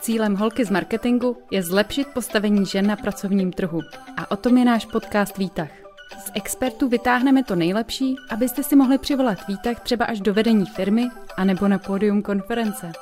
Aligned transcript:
Cílem 0.00 0.36
holky 0.36 0.64
z 0.64 0.70
marketingu 0.70 1.36
je 1.50 1.62
zlepšit 1.62 2.08
postavení 2.08 2.66
žen 2.66 2.86
na 2.86 2.96
pracovním 2.96 3.52
trhu. 3.52 3.80
A 4.16 4.30
o 4.30 4.36
tom 4.36 4.58
je 4.58 4.64
náš 4.64 4.84
podcast 4.86 5.38
Výtah. 5.38 5.70
Z 6.18 6.30
expertů 6.34 6.88
vytáhneme 6.88 7.44
to 7.44 7.56
nejlepší, 7.56 8.16
abyste 8.30 8.62
si 8.62 8.76
mohli 8.76 8.98
přivolat 8.98 9.48
výtah 9.48 9.80
třeba 9.80 10.04
až 10.04 10.20
do 10.20 10.34
vedení 10.34 10.66
firmy 10.66 11.08
anebo 11.36 11.68
na 11.68 11.78
pódium 11.78 12.22
konference. 12.22 12.92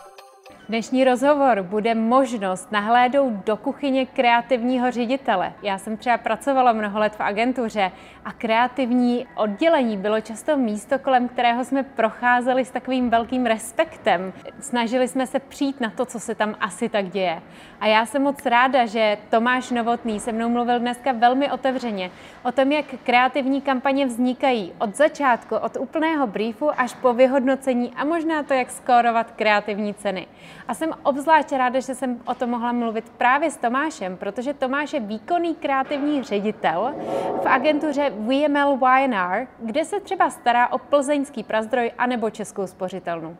Dnešní 0.68 1.04
rozhovor 1.04 1.62
bude 1.62 1.94
možnost 1.94 2.72
nahlédnout 2.72 3.32
do 3.32 3.56
kuchyně 3.56 4.06
kreativního 4.06 4.90
ředitele. 4.90 5.52
Já 5.62 5.78
jsem 5.78 5.96
třeba 5.96 6.18
pracovala 6.18 6.72
mnoho 6.72 6.98
let 6.98 7.12
v 7.16 7.20
agentuře 7.20 7.90
a 8.24 8.32
kreativní 8.32 9.26
oddělení 9.34 9.96
bylo 9.96 10.20
často 10.20 10.56
místo, 10.56 10.98
kolem 10.98 11.28
kterého 11.28 11.64
jsme 11.64 11.82
procházeli 11.82 12.64
s 12.64 12.70
takovým 12.70 13.10
velkým 13.10 13.46
respektem. 13.46 14.32
Snažili 14.60 15.08
jsme 15.08 15.26
se 15.26 15.38
přijít 15.38 15.80
na 15.80 15.90
to, 15.90 16.04
co 16.04 16.20
se 16.20 16.34
tam 16.34 16.54
asi 16.60 16.88
tak 16.88 17.08
děje. 17.08 17.42
A 17.80 17.86
já 17.86 18.06
jsem 18.06 18.22
moc 18.22 18.46
ráda, 18.46 18.86
že 18.86 19.18
Tomáš 19.30 19.70
Novotný 19.70 20.20
se 20.20 20.32
mnou 20.32 20.48
mluvil 20.48 20.78
dneska 20.80 21.12
velmi 21.12 21.50
otevřeně 21.50 22.10
o 22.42 22.52
tom, 22.52 22.72
jak 22.72 22.86
kreativní 23.04 23.60
kampaně 23.60 24.06
vznikají 24.06 24.72
od 24.78 24.96
začátku, 24.96 25.56
od 25.56 25.76
úplného 25.76 26.26
briefu 26.26 26.80
až 26.80 26.94
po 26.94 27.12
vyhodnocení 27.12 27.92
a 27.96 28.04
možná 28.04 28.42
to, 28.42 28.54
jak 28.54 28.70
skórovat 28.70 29.30
kreativní 29.30 29.94
ceny. 29.94 30.26
A 30.68 30.74
jsem 30.74 30.90
obzvlášť 31.02 31.52
ráda, 31.52 31.80
že 31.80 31.94
jsem 31.94 32.20
o 32.26 32.34
tom 32.34 32.50
mohla 32.50 32.72
mluvit 32.72 33.12
právě 33.18 33.50
s 33.50 33.56
Tomášem, 33.56 34.16
protože 34.16 34.54
Tomáš 34.54 34.92
je 34.92 35.00
výkonný 35.00 35.54
kreativní 35.54 36.22
ředitel 36.22 36.94
v 37.42 37.46
agentuře 37.46 38.10
VML 38.10 38.78
YNR, 39.00 39.46
kde 39.58 39.84
se 39.84 40.00
třeba 40.00 40.30
stará 40.30 40.72
o 40.72 40.78
plzeňský 40.78 41.44
prazdroj 41.44 41.92
anebo 41.98 42.30
českou 42.30 42.66
spořitelnu. 42.66 43.36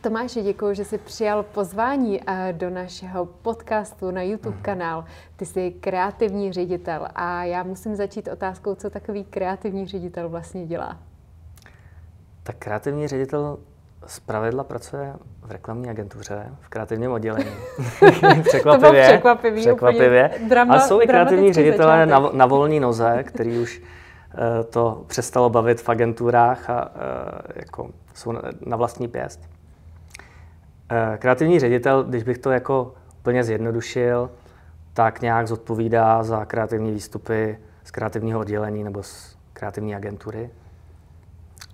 Tomáši, 0.00 0.42
děkuji, 0.42 0.74
že 0.74 0.84
jsi 0.84 0.98
přijal 0.98 1.42
pozvání 1.42 2.20
eh, 2.26 2.52
do 2.52 2.70
našeho 2.70 3.26
podcastu 3.26 4.10
na 4.10 4.22
YouTube 4.22 4.58
kanál. 4.62 5.04
Ty 5.36 5.46
jsi 5.46 5.70
kreativní 5.70 6.52
ředitel 6.52 7.08
a 7.14 7.44
já 7.44 7.62
musím 7.62 7.96
začít 7.96 8.28
otázkou, 8.28 8.74
co 8.74 8.90
takový 8.90 9.24
kreativní 9.24 9.86
ředitel 9.86 10.28
vlastně 10.28 10.66
dělá. 10.66 10.98
Tak 12.42 12.56
kreativní 12.58 13.08
ředitel 13.08 13.58
z 14.06 14.20
pravidla 14.20 14.64
pracuje 14.64 15.14
v 15.42 15.50
reklamní 15.50 15.90
agentuře, 15.90 16.46
v 16.60 16.68
kreativním 16.68 17.12
oddělení. 17.12 17.50
překvapivě. 18.42 18.62
to 18.62 18.78
bylo 18.78 18.92
překvapivý, 19.02 19.60
překvapivě. 19.60 20.30
Drama, 20.48 20.74
a 20.74 20.80
jsou 20.80 21.02
i 21.02 21.06
kreativní 21.06 21.52
ředitelé 21.52 22.06
na, 22.06 22.30
na 22.32 22.46
volné 22.46 22.80
noze, 22.80 23.24
který 23.26 23.58
už 23.58 23.78
uh, 23.80 24.64
to 24.70 25.04
přestalo 25.06 25.50
bavit 25.50 25.80
v 25.80 25.88
agenturách 25.88 26.70
a 26.70 26.94
uh, 26.94 27.00
jako 27.54 27.90
jsou 28.14 28.32
na, 28.32 28.42
na 28.66 28.76
vlastní 28.76 29.08
pěst. 29.08 29.40
Uh, 29.40 31.16
kreativní 31.16 31.60
ředitel, 31.60 32.04
když 32.04 32.22
bych 32.22 32.38
to 32.38 32.50
jako 32.50 32.94
úplně 33.18 33.44
zjednodušil, 33.44 34.30
tak 34.92 35.20
nějak 35.20 35.48
zodpovídá 35.48 36.22
za 36.22 36.44
kreativní 36.44 36.92
výstupy 36.92 37.58
z 37.84 37.90
kreativního 37.90 38.40
oddělení 38.40 38.84
nebo 38.84 39.02
z 39.02 39.36
kreativní 39.52 39.94
agentury. 39.94 40.50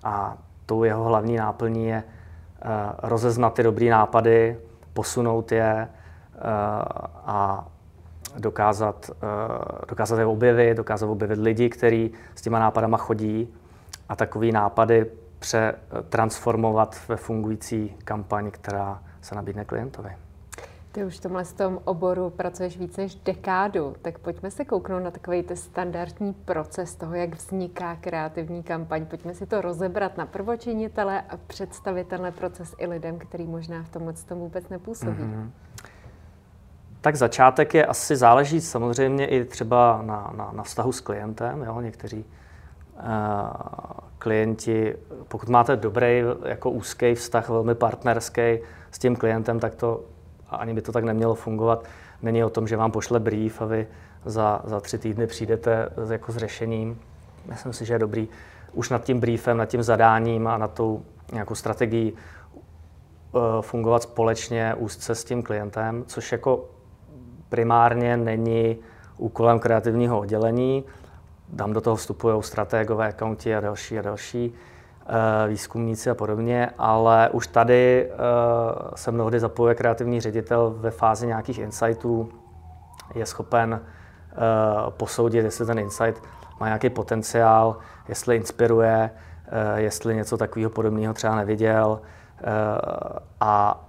A 0.03 0.37
tou 0.65 0.83
jeho 0.83 1.03
hlavní 1.03 1.35
náplní 1.35 1.87
je 1.87 2.03
Eh, 2.65 2.93
rozeznat 3.03 3.53
ty 3.53 3.63
dobré 3.63 3.89
nápady, 3.89 4.57
posunout 4.93 5.51
je 5.51 5.87
eh, 5.87 6.39
a 7.25 7.67
dokázat, 8.37 9.11
eh, 9.11 9.85
dokázat 9.87 10.19
je 10.19 10.25
objevit, 10.25 10.77
dokázat 10.77 11.07
objevit 11.07 11.39
lidi, 11.39 11.69
kteří 11.69 12.11
s 12.35 12.41
těma 12.41 12.59
nápadama 12.59 12.97
chodí 12.97 13.53
a 14.09 14.15
takový 14.15 14.51
nápady 14.51 15.05
přetransformovat 15.39 16.97
ve 17.07 17.15
fungující 17.15 17.95
kampaň, 18.05 18.51
která 18.51 19.03
se 19.21 19.35
nabídne 19.35 19.65
klientovi. 19.65 20.09
Ty 20.93 21.05
už 21.05 21.17
v 21.17 21.21
tomhle 21.21 21.45
tom 21.45 21.79
oboru 21.83 22.29
pracuješ 22.29 22.77
více 22.77 23.01
než 23.01 23.15
dekádu, 23.15 23.95
tak 24.01 24.19
pojďme 24.19 24.51
se 24.51 24.65
kouknout 24.65 25.03
na 25.03 25.11
takový 25.11 25.43
ten 25.43 25.57
standardní 25.57 26.33
proces 26.33 26.95
toho, 26.95 27.15
jak 27.15 27.35
vzniká 27.35 27.95
kreativní 27.95 28.63
kampaň. 28.63 29.05
Pojďme 29.05 29.33
si 29.33 29.45
to 29.45 29.61
rozebrat 29.61 30.17
na 30.17 30.25
prvočinitele 30.25 31.21
a 31.21 31.37
představit 31.47 32.07
tenhle 32.07 32.31
proces 32.31 32.75
i 32.77 32.87
lidem, 32.87 33.19
který 33.19 33.47
možná 33.47 33.83
v 33.83 33.89
tomhle 33.89 34.13
tom 34.13 34.39
vůbec 34.39 34.69
nepůsobí. 34.69 35.23
Mm-hmm. 35.23 35.49
Tak 37.01 37.15
začátek 37.15 37.73
je 37.73 37.85
asi 37.85 38.15
záleží 38.15 38.61
samozřejmě 38.61 39.27
i 39.27 39.45
třeba 39.45 40.01
na, 40.01 40.33
na, 40.35 40.51
na 40.51 40.63
vztahu 40.63 40.91
s 40.91 41.01
klientem. 41.01 41.63
Jo? 41.63 41.81
Někteří 41.81 42.25
uh, 42.95 43.03
klienti, 44.17 44.95
pokud 45.27 45.49
máte 45.49 45.75
dobrý, 45.75 46.23
jako 46.45 46.69
úzký 46.69 47.15
vztah, 47.15 47.49
velmi 47.49 47.75
partnerský 47.75 48.59
s 48.91 48.99
tím 48.99 49.15
klientem, 49.15 49.59
tak 49.59 49.75
to 49.75 50.12
a 50.53 50.57
ani 50.57 50.73
by 50.73 50.81
to 50.81 50.91
tak 50.91 51.03
nemělo 51.03 51.35
fungovat. 51.35 51.85
Není 52.21 52.43
o 52.43 52.49
tom, 52.49 52.67
že 52.67 52.77
vám 52.77 52.91
pošle 52.91 53.19
brief 53.19 53.61
a 53.61 53.65
vy 53.65 53.87
za, 54.25 54.61
za 54.63 54.79
tři 54.79 54.97
týdny 54.97 55.27
přijdete 55.27 55.89
jako 56.11 56.31
s 56.31 56.37
řešením. 56.37 56.99
Myslím 57.49 57.73
si, 57.73 57.85
že 57.85 57.93
je 57.93 57.99
dobrý 57.99 58.27
už 58.73 58.89
nad 58.89 59.03
tím 59.03 59.19
briefem, 59.19 59.57
nad 59.57 59.65
tím 59.65 59.83
zadáním 59.83 60.47
a 60.47 60.57
nad 60.57 60.73
tou 60.73 61.01
nějakou 61.33 61.55
strategií 61.55 62.13
uh, 62.13 63.41
fungovat 63.61 64.03
společně 64.03 64.73
úzce 64.77 65.15
s 65.15 65.23
tím 65.23 65.43
klientem, 65.43 66.03
což 66.07 66.31
jako 66.31 66.65
primárně 67.49 68.17
není 68.17 68.77
úkolem 69.17 69.59
kreativního 69.59 70.19
oddělení. 70.19 70.83
Tam 71.55 71.73
do 71.73 71.81
toho 71.81 71.95
vstupují 71.95 72.43
strategové, 72.43 73.07
accounti 73.07 73.55
a 73.55 73.59
další 73.59 73.99
a 73.99 74.01
další. 74.01 74.53
Eh, 75.05 75.47
výzkumníci 75.47 76.09
a 76.09 76.15
podobně, 76.15 76.69
ale 76.77 77.29
už 77.29 77.47
tady 77.47 78.09
eh, 78.11 78.15
se 78.95 79.11
mnohdy 79.11 79.39
zapojuje 79.39 79.75
kreativní 79.75 80.21
ředitel 80.21 80.75
ve 80.77 80.91
fázi 80.91 81.27
nějakých 81.27 81.59
insightů, 81.59 82.29
je 83.15 83.25
schopen 83.25 83.81
eh, 83.81 84.35
posoudit, 84.89 85.43
jestli 85.43 85.65
ten 85.65 85.79
insight 85.79 86.23
má 86.59 86.65
nějaký 86.65 86.89
potenciál, 86.89 87.77
jestli 88.07 88.35
inspiruje, 88.35 89.09
jestli 89.75 90.15
něco 90.15 90.37
takového 90.37 90.69
podobného 90.69 91.13
třeba 91.13 91.35
neviděl 91.35 92.01
a, 93.39 93.83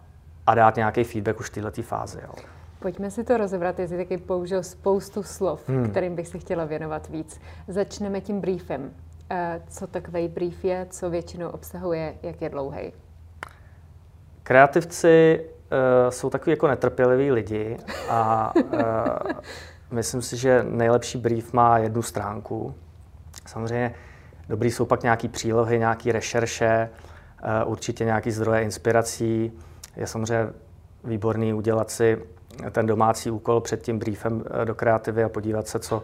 a 0.46 0.54
dát 0.54 0.76
nějaký 0.76 1.04
feedback 1.04 1.40
už 1.40 1.50
v 1.50 1.52
této 1.52 1.82
fázi. 1.82 2.18
Jo. 2.22 2.32
Pojďme 2.80 3.10
si 3.10 3.24
to 3.24 3.36
rozebrat, 3.36 3.78
jestli 3.78 3.96
taky 3.96 4.18
použil 4.18 4.62
spoustu 4.62 5.22
slov, 5.22 5.68
hmm. 5.68 5.90
kterým 5.90 6.14
bych 6.14 6.28
si 6.28 6.38
chtěla 6.38 6.64
věnovat 6.64 7.08
víc. 7.08 7.40
Začneme 7.68 8.20
tím 8.20 8.40
briefem. 8.40 8.90
Eh, 9.36 9.60
co 9.68 9.86
takový 9.86 10.28
brief 10.28 10.64
je, 10.64 10.86
co 10.90 11.10
většinou 11.10 11.48
obsahuje, 11.48 12.14
jak 12.22 12.42
je 12.42 12.48
dlouhý? 12.48 12.92
Kreativci 14.42 15.40
uh, 15.44 16.10
jsou 16.10 16.30
takový 16.30 16.50
jako 16.50 16.68
netrpěliví 16.68 17.30
lidi 17.30 17.76
a 18.08 18.52
uh, 18.56 18.80
myslím 19.90 20.22
si, 20.22 20.36
že 20.36 20.64
nejlepší 20.68 21.18
brief 21.18 21.52
má 21.52 21.78
jednu 21.78 22.02
stránku. 22.02 22.74
Samozřejmě 23.46 23.94
dobrý 24.48 24.70
jsou 24.70 24.84
pak 24.84 25.02
nějaký 25.02 25.28
přílohy, 25.28 25.78
nějaké 25.78 26.12
rešerše, 26.12 26.90
uh, 27.64 27.70
určitě 27.70 28.04
nějaký 28.04 28.30
zdroje 28.30 28.62
inspirací. 28.62 29.52
Je 29.96 30.06
samozřejmě 30.06 30.52
výborný 31.04 31.54
udělat 31.54 31.90
si 31.90 32.22
ten 32.70 32.86
domácí 32.86 33.30
úkol 33.30 33.60
před 33.60 33.82
tím 33.82 33.98
briefem 33.98 34.44
do 34.64 34.74
kreativy 34.74 35.24
a 35.24 35.28
podívat 35.28 35.68
se, 35.68 35.78
co 35.78 36.02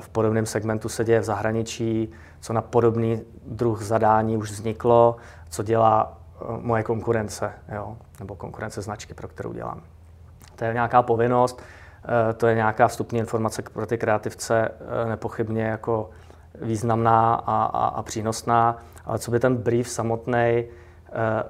v 0.00 0.08
podobném 0.08 0.46
segmentu 0.46 0.88
se 0.88 1.04
děje 1.04 1.20
v 1.20 1.24
zahraničí, 1.24 2.12
co 2.40 2.52
na 2.52 2.62
podobný 2.62 3.22
druh 3.46 3.82
zadání 3.82 4.36
už 4.36 4.50
vzniklo, 4.50 5.16
co 5.50 5.62
dělá 5.62 6.18
eh, 6.40 6.44
moje 6.60 6.82
konkurence, 6.82 7.52
jo? 7.74 7.96
nebo 8.18 8.36
konkurence 8.36 8.82
značky, 8.82 9.14
pro 9.14 9.28
kterou 9.28 9.52
dělám. 9.52 9.82
To 10.56 10.64
je 10.64 10.72
nějaká 10.72 11.02
povinnost, 11.02 11.62
eh, 12.30 12.32
to 12.32 12.46
je 12.46 12.54
nějaká 12.54 12.88
vstupní 12.88 13.18
informace 13.18 13.62
pro 13.62 13.86
ty 13.86 13.98
kreativce 13.98 14.68
eh, 14.68 15.08
nepochybně 15.08 15.62
jako 15.62 16.10
významná 16.62 17.34
a, 17.34 17.64
a, 17.64 17.86
a 17.86 18.02
přínosná, 18.02 18.76
ale 19.04 19.18
co 19.18 19.30
by 19.30 19.40
ten 19.40 19.56
brief 19.56 19.88
samotný 19.88 20.64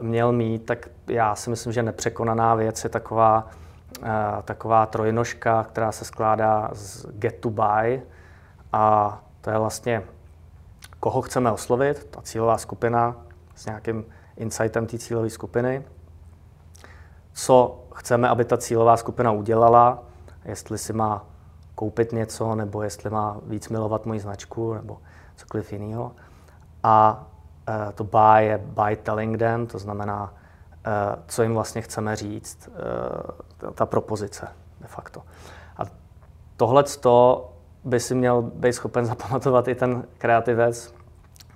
měl 0.01 0.33
mít, 0.33 0.67
tak 0.67 0.89
já 1.07 1.35
si 1.35 1.51
myslím, 1.51 1.73
že 1.73 1.83
nepřekonaná 1.83 2.55
věc 2.55 2.85
je 2.85 2.91
taková, 2.91 3.47
taková 4.45 4.87
trojnožka, 4.87 5.65
která 5.65 5.93
se 5.93 6.05
skládá 6.05 6.71
z 6.73 7.07
get 7.13 7.41
to 7.41 7.51
buy, 7.51 8.03
a 8.73 9.19
to 9.41 9.51
je 9.51 9.59
vlastně, 9.59 10.03
koho 11.01 11.23
chceme 11.23 11.53
oslovit, 11.53 12.05
ta 12.11 12.23
cílová 12.23 12.59
skupina 12.59 13.17
s 13.55 13.67
nějakým 13.67 14.05
insightem 14.37 14.87
té 14.87 14.99
cílové 14.99 15.31
skupiny, 15.31 15.85
co 17.33 17.85
chceme, 17.95 18.29
aby 18.29 18.45
ta 18.45 18.57
cílová 18.57 18.97
skupina 18.97 19.33
udělala, 19.33 20.03
jestli 20.45 20.79
si 20.79 20.93
má 20.93 21.27
koupit 21.75 22.13
něco, 22.13 22.55
nebo 22.55 22.83
jestli 22.83 23.11
má 23.11 23.37
víc 23.47 23.69
milovat 23.69 24.07
moji 24.07 24.21
značku, 24.21 24.75
nebo 24.75 24.99
cokoliv 25.37 25.73
jiného. 25.73 26.13
A 26.83 27.27
e, 27.69 27.93
to 27.93 28.05
buy 28.05 28.45
je 28.45 28.59
by 28.59 28.97
telling 28.97 29.39
them, 29.39 29.67
to 29.67 29.79
znamená, 29.79 30.35
e, 30.85 31.23
co 31.27 31.43
jim 31.43 31.55
vlastně 31.55 31.83
chceme 31.83 32.17
říct, 32.17 32.69
e, 33.69 33.73
ta 33.73 33.87
propozice 33.87 34.49
de 34.81 34.87
facto. 34.87 35.23
A 35.77 35.83
tohle 36.57 36.85
by 37.85 38.01
si 38.01 38.15
měl 38.15 38.43
být 38.43 38.73
schopen 38.73 39.07
zapamatovat 39.07 39.69
i 39.69 39.75
ten 39.75 40.05
kreativec. 40.19 40.95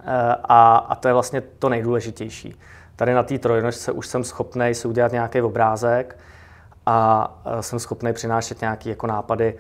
Eh, 0.00 0.37
a, 0.44 0.76
a 0.76 0.94
to 0.94 1.09
je 1.09 1.15
vlastně 1.15 1.41
to 1.41 1.69
nejdůležitější. 1.69 2.55
Tady 2.97 3.15
na 3.15 3.23
té 3.23 3.38
trojnožce 3.38 3.93
už 3.93 4.06
jsem 4.06 4.25
schopný 4.25 4.75
si 4.75 4.88
udělat 4.88 5.12
nějaký 5.12 5.43
obrázek 5.43 6.19
a 6.87 7.31
jsem 7.61 7.79
schopný 7.79 8.12
přinášet 8.12 8.61
nějaké 8.61 8.91
jako 8.91 9.06
nápady 9.06 9.59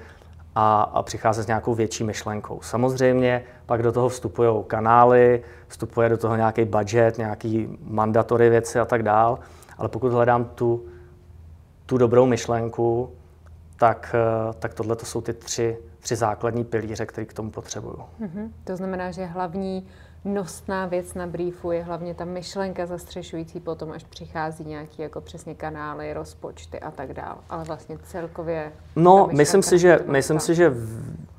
a, 0.54 0.82
a 0.82 1.02
přicházet 1.02 1.42
s 1.42 1.46
nějakou 1.46 1.74
větší 1.74 2.04
myšlenkou. 2.04 2.60
Samozřejmě 2.62 3.44
pak 3.66 3.82
do 3.82 3.92
toho 3.92 4.08
vstupují 4.08 4.64
kanály, 4.66 5.42
vstupuje 5.68 6.08
do 6.08 6.16
toho 6.16 6.36
nějaký 6.36 6.64
budget, 6.64 7.18
nějaký 7.18 7.78
mandatory 7.82 8.50
věci 8.50 8.80
a 8.80 8.84
tak 8.84 9.02
dál, 9.02 9.38
ale 9.78 9.88
pokud 9.88 10.12
hledám 10.12 10.44
tu, 10.44 10.84
tu 11.86 11.98
dobrou 11.98 12.26
myšlenku, 12.26 13.10
tak, 13.76 14.14
tak 14.58 14.74
tohle 14.74 14.96
to 14.96 15.06
jsou 15.06 15.20
ty 15.20 15.32
tři, 15.32 15.78
tři 16.04 16.16
základní 16.16 16.64
pilíře, 16.64 17.06
které 17.06 17.24
k 17.24 17.32
tomu 17.32 17.50
potřebuju. 17.50 17.98
Mm-hmm. 18.20 18.50
To 18.64 18.76
znamená, 18.76 19.10
že 19.10 19.24
hlavní 19.24 19.86
nosná 20.24 20.86
věc 20.86 21.14
na 21.14 21.26
briefu 21.26 21.72
je 21.72 21.82
hlavně 21.82 22.14
ta 22.14 22.24
myšlenka 22.24 22.86
zastřešující 22.86 23.60
potom, 23.60 23.92
až 23.92 24.04
přichází 24.04 24.64
nějaký 24.64 25.02
jako 25.02 25.20
přesně 25.20 25.54
kanály, 25.54 26.12
rozpočty 26.12 26.80
a 26.80 26.90
tak 26.90 27.12
dál. 27.12 27.38
Ale 27.50 27.64
vlastně 27.64 27.98
celkově... 28.02 28.72
No, 28.96 29.28
myslím 29.32 29.62
si, 29.62 29.78
že, 29.78 30.00
myslím 30.06 30.40
si, 30.40 30.54
že 30.54 30.72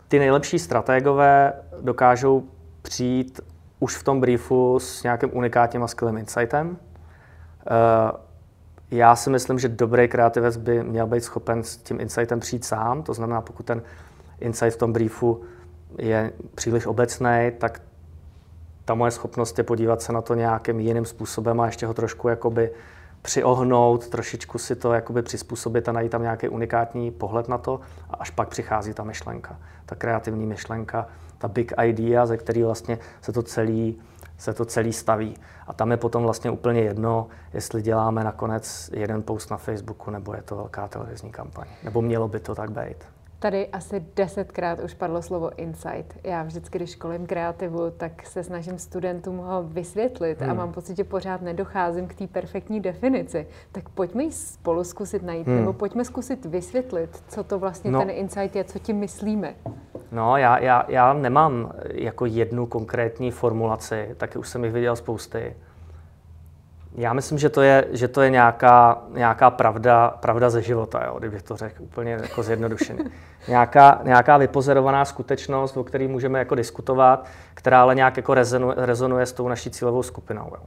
ty 0.07 0.19
nejlepší 0.19 0.59
strategové 0.59 1.53
dokážou 1.81 2.43
přijít 2.81 3.39
už 3.79 3.95
v 3.95 4.03
tom 4.03 4.21
briefu 4.21 4.79
s 4.79 5.03
nějakým 5.03 5.37
unikátním 5.37 5.83
a 5.83 5.87
skvělým 5.87 6.17
insightem. 6.17 6.69
Uh, 6.69 6.75
já 8.91 9.15
si 9.15 9.29
myslím, 9.29 9.59
že 9.59 9.69
dobrý 9.69 10.07
kreativec 10.07 10.57
by 10.57 10.83
měl 10.83 11.07
být 11.07 11.23
schopen 11.23 11.63
s 11.63 11.77
tím 11.77 11.99
insightem 11.99 12.39
přijít 12.39 12.65
sám. 12.65 13.03
To 13.03 13.13
znamená, 13.13 13.41
pokud 13.41 13.65
ten 13.65 13.81
insight 14.39 14.75
v 14.75 14.77
tom 14.77 14.93
briefu 14.93 15.41
je 15.97 16.31
příliš 16.55 16.85
obecný, 16.85 17.51
tak 17.57 17.81
ta 18.85 18.93
moje 18.93 19.11
schopnost 19.11 19.57
je 19.57 19.63
podívat 19.63 20.01
se 20.01 20.13
na 20.13 20.21
to 20.21 20.33
nějakým 20.33 20.79
jiným 20.79 21.05
způsobem 21.05 21.61
a 21.61 21.65
ještě 21.65 21.85
ho 21.85 21.93
trošku 21.93 22.27
jakoby 22.27 22.71
přiohnout, 23.21 24.07
trošičku 24.07 24.57
si 24.57 24.75
to 24.75 24.93
jakoby 24.93 25.21
přizpůsobit 25.21 25.89
a 25.89 25.91
najít 25.91 26.11
tam 26.11 26.21
nějaký 26.21 26.49
unikátní 26.49 27.11
pohled 27.11 27.47
na 27.47 27.57
to 27.57 27.79
a 28.09 28.15
až 28.15 28.29
pak 28.29 28.47
přichází 28.47 28.93
ta 28.93 29.03
myšlenka, 29.03 29.59
ta 29.85 29.95
kreativní 29.95 30.45
myšlenka, 30.45 31.07
ta 31.37 31.47
big 31.47 31.73
idea, 31.83 32.25
ze 32.25 32.37
který 32.37 32.63
vlastně 32.63 32.99
se 33.21 33.31
to 33.31 33.43
celý, 33.43 34.01
se 34.37 34.53
to 34.53 34.65
celý 34.65 34.93
staví. 34.93 35.37
A 35.67 35.73
tam 35.73 35.91
je 35.91 35.97
potom 35.97 36.23
vlastně 36.23 36.51
úplně 36.51 36.81
jedno, 36.81 37.27
jestli 37.53 37.81
děláme 37.81 38.23
nakonec 38.23 38.89
jeden 38.93 39.23
post 39.23 39.51
na 39.51 39.57
Facebooku, 39.57 40.11
nebo 40.11 40.33
je 40.33 40.41
to 40.41 40.55
velká 40.55 40.87
televizní 40.87 41.31
kampaň. 41.31 41.67
Nebo 41.83 42.01
mělo 42.01 42.27
by 42.27 42.39
to 42.39 42.55
tak 42.55 42.71
být. 42.71 43.14
Tady 43.39 43.67
asi 43.67 44.05
desetkrát 44.15 44.79
už 44.79 44.93
padlo 44.93 45.21
slovo 45.21 45.51
insight. 45.57 46.17
Já 46.23 46.43
vždycky, 46.43 46.77
když 46.77 46.89
školím 46.89 47.25
kreativu, 47.25 47.91
tak 47.97 48.25
se 48.25 48.43
snažím 48.43 48.79
studentům 48.79 49.37
ho 49.37 49.63
vysvětlit 49.63 50.41
hmm. 50.41 50.49
a 50.49 50.53
mám 50.53 50.73
pocit, 50.73 50.97
že 50.97 51.03
pořád 51.03 51.41
nedocházím 51.41 52.07
k 52.07 52.15
té 52.15 52.27
perfektní 52.27 52.79
definici. 52.79 53.47
Tak 53.71 53.89
pojďme 53.89 54.23
ji 54.23 54.31
spolu 54.31 54.83
zkusit 54.83 55.23
najít, 55.23 55.47
hmm. 55.47 55.57
nebo 55.57 55.73
pojďme 55.73 56.05
zkusit 56.05 56.45
vysvětlit, 56.45 57.23
co 57.27 57.43
to 57.43 57.59
vlastně 57.59 57.91
no. 57.91 57.99
ten 57.99 58.09
insight 58.09 58.55
je, 58.55 58.63
co 58.63 58.79
tím 58.79 58.97
myslíme. 58.97 59.55
No, 60.11 60.37
já, 60.37 60.57
já, 60.57 60.85
já 60.87 61.13
nemám 61.13 61.71
jako 61.91 62.25
jednu 62.25 62.65
konkrétní 62.65 63.31
formulaci, 63.31 64.15
taky 64.17 64.39
už 64.39 64.49
jsem 64.49 64.63
jich 64.63 64.73
viděl 64.73 64.95
spousty. 64.95 65.55
Já 66.97 67.13
myslím, 67.13 67.37
že 67.37 67.49
to 67.49 67.61
je, 67.61 67.87
že 67.91 68.07
to 68.07 68.21
je 68.21 68.29
nějaká, 68.29 69.01
nějaká 69.13 69.49
pravda, 69.49 70.09
pravda 70.09 70.49
ze 70.49 70.61
života, 70.61 71.05
jo, 71.05 71.15
kdybych 71.19 71.41
to 71.41 71.57
řekl 71.57 71.83
úplně 71.83 72.11
jako 72.11 72.43
zjednodušeně. 72.43 73.03
nějaká, 73.47 74.01
nějaká 74.03 74.37
vypozorovaná 74.37 75.05
skutečnost, 75.05 75.77
o 75.77 75.83
které 75.83 76.07
můžeme 76.07 76.39
jako 76.39 76.55
diskutovat, 76.55 77.25
která 77.53 77.81
ale 77.81 77.95
nějak 77.95 78.17
jako 78.17 78.33
rezonuje, 78.33 78.75
rezonuje 78.77 79.25
s 79.25 79.33
tou 79.33 79.47
naší 79.47 79.69
cílovou 79.69 80.03
skupinou. 80.03 80.51
Jo. 80.51 80.63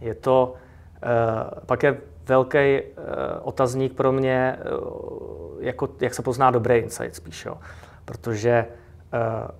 Je 0.00 0.14
to, 0.14 0.54
uh, 0.54 1.60
pak 1.66 1.82
je 1.82 1.96
velký 2.26 2.58
uh, 2.58 3.04
otazník 3.42 3.92
pro 3.92 4.12
mě, 4.12 4.58
uh, 4.82 5.62
jako, 5.62 5.88
jak 6.00 6.14
se 6.14 6.22
pozná 6.22 6.50
dobrý 6.50 6.74
insight 6.74 7.14
spíš, 7.14 7.44
jo. 7.44 7.56
protože 8.04 8.66
uh, 9.12 9.50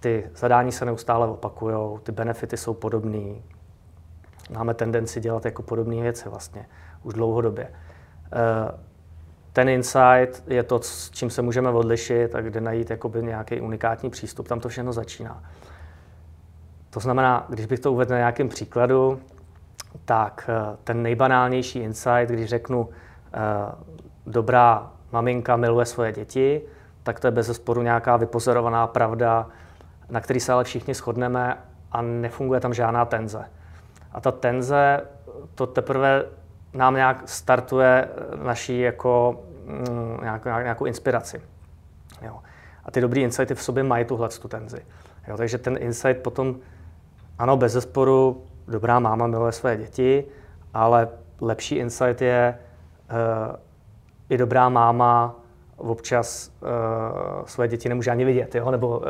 ty 0.00 0.30
zadání 0.34 0.72
se 0.72 0.84
neustále 0.84 1.26
opakují, 1.26 1.98
ty 2.02 2.12
benefity 2.12 2.56
jsou 2.56 2.74
podobné, 2.74 3.34
máme 4.50 4.74
tendenci 4.74 5.20
dělat 5.20 5.44
jako 5.44 5.62
podobné 5.62 6.02
věci 6.02 6.28
vlastně 6.28 6.66
už 7.02 7.14
dlouhodobě. 7.14 7.68
Eh, 8.32 8.78
ten 9.52 9.68
insight 9.68 10.42
je 10.46 10.62
to, 10.62 10.80
s 10.82 11.10
čím 11.10 11.30
se 11.30 11.42
můžeme 11.42 11.70
odlišit 11.70 12.34
a 12.34 12.40
kde 12.40 12.60
najít 12.60 12.90
jakoby 12.90 13.22
nějaký 13.22 13.60
unikátní 13.60 14.10
přístup. 14.10 14.48
Tam 14.48 14.60
to 14.60 14.68
všechno 14.68 14.92
začíná. 14.92 15.44
To 16.90 17.00
znamená, 17.00 17.46
když 17.48 17.66
bych 17.66 17.80
to 17.80 17.92
uvedl 17.92 18.12
na 18.12 18.18
nějakém 18.18 18.48
příkladu, 18.48 19.20
tak 20.04 20.50
eh, 20.52 20.76
ten 20.84 21.02
nejbanálnější 21.02 21.78
insight, 21.78 22.30
když 22.30 22.48
řeknu, 22.48 22.88
eh, 23.34 23.38
dobrá 24.26 24.92
maminka 25.12 25.56
miluje 25.56 25.86
svoje 25.86 26.12
děti, 26.12 26.62
tak 27.02 27.20
to 27.20 27.26
je 27.26 27.30
bez 27.30 27.46
zesporu 27.46 27.82
nějaká 27.82 28.16
vypozorovaná 28.16 28.86
pravda, 28.86 29.48
na 30.10 30.20
který 30.20 30.40
se 30.40 30.52
ale 30.52 30.64
všichni 30.64 30.94
shodneme 30.94 31.58
a 31.92 32.02
nefunguje 32.02 32.60
tam 32.60 32.74
žádná 32.74 33.04
tenze. 33.04 33.44
A 34.12 34.20
ta 34.20 34.32
tenze, 34.32 35.00
to 35.54 35.66
teprve 35.66 36.24
nám 36.74 36.94
nějak 36.94 37.22
startuje 37.28 38.08
naší 38.42 38.80
jako 38.80 39.40
mm, 39.66 40.18
nějakou, 40.22 40.48
nějakou 40.48 40.84
inspiraci. 40.84 41.42
Jo. 42.22 42.38
A 42.84 42.90
ty 42.90 43.00
dobrý 43.00 43.22
insighty 43.22 43.54
v 43.54 43.62
sobě 43.62 43.82
mají 43.82 44.04
tuhle 44.04 44.28
tu 44.28 44.48
tenzi. 44.48 44.80
Jo. 45.28 45.36
Takže 45.36 45.58
ten 45.58 45.76
insight 45.80 46.22
potom, 46.22 46.56
ano, 47.38 47.56
bez 47.56 47.72
zesporu, 47.72 48.44
dobrá 48.68 49.00
máma 49.00 49.26
miluje 49.26 49.52
své 49.52 49.76
děti, 49.76 50.24
ale 50.74 51.08
lepší 51.40 51.76
insight 51.76 52.22
je, 52.22 52.58
uh, 53.10 53.56
i 54.28 54.38
dobrá 54.38 54.68
máma 54.68 55.34
občas 55.76 56.52
uh, 56.60 57.46
své 57.46 57.68
děti 57.68 57.88
nemůže 57.88 58.10
ani 58.10 58.24
vidět, 58.24 58.54
jo? 58.54 58.70
nebo 58.70 58.98
uh, 58.98 59.04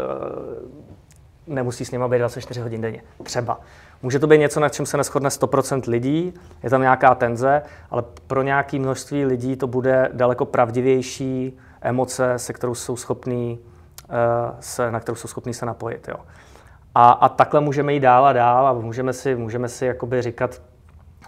nemusí 1.49 1.85
s 1.85 1.91
nimi 1.91 2.05
být 2.09 2.19
24 2.19 2.61
hodin 2.61 2.81
denně. 2.81 3.03
Třeba. 3.23 3.61
Může 4.03 4.19
to 4.19 4.27
být 4.27 4.39
něco, 4.39 4.61
na 4.61 4.69
čem 4.69 4.87
se 4.87 4.97
neschodne 4.97 5.29
100% 5.29 5.91
lidí, 5.91 6.35
je 6.63 6.71
tam 6.71 6.81
nějaká 6.81 7.15
tenze, 7.15 7.63
ale 7.91 8.05
pro 8.27 8.43
nějaké 8.43 8.79
množství 8.79 9.25
lidí 9.25 9.57
to 9.57 9.67
bude 9.67 10.11
daleko 10.13 10.45
pravdivější 10.45 11.59
emoce, 11.81 12.39
se 12.39 12.53
kterou 12.53 12.75
jsou 12.75 12.97
schopní, 12.97 13.59
eh, 14.05 14.57
se, 14.61 14.91
na 14.91 15.01
kterou 15.01 15.17
jsou 15.17 15.29
schopní 15.29 15.55
se 15.55 15.67
napojit. 15.67 16.09
Jo. 16.09 16.17
A, 16.95 17.11
a 17.11 17.29
takhle 17.29 17.61
můžeme 17.61 17.93
jít 17.93 18.01
dál 18.01 18.27
a 18.27 18.33
dál 18.33 18.67
a 18.67 18.73
můžeme 18.73 19.13
si, 19.13 19.35
můžeme 19.35 19.69
si 19.69 19.87
jakoby 19.87 20.23
říkat, 20.23 20.63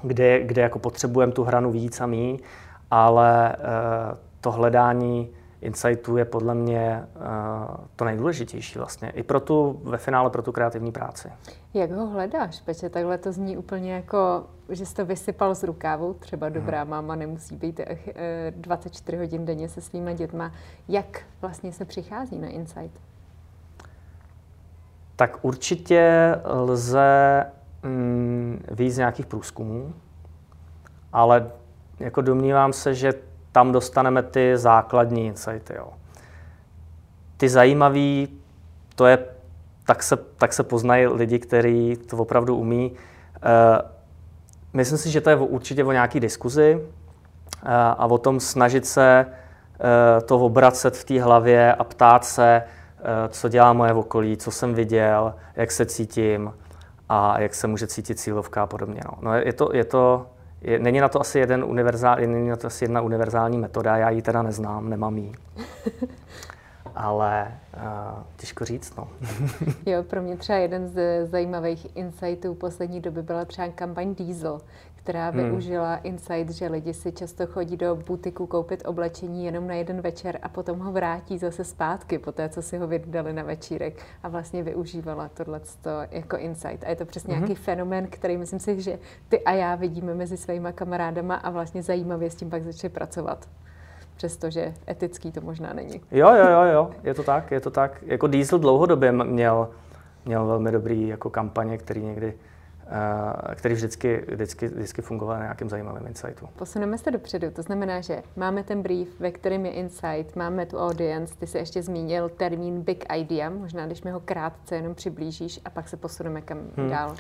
kde, 0.03 0.45
kde 0.45 0.63
jako 0.63 0.79
potřebujeme 0.79 1.33
tu 1.33 1.45
hranu 1.45 1.71
víc 1.71 2.01
a 2.01 2.07
míň, 2.07 2.39
ale 2.91 3.57
uh, 3.59 4.19
to 4.41 4.51
hledání 4.51 5.31
insightů 5.61 6.17
je 6.17 6.25
podle 6.25 6.55
mě 6.55 7.07
uh, 7.17 7.23
to 7.97 8.05
nejdůležitější 8.05 8.79
vlastně. 8.79 9.11
I 9.11 9.23
pro 9.23 9.41
tu, 9.41 9.81
ve 9.85 9.99
finále 9.99 10.31
pro 10.31 10.43
tu 10.43 10.53
kreativní 10.53 10.93
práci. 10.93 11.33
Jak 11.75 11.91
ho 11.91 12.07
hledáš, 12.07 12.61
Peče? 12.61 12.89
Takhle 12.89 13.19
to 13.19 13.33
zní 13.33 13.57
úplně 13.57 13.93
jako, 13.93 14.47
že 14.69 14.87
jsi 14.87 14.95
to 14.95 15.07
vysypal 15.07 15.55
z 15.55 15.63
rukávu. 15.63 16.15
Třeba 16.15 16.47
mhm. 16.47 16.55
dobrá 16.55 16.81
hmm. 16.81 16.91
máma 16.91 17.17
nemusí 17.17 17.57
být 17.57 17.81
24 18.51 19.17
eh, 19.17 19.21
hodin 19.21 19.45
denně 19.45 19.69
se 19.69 19.81
svýma 19.81 20.13
dětma. 20.13 20.53
Jak 20.89 21.21
vlastně 21.41 21.73
se 21.73 21.85
přichází 21.85 22.39
na 22.39 22.49
insight? 22.49 23.01
Tak 25.17 25.39
určitě 25.43 26.35
lze 26.45 27.45
mm, 27.83 28.65
víc 28.71 28.97
nějakých 28.97 29.27
průzkumů, 29.27 29.95
ale 31.13 31.51
jako 31.99 32.21
domnívám 32.21 32.73
se, 32.73 32.95
že 32.95 33.13
tam 33.53 33.73
dostaneme 33.73 34.23
ty 34.23 34.53
základní 34.57 35.27
insighty. 35.27 35.75
Jo. 35.77 35.89
Ty 37.37 37.49
zajímavý, 37.49 38.29
to 38.95 39.07
je, 39.07 39.19
tak 39.87 40.03
se, 40.03 40.17
tak 40.17 40.53
se 40.53 40.63
poznají 40.63 41.07
lidi, 41.07 41.39
kteří 41.39 41.97
to 41.97 42.17
opravdu 42.17 42.57
umí. 42.57 42.91
Uh, 42.91 42.97
myslím 44.73 44.99
si, 44.99 45.11
že 45.11 45.21
to 45.21 45.31
je 45.31 45.37
určitě 45.37 45.85
o 45.85 45.93
nějaký 45.93 46.21
diskuzi 46.21 46.75
uh, 46.77 47.71
a 47.73 48.07
o 48.07 48.19
tom 48.19 48.41
snažit 48.41 48.87
se 48.87 49.27
uh, 49.27 50.27
to 50.27 50.39
obracet 50.39 50.97
v 50.97 51.05
té 51.05 51.23
hlavě 51.23 51.75
a 51.75 51.85
ptát 51.85 52.25
se, 52.25 52.63
co 53.29 53.49
dělá 53.49 53.73
moje 53.73 53.93
okolí, 53.93 54.37
co 54.37 54.51
jsem 54.51 54.75
viděl, 54.75 55.35
jak 55.57 55.71
se 55.71 55.87
cítím 55.87 56.53
a 57.09 57.41
jak 57.41 57.55
se 57.55 57.67
může 57.67 57.87
cítit 57.87 58.21
cílovka 58.21 58.63
a 58.63 58.67
podobně. 58.67 59.01
No. 59.05 59.13
No 59.21 59.35
je, 59.35 59.53
to, 59.53 59.69
je 59.73 59.85
to 59.85 60.27
je, 60.63 60.79
není 60.79 61.01
na 61.01 61.09
to 61.09 61.21
asi 61.21 61.39
jeden 61.39 61.65
univerzál, 61.65 62.17
není 62.17 62.49
na 62.49 62.57
to 62.57 62.67
asi 62.67 62.85
jedna 62.85 63.01
univerzální 63.01 63.59
metoda, 63.59 63.97
já 63.97 64.11
ji 64.11 64.23
teda 64.23 64.43
neznám, 64.43 64.91
nemám 64.91 65.19
ji. 65.19 65.33
Ale 66.95 67.59
uh, 67.77 68.23
těžko 68.37 68.65
říct, 68.65 68.97
no. 68.97 69.09
jo, 69.87 70.03
pro 70.03 70.23
mě 70.23 70.37
třeba 70.37 70.59
jeden 70.59 70.89
z 70.89 71.27
zajímavých 71.27 71.97
insightů 71.97 72.55
poslední 72.55 73.01
doby 73.01 73.23
byla 73.23 73.45
třeba 73.45 73.69
kampaň 73.69 74.15
Diesel, 74.15 74.61
která 75.11 75.31
hmm. 75.31 75.45
využila 75.45 75.97
insight, 75.97 76.51
že 76.51 76.67
lidi 76.67 76.95
si 76.95 77.13
často 77.13 77.47
chodí 77.47 77.77
do 77.77 77.97
butiku 77.97 78.47
koupit 78.47 78.83
oblečení 78.87 79.45
jenom 79.45 79.67
na 79.67 79.75
jeden 79.75 80.01
večer 80.01 80.39
a 80.43 80.49
potom 80.49 80.79
ho 80.79 80.93
vrátí 80.93 81.39
zase 81.39 81.65
zpátky 81.65 82.19
po 82.19 82.33
té, 82.33 82.49
co 82.49 82.63
si 82.63 82.79
ho 82.79 82.87
vydali 82.87 83.33
na 83.33 83.43
večírek 83.43 84.03
a 84.23 84.29
vlastně 84.29 84.63
využívala 84.63 85.31
tohle 85.35 85.61
jako 86.11 86.37
insight. 86.37 86.85
A 86.85 86.89
je 86.89 86.97
to 86.97 87.05
přesně 87.05 87.35
hmm. 87.35 87.45
nějaký 87.45 87.63
fenomén, 87.63 88.07
který 88.07 88.37
myslím 88.37 88.59
si, 88.59 88.81
že 88.81 88.99
ty 89.29 89.41
a 89.41 89.53
já 89.53 89.75
vidíme 89.75 90.15
mezi 90.15 90.37
svýma 90.37 90.73
kamarádama 90.73 91.35
a 91.35 91.51
vlastně 91.51 91.83
zajímavě 91.83 92.31
s 92.31 92.35
tím 92.35 92.51
pak 92.51 92.63
začali 92.63 92.93
pracovat 92.93 93.49
přestože 94.17 94.75
etický 94.89 95.33
to 95.33 95.41
možná 95.41 95.73
není. 95.73 96.01
Jo, 96.11 96.29
jo, 96.35 96.51
jo, 96.51 96.63
jo, 96.73 96.91
je 97.05 97.15
to 97.15 97.23
tak, 97.23 97.51
je 97.51 97.61
to 97.61 97.71
tak. 97.71 98.03
Jako 98.07 98.27
Diesel 98.27 98.59
dlouhodobě 98.59 99.13
měl, 99.13 99.69
měl 100.25 100.47
velmi 100.47 100.73
dobrý 100.73 101.09
jako 101.09 101.31
kampaně, 101.31 101.79
který 101.79 102.03
někdy 102.03 102.35
který 103.55 103.75
vždycky, 103.75 104.25
vždycky, 104.31 104.69
vždycky 104.69 105.03
fungoval 105.03 105.37
na 105.37 105.43
nějakém 105.43 105.69
zajímavém 105.69 106.07
insightu. 106.07 106.49
Posuneme 106.57 106.99
se 106.99 107.11
dopředu, 107.11 107.51
to 107.51 107.63
znamená, 107.63 108.01
že 108.01 108.23
máme 108.37 108.63
ten 108.63 108.83
brief, 108.83 109.21
ve 109.21 109.31
kterém 109.31 109.67
je 109.67 109.73
insight, 109.73 110.37
máme 110.37 110.67
tu 110.67 110.79
audience, 110.79 111.35
ty 111.39 111.47
jsi 111.47 111.59
ještě 111.59 111.83
zmínil 111.83 112.29
termín 112.29 112.83
big 112.83 113.05
idea, 113.17 113.51
možná 113.51 113.87
když 113.87 114.03
mi 114.03 114.11
ho 114.11 114.21
krátce 114.21 114.77
jenom 114.77 114.95
přiblížíš 114.95 115.61
a 115.65 115.71
pak 115.71 115.89
se 115.89 115.97
posuneme 115.97 116.41
kam 116.41 116.59
hmm. 116.77 116.91
dál. 116.91 117.15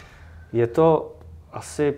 Je 0.53 0.67
to 0.67 1.17
asi 1.53 1.95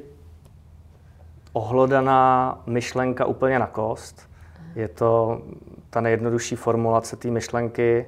ohlodaná 1.53 2.63
myšlenka 2.67 3.25
úplně 3.25 3.59
na 3.59 3.67
kost, 3.67 4.31
je 4.75 4.89
to 4.89 5.43
ta 5.91 6.01
nejjednodušší 6.01 6.57
formulace 6.57 7.17
té 7.17 7.29
myšlenky, 7.29 8.07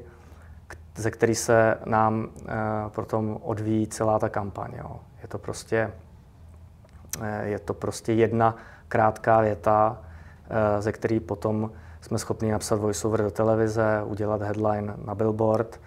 ze 0.97 1.11
který 1.11 1.35
se 1.35 1.79
nám 1.87 2.29
uh, 2.43 2.51
potom 2.89 3.39
odvíjí 3.43 3.87
celá 3.87 4.19
ta 4.19 4.29
kampaň. 4.29 4.71
Jo. 4.79 5.01
Je 5.23 5.29
to 5.29 5.39
prostě 5.39 5.93
uh, 7.19 7.27
je 7.43 7.59
to 7.59 7.75
prostě 7.75 8.13
jedna 8.13 8.57
krátká 8.89 9.41
věta, 9.41 9.99
uh, 9.99 10.81
ze 10.83 10.93
který 10.93 11.21
potom 11.21 11.71
jsme 12.01 12.19
schopni 12.19 12.53
napsat 12.53 12.77
voiceover 12.77 13.23
do 13.23 13.31
televize, 13.31 14.03
udělat 14.05 14.43
headline 14.43 14.95
na 15.05 15.15
billboard. 15.15 15.81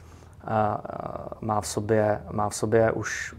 Má 1.42 1.62
v 1.62 1.68
sobě, 1.68 2.22
má 2.32 2.50
v 2.50 2.56
sobě 2.56 2.92
už 2.92 3.36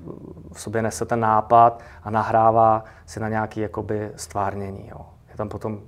v 0.53 0.61
sobě 0.61 0.83
nese 0.83 1.05
ten 1.05 1.21
nápad 1.21 1.83
a 2.03 2.11
nahrává 2.11 2.85
si 3.07 3.21
na 3.21 3.29
nějaký 3.29 3.61
jakoby 3.61 4.13
stvárnění. 4.17 4.89
Jo. 4.89 5.07
Je 5.31 5.37
tam 5.37 5.49
potom 5.49 5.81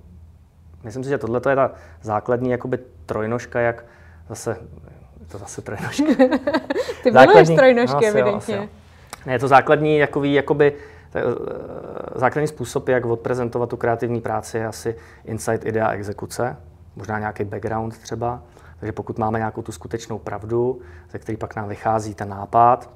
Myslím 0.82 1.04
si, 1.04 1.10
že 1.10 1.18
tohle 1.18 1.40
je 1.48 1.56
ta 1.56 1.70
základní 2.02 2.50
jakoby 2.50 2.78
trojnožka, 3.06 3.60
jak 3.60 3.84
zase, 4.28 4.56
to 5.30 5.38
zase 5.38 5.62
trojnožka. 5.62 6.04
Ty 7.02 7.10
miluješ 7.20 7.48
trojnožky, 7.48 7.94
no, 8.00 8.06
evidentně. 8.06 8.56
Jo, 8.56 8.68
Ne, 9.26 9.32
je 9.32 9.38
to 9.38 9.48
základní 9.48 9.98
jakový, 9.98 10.34
jakoby, 10.34 10.72
eh, 11.14 11.22
základní 12.14 12.48
způsob, 12.48 12.88
jak 12.88 13.06
odprezentovat 13.06 13.68
tu 13.68 13.76
kreativní 13.76 14.20
práci, 14.20 14.58
je 14.58 14.66
asi 14.66 14.96
insight, 15.24 15.64
idea, 15.66 15.90
exekuce, 15.90 16.56
možná 16.96 17.18
nějaký 17.18 17.44
background 17.44 17.98
třeba. 17.98 18.42
Takže 18.80 18.92
pokud 18.92 19.18
máme 19.18 19.38
nějakou 19.38 19.62
tu 19.62 19.72
skutečnou 19.72 20.18
pravdu, 20.18 20.80
ze 21.10 21.18
který 21.18 21.38
pak 21.38 21.56
nám 21.56 21.68
vychází 21.68 22.14
ten 22.14 22.28
nápad, 22.28 22.90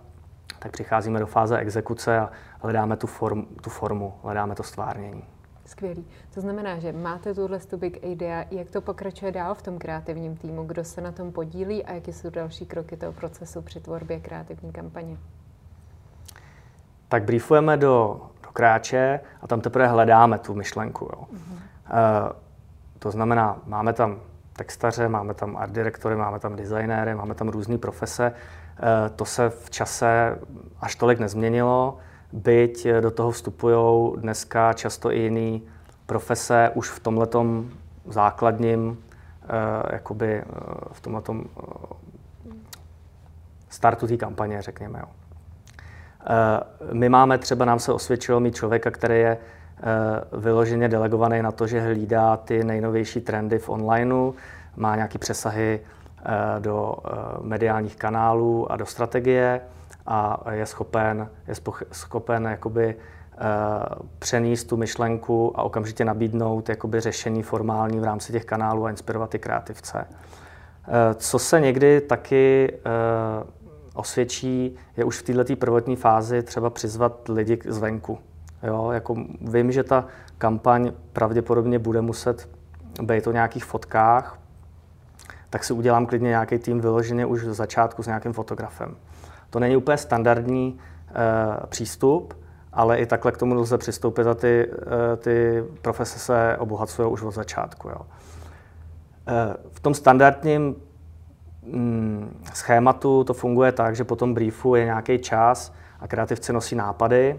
tak 0.59 0.73
přicházíme 0.73 1.21
do 1.21 1.27
fáze 1.27 1.59
exekuce 1.59 2.19
a 2.19 2.31
hledáme 2.61 2.97
tu, 2.97 3.07
form, 3.07 3.47
tu 3.61 3.71
formu, 3.71 4.15
hledáme 4.23 4.55
to 4.55 4.63
stvárnění. 4.63 5.25
Skvělý. 5.67 6.07
To 6.35 6.41
znamená, 6.41 6.79
že 6.79 6.93
máte 6.93 7.35
tuhle 7.35 7.59
big 7.77 7.99
idea, 8.03 8.45
jak 8.51 8.71
to 8.71 8.81
pokračuje 8.81 9.33
dál 9.33 9.55
v 9.55 9.63
tom 9.63 9.79
kreativním 9.79 10.37
týmu, 10.37 10.65
kdo 10.65 10.85
se 10.85 11.01
na 11.01 11.13
tom 11.13 11.33
podílí 11.33 11.85
a 11.85 11.93
jaké 11.93 12.13
jsou 12.13 12.31
další 12.31 12.67
kroky 12.67 12.97
toho 12.97 13.13
procesu 13.13 13.63
při 13.63 13.81
tvorbě 13.81 14.21
kreativní 14.21 14.73
kampaně? 14.73 15.17
Tak 17.09 17.25
briefujeme 17.25 17.77
do, 17.77 18.21
do 18.43 18.49
kráče 18.53 19.21
a 19.43 19.47
tam 19.47 19.61
teprve 19.61 19.87
hledáme 19.87 20.39
tu 20.39 20.55
myšlenku. 20.55 21.05
Jo. 21.05 21.23
Uh-huh. 21.33 21.53
Uh, 21.53 22.33
to 22.99 23.11
znamená, 23.11 23.63
máme 23.67 23.93
tam 23.93 24.21
textaře, 24.53 25.09
máme 25.09 25.35
tam 25.35 25.57
art 25.57 25.73
direktory, 25.73 26.17
máme 26.17 26.41
tam 26.41 26.57
designéry, 26.57 27.15
máme 27.15 27.35
tam 27.35 27.49
různé 27.49 27.79
profese. 27.79 28.33
Uh, 28.33 29.17
to 29.17 29.25
se 29.25 29.51
v 29.51 29.71
čase 29.71 30.39
až 30.81 30.97
tolik 30.97 31.19
nezměnilo 31.19 31.99
byť 32.35 32.87
do 33.01 33.11
toho 33.11 33.31
vstupují 33.31 34.13
dneska 34.17 34.73
často 34.73 35.13
i 35.13 35.19
jiné 35.19 35.61
profese 36.07 36.71
už 36.75 36.91
v 36.91 37.01
tomhletom 37.01 37.71
základním, 38.07 38.99
eh, 39.43 39.47
jakoby 39.93 40.35
eh, 40.35 40.45
v 40.93 41.01
tomhletom 41.01 41.45
eh, 41.45 41.63
startu 43.69 44.07
té 44.07 44.17
kampaně, 44.17 44.63
řekněme. 44.63 44.99
Jo. 44.99 45.09
My 46.93 47.09
máme 47.09 47.39
třeba, 47.39 47.65
nám 47.65 47.79
se 47.79 47.93
osvědčilo 47.93 48.41
mít 48.41 48.55
člověka, 48.55 48.91
který 48.91 49.21
je 49.21 49.39
vyloženě 50.33 50.89
delegovaný 50.89 51.43
na 51.43 51.53
to, 51.53 51.67
že 51.67 51.81
hlídá 51.81 52.37
ty 52.37 52.65
nejnovější 52.65 53.21
trendy 53.21 53.59
v 53.59 53.69
onlineu, 53.69 54.33
má 54.77 54.97
nějaké 54.97 55.19
přesahy 55.19 55.81
do 56.59 56.95
mediálních 57.41 57.97
kanálů 57.97 58.73
a 58.73 58.77
do 58.77 58.87
strategie 58.87 59.61
a 60.07 60.45
je 60.51 60.67
schopen, 60.67 61.29
je 61.49 61.55
schopen 61.93 62.45
jakoby, 62.45 62.95
uh, 62.95 64.07
přenést 64.19 64.65
tu 64.65 64.77
myšlenku 64.77 65.61
a 65.61 65.63
okamžitě 65.63 66.05
nabídnout 66.05 66.69
jakoby, 66.69 67.01
řešení 67.01 67.43
formální 67.43 68.01
v 68.01 68.05
rámci 68.05 68.33
těch 68.33 68.45
kanálů 68.45 68.87
a 68.87 68.91
inspirovat 68.91 69.31
ty 69.31 69.39
kreativce. 69.39 70.07
Co 71.15 71.39
se 71.39 71.61
někdy 71.61 72.01
taky 72.01 72.73
osvědčí, 73.95 74.77
je 74.97 75.05
už 75.05 75.19
v 75.19 75.23
této 75.23 75.57
prvotní 75.57 75.97
fázi 75.97 76.43
třeba 76.43 76.71
přizvat 76.71 77.29
lidi 77.29 77.59
zvenku. 77.69 78.19
Jo, 78.63 78.91
jako 78.91 79.17
vím, 79.41 79.73
že 79.73 79.83
ta 79.83 80.07
kampaň 80.39 80.93
pravděpodobně 81.13 81.79
bude 81.79 82.01
muset 82.01 82.49
být 83.03 83.27
o 83.27 83.33
nějakých 83.33 83.65
fotkách, 83.65 84.39
tak 85.55 85.65
si 85.65 85.73
udělám 85.73 86.07
klidně 86.07 86.29
nějaký 86.29 86.59
tým 86.59 86.81
vyloženě 86.81 87.27
už 87.27 87.45
v 87.45 87.55
začátku 87.55 88.03
s 88.03 88.07
nějakým 88.07 88.33
fotografem. 88.33 88.97
To 89.51 89.61
není 89.61 89.77
úplně 89.77 89.97
standardní 89.97 90.79
uh, 90.79 91.67
přístup, 91.67 92.35
ale 92.73 92.99
i 92.99 93.07
takhle 93.07 93.33
k 93.33 93.37
tomu 93.39 93.55
lze 93.55 93.79
přistoupit 93.79 94.27
a 94.27 94.35
ty, 94.35 94.67
uh, 94.67 95.17
ty 95.17 95.65
profese 95.83 96.19
se 96.19 96.57
obohacují 96.59 97.09
už 97.09 97.23
od 97.23 97.31
začátku. 97.31 97.89
Jo. 97.89 97.97
Uh, 98.01 98.07
v 99.73 99.81
tom 99.81 99.95
standardním 99.95 100.77
mm, 101.63 102.43
schématu 102.55 103.25
to 103.25 103.35
funguje 103.35 103.73
tak, 103.73 103.97
že 103.97 104.05
po 104.05 104.17
tom 104.17 104.35
briefu 104.35 104.75
je 104.75 104.85
nějaký 104.85 105.19
čas 105.19 105.75
a 106.01 106.09
kreativci 106.09 106.53
nosí 106.53 106.75
nápady, 106.75 107.39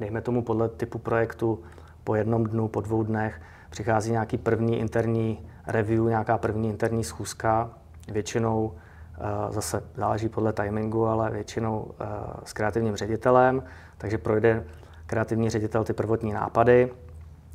dejme 0.00 0.20
tomu 0.20 0.42
podle 0.42 0.68
typu 0.68 0.98
projektu 0.98 1.62
po 2.04 2.14
jednom 2.14 2.44
dnu, 2.44 2.68
po 2.68 2.80
dvou 2.80 3.02
dnech, 3.02 3.40
přichází 3.70 4.10
nějaký 4.10 4.38
první 4.38 4.78
interní 4.78 5.46
review, 5.66 6.04
nějaká 6.04 6.38
první 6.38 6.68
interní 6.68 7.04
schůzka, 7.04 7.70
většinou 8.12 8.72
Eh, 9.20 9.52
zase 9.52 9.82
záleží 9.94 10.28
podle 10.28 10.52
timingu, 10.52 11.06
ale 11.06 11.30
většinou 11.30 11.90
eh, 12.00 12.06
s 12.44 12.52
kreativním 12.52 12.96
ředitelem, 12.96 13.62
takže 13.98 14.18
projde 14.18 14.64
kreativní 15.06 15.50
ředitel 15.50 15.84
ty 15.84 15.92
prvotní 15.92 16.32
nápady, 16.32 16.92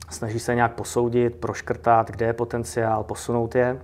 snaží 0.09 0.39
se 0.39 0.55
nějak 0.55 0.73
posoudit, 0.73 1.35
proškrtat, 1.35 2.11
kde 2.11 2.25
je 2.25 2.33
potenciál, 2.33 3.03
posunout 3.03 3.55
je. 3.55 3.79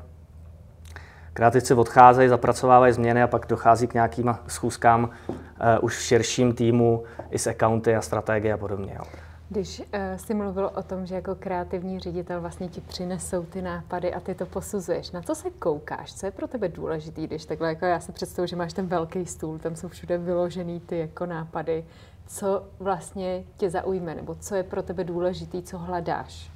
Kreativci 1.34 1.74
odcházejí, 1.74 2.30
zapracovávají 2.30 2.94
změny 2.94 3.24
a 3.24 3.28
pak 3.28 3.46
dochází 3.48 3.88
k 3.88 3.94
nějakým 3.94 4.36
schůzkám 4.48 5.04
uh, 5.04 5.36
už 5.82 5.98
v 5.98 6.02
širším 6.02 6.54
týmu 6.54 7.04
i 7.30 7.40
s 7.40 7.48
accounty 7.48 7.96
a 7.96 8.02
strategie 8.02 8.54
a 8.54 8.58
podobně. 8.58 8.94
Jo. 8.98 9.04
Když 9.52 9.80
uh, 9.80 9.86
jsi 10.18 10.34
mluvil 10.34 10.72
o 10.76 10.84
tom, 10.84 11.06
že 11.06 11.16
jako 11.16 11.36
kreativní 11.36 12.00
ředitel 12.00 12.42
vlastně 12.42 12.68
ti 12.68 12.82
přinesou 12.82 13.44
ty 13.44 13.62
nápady 13.62 14.14
a 14.14 14.20
ty 14.20 14.36
to 14.36 14.46
posuzuješ, 14.46 15.12
na 15.12 15.22
co 15.22 15.36
se 15.36 15.50
koukáš? 15.50 16.14
Co 16.14 16.26
je 16.26 16.32
pro 16.32 16.48
tebe 16.48 16.68
důležitý, 16.68 17.28
když 17.28 17.46
takhle 17.46 17.70
jako 17.70 17.86
já 17.86 18.00
si 18.00 18.12
představuji, 18.12 18.48
že 18.48 18.56
máš 18.56 18.74
ten 18.74 18.88
velký 18.88 19.26
stůl, 19.26 19.60
tam 19.60 19.76
jsou 19.76 19.88
všude 19.88 20.18
vyložený 20.18 20.80
ty 20.80 20.98
jako 20.98 21.26
nápady. 21.26 21.86
Co 22.28 22.64
vlastně 22.80 23.44
tě 23.58 23.70
zaujme, 23.70 24.16
nebo 24.16 24.36
co 24.36 24.56
je 24.56 24.64
pro 24.64 24.84
tebe 24.84 25.04
důležitý, 25.04 25.64
co 25.64 25.78
hledáš? 25.78 26.52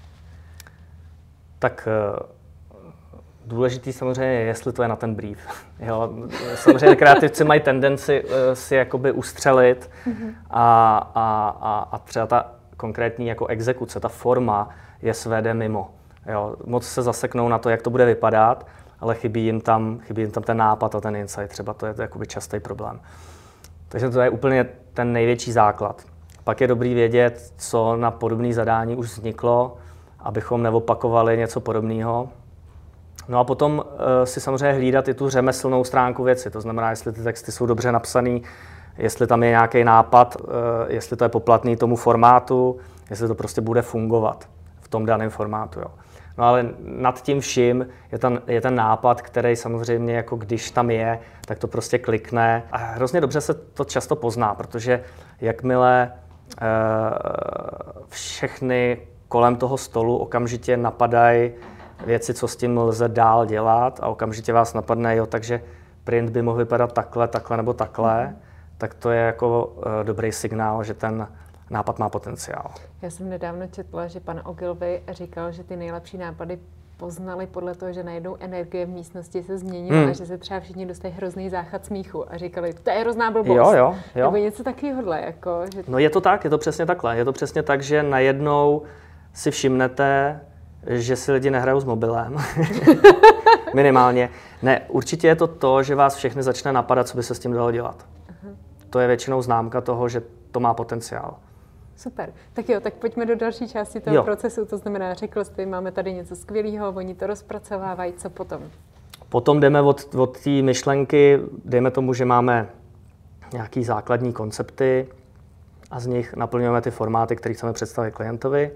Tak 1.60 1.88
uh, 1.88 2.20
důležitý 3.46 3.94
samozřejmě 3.94 4.34
je, 4.34 4.42
jestli 4.42 4.74
to 4.74 4.82
je 4.82 4.88
na 4.88 4.96
ten 4.96 5.16
brief. 5.16 5.66
Jo, 5.80 6.14
samozřejmě 6.56 6.96
kreativci 6.96 7.44
mají 7.44 7.62
tendenci 7.62 8.24
uh, 8.24 8.32
si 8.54 8.76
jakoby 8.76 9.12
ustřelit 9.12 9.90
mm-hmm. 10.08 10.34
a, 10.50 10.98
a, 11.16 11.50
a, 11.62 11.80
a 11.92 11.98
třeba 11.98 12.28
ta 12.28 12.55
konkrétní 12.78 13.28
jako 13.28 13.48
exekuce, 13.48 14.00
ta 14.00 14.10
forma 14.10 14.70
je 15.02 15.14
svede 15.14 15.54
mimo. 15.54 15.92
Jo, 16.32 16.56
moc 16.66 16.86
se 16.86 17.02
zaseknou 17.02 17.48
na 17.50 17.58
to, 17.58 17.70
jak 17.70 17.82
to 17.82 17.90
bude 17.90 18.06
vypadat, 18.06 18.68
ale 19.00 19.16
chybí 19.16 19.46
jim 19.46 19.62
tam, 19.62 20.00
chybí 20.00 20.22
jim 20.22 20.32
tam 20.32 20.44
ten 20.44 20.58
nápad 20.58 20.96
a 20.96 21.02
ten 21.02 21.16
insight. 21.16 21.50
Třeba 21.50 21.74
to 21.74 21.86
je 21.86 21.94
to 21.94 22.02
jakoby 22.02 22.28
častý 22.28 22.60
problém. 22.60 23.00
Takže 23.90 24.10
to 24.10 24.22
je 24.22 24.30
úplně 24.30 24.66
ten 24.94 25.14
největší 25.14 25.52
základ. 25.52 26.04
Pak 26.44 26.62
je 26.62 26.68
dobrý 26.68 26.94
vědět, 26.94 27.54
co 27.58 27.96
na 27.96 28.12
podobné 28.12 28.54
zadání 28.54 28.96
už 28.96 29.08
vzniklo, 29.08 29.78
abychom 30.20 30.64
neopakovali 30.64 31.38
něco 31.38 31.60
podobného. 31.60 32.30
No 33.28 33.40
a 33.40 33.44
potom 33.44 33.78
uh, 33.78 33.84
si 34.24 34.42
samozřejmě 34.42 34.74
hlídat 34.74 35.08
i 35.08 35.14
tu 35.14 35.30
řemeslnou 35.30 35.84
stránku 35.84 36.24
věci. 36.24 36.50
To 36.50 36.62
znamená, 36.62 36.90
jestli 36.90 37.12
ty 37.12 37.24
texty 37.24 37.52
jsou 37.52 37.66
dobře 37.66 37.92
napsané, 37.92 38.40
jestli 38.98 39.28
tam 39.28 39.44
je 39.44 39.50
nějaký 39.50 39.84
nápad, 39.84 40.38
eh, 40.40 40.94
jestli 40.94 41.18
to 41.18 41.26
je 41.26 41.30
poplatný 41.30 41.76
tomu 41.76 41.96
formátu, 41.96 42.78
jestli 43.10 43.28
to 43.28 43.36
prostě 43.36 43.62
bude 43.62 43.82
fungovat 43.82 44.50
v 44.82 44.88
tom 44.88 45.06
daném 45.06 45.30
formátu. 45.30 45.80
Jo. 45.80 45.88
No 46.38 46.44
ale 46.44 46.70
nad 46.84 47.22
tím 47.22 47.40
vším 47.40 47.88
je 48.12 48.18
ten, 48.18 48.42
je 48.48 48.62
ten 48.62 48.76
nápad, 48.76 49.22
který 49.22 49.56
samozřejmě, 49.56 50.16
jako 50.16 50.36
když 50.36 50.72
tam 50.72 50.92
je, 50.92 51.20
tak 51.46 51.60
to 51.60 51.68
prostě 51.68 51.98
klikne. 51.98 52.64
A 52.72 52.78
hrozně 52.78 53.22
dobře 53.22 53.42
se 53.42 53.54
to 53.54 53.84
často 53.84 54.16
pozná, 54.16 54.56
protože 54.56 55.04
jakmile 55.42 56.04
e, 56.04 56.68
všechny 58.10 58.98
kolem 59.28 59.56
toho 59.56 59.78
stolu 59.78 60.18
okamžitě 60.18 60.78
napadají 60.78 61.52
věci, 62.06 62.34
co 62.34 62.48
s 62.48 62.56
tím 62.56 62.78
lze 62.78 63.10
dál 63.10 63.46
dělat 63.46 64.00
a 64.04 64.08
okamžitě 64.08 64.54
vás 64.54 64.74
napadne, 64.74 65.16
jo, 65.16 65.26
takže 65.26 65.62
print 66.04 66.30
by 66.30 66.42
mohl 66.42 66.58
vypadat 66.58 66.94
takhle, 66.94 67.28
takhle 67.28 67.58
nebo 67.58 67.74
takhle. 67.74 68.36
Tak 68.78 68.94
to 68.94 69.12
je 69.12 69.20
jako 69.22 69.66
uh, 69.66 69.84
dobrý 70.04 70.32
signál, 70.32 70.84
že 70.84 70.94
ten 70.94 71.28
nápad 71.70 72.00
má 72.00 72.10
potenciál. 72.10 72.72
Já 73.02 73.10
jsem 73.10 73.30
nedávno 73.30 73.68
četla, 73.68 74.08
že 74.08 74.20
pan 74.20 74.42
Ogilvy 74.46 75.02
říkal, 75.10 75.52
že 75.52 75.64
ty 75.64 75.76
nejlepší 75.76 76.18
nápady 76.18 76.60
poznali 76.98 77.48
podle 77.48 77.76
toho, 77.76 77.94
že 77.94 78.04
najednou 78.04 78.38
energie 78.40 78.86
v 78.86 78.90
místnosti 78.90 79.44
se 79.44 79.58
změnila 79.58 80.00
hmm. 80.00 80.10
a 80.10 80.14
že 80.14 80.26
se 80.26 80.38
třeba 80.38 80.60
všichni 80.60 80.86
dostali 80.86 81.14
hrozný 81.14 81.50
záchod 81.50 81.86
smíchu 81.86 82.34
a 82.34 82.38
říkali, 82.38 82.74
to 82.74 82.90
je 82.90 82.96
hrozná 83.00 83.32
blbost. 83.32 83.58
Jo, 83.58 83.72
jo, 83.72 83.96
jo. 84.16 84.26
Nebo 84.26 84.38
něco 84.38 84.64
takového. 84.64 85.14
Jako, 85.14 85.62
že... 85.76 85.84
No 85.88 86.00
je 86.00 86.10
to 86.10 86.22
tak, 86.22 86.44
je 86.44 86.50
to 86.50 86.58
přesně 86.58 86.86
takhle. 86.86 87.18
Je 87.18 87.26
to 87.26 87.34
přesně 87.34 87.64
tak, 87.64 87.84
že 87.84 88.04
najednou 88.04 88.82
si 89.34 89.52
všimnete, 89.52 90.40
že 90.88 91.16
si 91.16 91.32
lidi 91.32 91.50
nehrajou 91.50 91.80
s 91.80 91.86
mobilem. 91.86 92.38
Minimálně. 93.76 94.30
Ne, 94.62 94.82
určitě 94.88 95.28
je 95.28 95.36
to 95.36 95.48
to, 95.48 95.84
že 95.84 95.96
vás 95.96 96.16
všechny 96.16 96.44
začne 96.44 96.74
napadat, 96.74 97.08
co 97.08 97.18
by 97.18 97.24
se 97.24 97.36
s 97.36 97.40
tím 97.40 97.54
dalo 97.54 97.72
dělat. 97.72 98.06
To 98.90 99.00
je 99.00 99.08
většinou 99.08 99.42
známka 99.42 99.82
toho, 99.82 100.10
že 100.10 100.22
to 100.52 100.60
má 100.60 100.74
potenciál. 100.74 101.36
Super. 101.96 102.34
Tak 102.54 102.70
jo, 102.70 102.80
tak 102.80 102.94
pojďme 102.94 103.26
do 103.26 103.36
další 103.36 103.68
části 103.68 104.00
toho 104.00 104.16
jo. 104.16 104.24
procesu. 104.24 104.66
To 104.66 104.78
znamená, 104.78 105.14
řekl 105.14 105.44
jsi, 105.44 105.66
máme 105.66 105.92
tady 105.92 106.14
něco 106.14 106.36
skvělého, 106.36 106.90
oni 106.90 107.16
to 107.16 107.28
rozpracovávají, 107.28 108.14
co 108.14 108.30
potom? 108.30 108.62
Potom 109.30 109.60
jdeme 109.60 109.82
od, 109.82 110.16
od 110.16 110.40
té 110.40 110.50
myšlenky, 110.50 111.40
dejme 111.66 111.92
tomu, 111.92 112.14
že 112.14 112.26
máme 112.26 112.70
nějaký 113.54 113.84
základní 113.84 114.34
koncepty 114.34 115.08
a 115.92 116.00
z 116.00 116.08
nich 116.08 116.34
naplňujeme 116.34 116.82
ty 116.82 116.92
formáty, 116.92 117.36
které 117.36 117.56
chceme 117.56 117.74
představit 117.74 118.12
klientovi. 118.12 118.72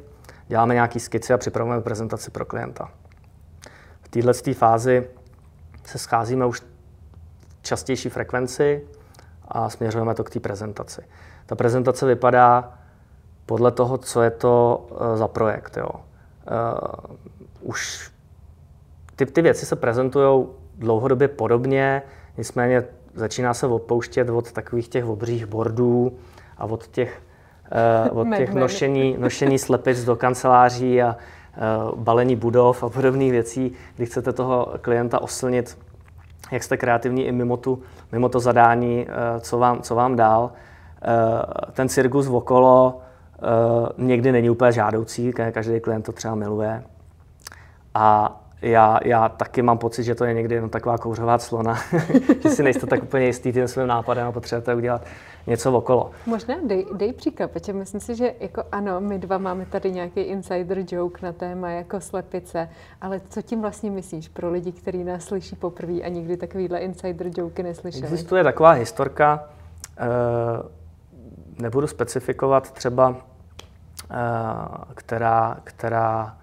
Děláme 0.48 0.74
nějaký 0.74 1.00
skici 1.00 1.34
a 1.34 1.38
připravujeme 1.38 1.84
prezentaci 1.84 2.32
pro 2.32 2.46
klienta. 2.46 2.92
V 4.02 4.10
této 4.10 4.54
fázi 4.54 5.08
se 5.86 5.98
scházíme 5.98 6.46
už 6.46 6.64
častější 7.62 8.10
frekvenci 8.10 8.88
a 9.50 9.70
směřujeme 9.70 10.16
to 10.16 10.24
k 10.24 10.30
té 10.30 10.40
prezentaci. 10.40 11.02
Ta 11.46 11.56
prezentace 11.56 12.06
vypadá 12.06 12.74
podle 13.46 13.72
toho, 13.72 13.98
co 13.98 14.22
je 14.22 14.32
to 14.32 14.86
uh, 14.92 15.18
za 15.18 15.28
projekt. 15.28 15.78
Jo. 15.78 15.90
Uh, 15.90 17.16
už 17.62 18.12
ty, 19.16 19.26
ty 19.26 19.42
věci 19.42 19.66
se 19.66 19.76
prezentují 19.76 20.46
dlouhodobě 20.78 21.28
podobně, 21.28 22.02
nicméně 22.38 22.84
začíná 23.14 23.54
se 23.54 23.68
odpouštět 23.68 24.30
od 24.30 24.52
takových 24.52 24.88
těch 24.88 25.06
obřích 25.06 25.46
bordů 25.46 26.18
a 26.58 26.66
od 26.66 26.88
těch, 26.88 27.22
uh, 28.12 28.20
od 28.20 28.28
těch 28.38 28.54
nošení, 28.54 29.16
nošení 29.20 29.60
slepic 29.60 30.04
do 30.04 30.16
kanceláří 30.16 31.02
a 31.02 31.16
uh, 31.16 32.00
balení 32.00 32.36
budov 32.36 32.84
a 32.84 32.90
podobných 32.90 33.32
věcí, 33.32 33.74
kdy 33.96 34.06
chcete 34.06 34.34
toho 34.34 34.74
klienta 34.82 35.22
oslnit, 35.22 35.78
jak 36.52 36.64
jste 36.64 36.78
kreativní 36.78 37.26
i 37.26 37.32
mimo, 37.32 37.58
tu, 37.58 37.82
mimo 38.12 38.30
to 38.30 38.40
zadání, 38.40 39.06
uh, 39.06 39.40
co, 39.40 39.58
vám, 39.58 39.82
co 39.82 39.96
vám 39.96 40.16
dál. 40.16 40.44
Uh, 40.44 41.72
ten 41.74 41.90
cirkus 41.90 42.28
okolo 42.28 43.02
uh, 43.98 44.06
někdy 44.08 44.32
není 44.32 44.50
úplně 44.50 44.72
žádoucí, 44.72 45.34
každý 45.52 45.80
klient 45.80 46.02
to 46.02 46.12
třeba 46.12 46.36
miluje. 46.36 46.84
A 47.94 48.40
já, 48.62 49.00
já 49.06 49.30
taky 49.30 49.62
mám 49.62 49.78
pocit, 49.78 50.04
že 50.04 50.16
to 50.16 50.26
je 50.26 50.34
někdy 50.34 50.56
jenom 50.56 50.70
taková 50.70 50.98
kouřová 50.98 51.38
clona, 51.38 51.78
že 52.44 52.50
si 52.50 52.64
nejste 52.64 52.88
tak 52.88 53.04
úplně 53.04 53.26
jistý 53.26 53.52
tím 53.52 53.68
svým 53.68 53.88
nápadem 53.88 54.28
a 54.28 54.32
potřebujete 54.32 54.76
udělat 54.76 55.06
něco 55.48 55.72
okolo. 55.72 56.12
Možná 56.26 56.56
dej, 56.64 56.86
dej 56.94 57.14
příklad, 57.14 57.52
protože 57.52 57.74
myslím 57.74 58.02
si, 58.02 58.16
že 58.16 58.34
jako 58.40 58.64
ano, 58.72 59.02
my 59.02 59.20
dva 59.20 59.38
máme 59.38 59.66
tady 59.66 59.92
nějaký 59.92 60.20
insider 60.20 60.84
joke 60.88 61.26
na 61.26 61.34
téma 61.34 61.70
jako 61.70 62.02
slepice, 62.02 62.70
ale 63.02 63.22
co 63.30 63.42
tím 63.42 63.62
vlastně 63.62 63.92
myslíš 63.92 64.30
pro 64.30 64.52
lidi, 64.52 64.72
kteří 64.72 65.04
nás 65.04 65.24
slyší 65.24 65.56
poprvé 65.56 66.02
a 66.02 66.10
nikdy 66.10 66.38
takovýhle 66.38 66.80
insider 66.80 67.28
joke 67.38 67.64
neslyšeli? 67.64 68.04
Existuje 68.04 68.44
taková 68.44 68.72
historka, 68.72 69.50
uh, 70.00 70.80
nebudu 71.60 71.88
specifikovat 71.88 72.72
třeba, 72.72 73.16
eh, 74.12 74.16
která, 74.96 75.58
která 75.64 76.38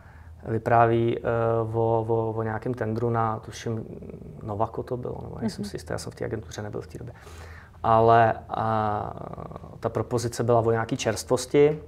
vypráví 0.49 1.19
eh, 1.19 1.23
o, 1.73 2.05
o, 2.09 2.33
o 2.33 2.43
nějakém 2.43 2.75
tendru 2.75 3.11
na, 3.11 3.39
tuším, 3.39 3.85
Novako 4.43 4.83
to 4.83 4.97
bylo, 4.97 5.19
nebo 5.23 5.39
nejsem 5.41 5.65
mm-hmm. 5.65 5.69
si 5.69 5.77
jistý, 5.77 5.93
já 5.93 5.99
jsem 5.99 6.13
v 6.13 6.15
té 6.15 6.25
agentuře 6.25 6.63
nebyl 6.63 6.81
v 6.81 6.87
té 6.87 6.99
době. 6.99 7.15
Ale 7.83 8.35
a, 8.49 9.13
ta 9.81 9.89
propozice 9.89 10.45
byla 10.45 10.61
o 10.61 10.71
nějaké 10.71 10.97
čerstvosti 10.97 11.83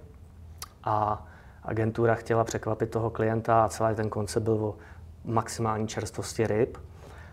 a 0.85 1.27
agentura 1.62 2.14
chtěla 2.14 2.44
překvapit 2.44 2.90
toho 2.90 3.11
klienta 3.11 3.64
a 3.64 3.68
celý 3.68 3.94
ten 3.94 4.11
koncept 4.11 4.42
byl 4.42 4.64
o 4.64 4.77
maximální 5.24 5.88
čerstvosti 5.88 6.46
ryb. 6.46 6.79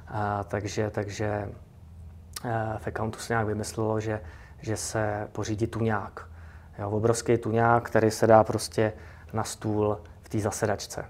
A, 0.07 0.43
takže 0.43 0.89
takže 0.89 1.49
eh, 2.45 2.77
v 2.77 2.87
accountu 2.87 3.19
se 3.19 3.33
nějak 3.33 3.47
vymyslelo, 3.47 3.99
že 3.99 4.21
že 4.65 4.77
se 4.77 5.27
pořídí 5.31 5.67
tuňák. 5.67 6.27
Jo, 6.79 6.89
obrovský 6.89 7.37
tuňák, 7.37 7.83
který 7.83 8.11
se 8.11 8.27
dá 8.27 8.43
prostě 8.43 8.93
na 9.33 9.43
stůl 9.43 9.97
v 10.21 10.29
té 10.29 10.39
zasedačce. 10.39 11.05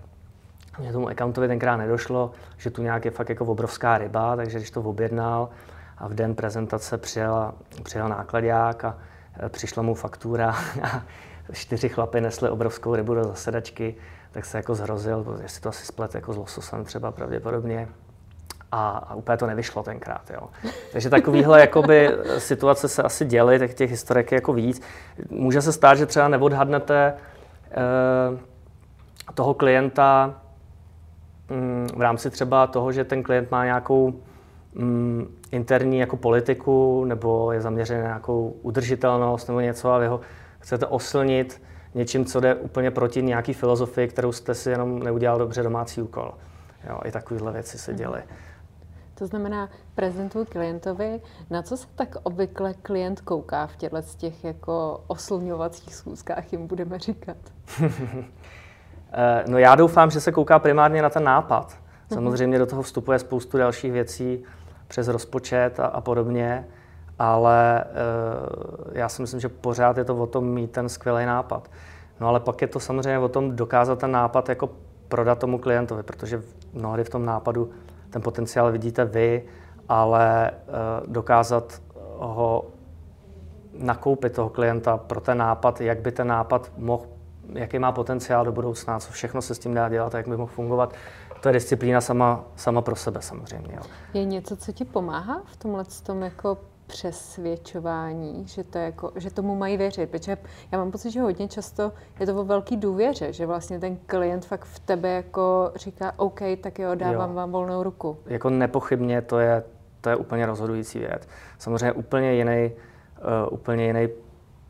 Mně 0.79 0.91
tomu 0.91 1.09
accountovi 1.09 1.47
tenkrát 1.47 1.77
nedošlo, 1.77 2.31
že 2.57 2.69
tuňák 2.69 3.05
je 3.05 3.11
fakt 3.11 3.29
jako 3.29 3.45
obrovská 3.45 3.97
ryba, 3.97 4.35
takže 4.35 4.57
když 4.57 4.71
to 4.71 4.81
objednal 4.81 5.49
a 5.97 6.07
v 6.07 6.13
den 6.13 6.35
prezentace 6.35 6.97
přijel, 6.97 7.53
přijel 7.83 8.09
nákladák 8.09 8.85
a 8.85 8.97
e, 9.45 9.49
přišla 9.49 9.83
mu 9.83 9.93
faktura 9.93 10.55
a 10.83 11.03
čtyři 11.53 11.89
chlapy 11.89 12.21
nesli 12.21 12.49
obrovskou 12.49 12.95
rybu 12.95 13.15
do 13.15 13.23
zasedačky, 13.23 13.95
tak 14.31 14.45
se 14.45 14.57
jako 14.57 14.75
zhrozil, 14.75 15.39
jestli 15.41 15.61
to 15.61 15.69
asi 15.69 15.85
splet 15.85 16.15
jako 16.15 16.33
s 16.33 16.37
lososem 16.37 16.83
třeba 16.83 17.11
pravděpodobně 17.11 17.87
a, 18.71 18.89
a 18.89 19.15
úplně 19.15 19.37
to 19.37 19.47
nevyšlo 19.47 19.83
tenkrát. 19.83 20.31
Jo. 20.33 20.49
Takže 20.91 21.09
takovýhle 21.09 21.59
jakoby, 21.61 22.09
situace 22.37 22.87
se 22.87 23.03
asi 23.03 23.25
děly, 23.25 23.59
tak 23.59 23.73
těch 23.73 23.89
historek 23.89 24.31
je 24.31 24.35
jako 24.35 24.53
víc. 24.53 24.81
Může 25.29 25.61
se 25.61 25.73
stát, 25.73 25.95
že 25.95 26.05
třeba 26.05 26.27
neodhadnete 26.27 27.13
eh, 27.71 27.75
toho 29.33 29.53
klienta 29.53 30.33
mm, 31.49 31.87
v 31.95 32.01
rámci 32.01 32.29
třeba 32.29 32.67
toho, 32.67 32.91
že 32.91 33.03
ten 33.03 33.23
klient 33.23 33.51
má 33.51 33.65
nějakou 33.65 34.13
mm, 34.75 35.27
interní 35.51 35.99
jako 35.99 36.17
politiku 36.17 37.05
nebo 37.05 37.51
je 37.51 37.61
zaměřený 37.61 37.99
na 37.99 38.07
nějakou 38.07 38.55
udržitelnost 38.61 39.47
nebo 39.47 39.59
něco 39.59 39.91
a 39.91 39.97
vy 39.97 40.07
ho 40.07 40.19
chcete 40.59 40.85
oslnit 40.85 41.61
něčím, 41.93 42.25
co 42.25 42.39
jde 42.39 42.55
úplně 42.55 42.91
proti 42.91 43.23
nějaký 43.23 43.53
filozofii, 43.53 44.07
kterou 44.07 44.31
jste 44.31 44.55
si 44.55 44.69
jenom 44.69 44.99
neudělal 44.99 45.37
dobře 45.37 45.63
domácí 45.63 46.01
úkol. 46.01 46.33
Jo, 46.89 46.99
I 47.05 47.11
takovéhle 47.11 47.51
věci 47.51 47.77
se 47.77 47.93
děly. 47.93 48.23
To 49.15 49.27
znamená, 49.27 49.69
prezentuji 49.95 50.45
klientovi, 50.45 51.21
na 51.49 51.61
co 51.61 51.77
se 51.77 51.87
tak 51.95 52.15
obvykle 52.23 52.73
klient 52.73 53.21
kouká 53.21 53.67
v 53.67 53.75
těchto 53.75 54.01
z 54.01 54.15
těch 54.15 54.43
jako 54.43 55.03
oslňovacích 55.07 55.95
schůzkách, 55.95 56.51
jim 56.51 56.67
budeme 56.67 56.99
říkat? 56.99 57.37
Eh, 59.17 59.43
no 59.47 59.57
já 59.57 59.75
doufám, 59.75 60.11
že 60.11 60.21
se 60.21 60.31
kouká 60.31 60.59
primárně 60.59 61.01
na 61.01 61.09
ten 61.09 61.23
nápad. 61.23 61.77
Mhm. 62.09 62.15
Samozřejmě 62.15 62.59
do 62.59 62.65
toho 62.65 62.81
vstupuje 62.81 63.19
spoustu 63.19 63.57
dalších 63.57 63.91
věcí 63.91 64.43
přes 64.87 65.07
rozpočet 65.07 65.79
a, 65.79 65.85
a 65.85 66.01
podobně, 66.01 66.67
ale 67.19 67.81
e, 67.81 67.85
já 68.91 69.09
si 69.09 69.21
myslím, 69.21 69.39
že 69.39 69.49
pořád 69.49 69.97
je 69.97 70.03
to 70.03 70.15
o 70.15 70.27
tom 70.27 70.45
mít 70.45 70.71
ten 70.71 70.89
skvělý 70.89 71.25
nápad. 71.25 71.71
No 72.19 72.27
ale 72.27 72.39
pak 72.39 72.61
je 72.61 72.67
to 72.67 72.79
samozřejmě 72.79 73.19
o 73.19 73.29
tom 73.29 73.55
dokázat 73.55 73.99
ten 73.99 74.11
nápad 74.11 74.49
jako 74.49 74.69
prodat 75.07 75.39
tomu 75.39 75.57
klientovi, 75.57 76.03
protože 76.03 76.41
mnohdy 76.73 77.03
v 77.03 77.09
tom 77.09 77.25
nápadu 77.25 77.69
ten 78.09 78.21
potenciál 78.21 78.71
vidíte 78.71 79.05
vy, 79.05 79.43
ale 79.89 80.51
eh, 80.51 80.53
dokázat 81.07 81.81
ho 82.17 82.65
nakoupit 83.73 84.33
toho 84.33 84.49
klienta 84.49 84.97
pro 84.97 85.21
ten 85.21 85.37
nápad, 85.37 85.81
jak 85.81 85.99
by 85.99 86.11
ten 86.11 86.27
nápad 86.27 86.71
mohl, 86.77 87.05
jaký 87.53 87.79
má 87.79 87.91
potenciál 87.91 88.45
do 88.45 88.51
budoucna, 88.51 88.99
co 88.99 89.11
všechno 89.11 89.41
se 89.41 89.55
s 89.55 89.59
tím 89.59 89.73
dá 89.73 89.89
dělat 89.89 90.13
jak 90.13 90.27
by 90.27 90.37
mohl 90.37 90.51
fungovat. 90.51 90.93
To 91.45 91.49
je 91.49 91.53
disciplína 91.53 92.01
sama, 92.01 92.43
sama 92.55 92.81
pro 92.81 92.95
sebe 92.95 93.21
samozřejmě. 93.21 93.75
Jo. 93.75 93.81
Je 94.13 94.25
něco, 94.25 94.57
co 94.57 94.71
ti 94.71 94.85
pomáhá 94.85 95.41
v 95.45 95.57
tomhle 95.57 95.83
tom 96.03 96.21
jako 96.21 96.57
přesvědčování, 96.87 98.47
že, 98.47 98.63
to 98.63 98.77
jako, 98.77 99.11
že 99.15 99.31
tomu 99.31 99.55
mají 99.55 99.77
věřit. 99.77 100.09
Protože 100.09 100.37
já 100.71 100.77
mám 100.77 100.91
pocit, 100.91 101.11
že 101.11 101.21
hodně 101.21 101.47
často 101.47 101.91
je 102.19 102.25
to 102.25 102.41
o 102.41 102.43
velký 102.43 102.77
důvěře, 102.77 103.33
že 103.33 103.45
vlastně 103.45 103.79
ten 103.79 103.97
klient 104.05 104.45
fakt 104.45 104.65
v 104.65 104.79
tebe 104.79 105.09
jako 105.09 105.71
říká, 105.75 106.13
OK, 106.17 106.39
tak 106.61 106.79
jo, 106.79 106.95
dávám 106.95 107.29
jo. 107.29 107.35
vám 107.35 107.51
volnou 107.51 107.83
ruku. 107.83 108.17
Jako 108.25 108.49
nepochybně 108.49 109.21
to 109.21 109.39
je, 109.39 109.63
to 110.01 110.09
je 110.09 110.15
úplně 110.15 110.45
rozhodující 110.45 110.99
věc. 110.99 111.27
Samozřejmě 111.57 111.91
úplně 111.91 112.33
jiný, 112.33 112.71
uh, 112.71 113.53
úplně 113.53 113.85
jiný 113.85 114.07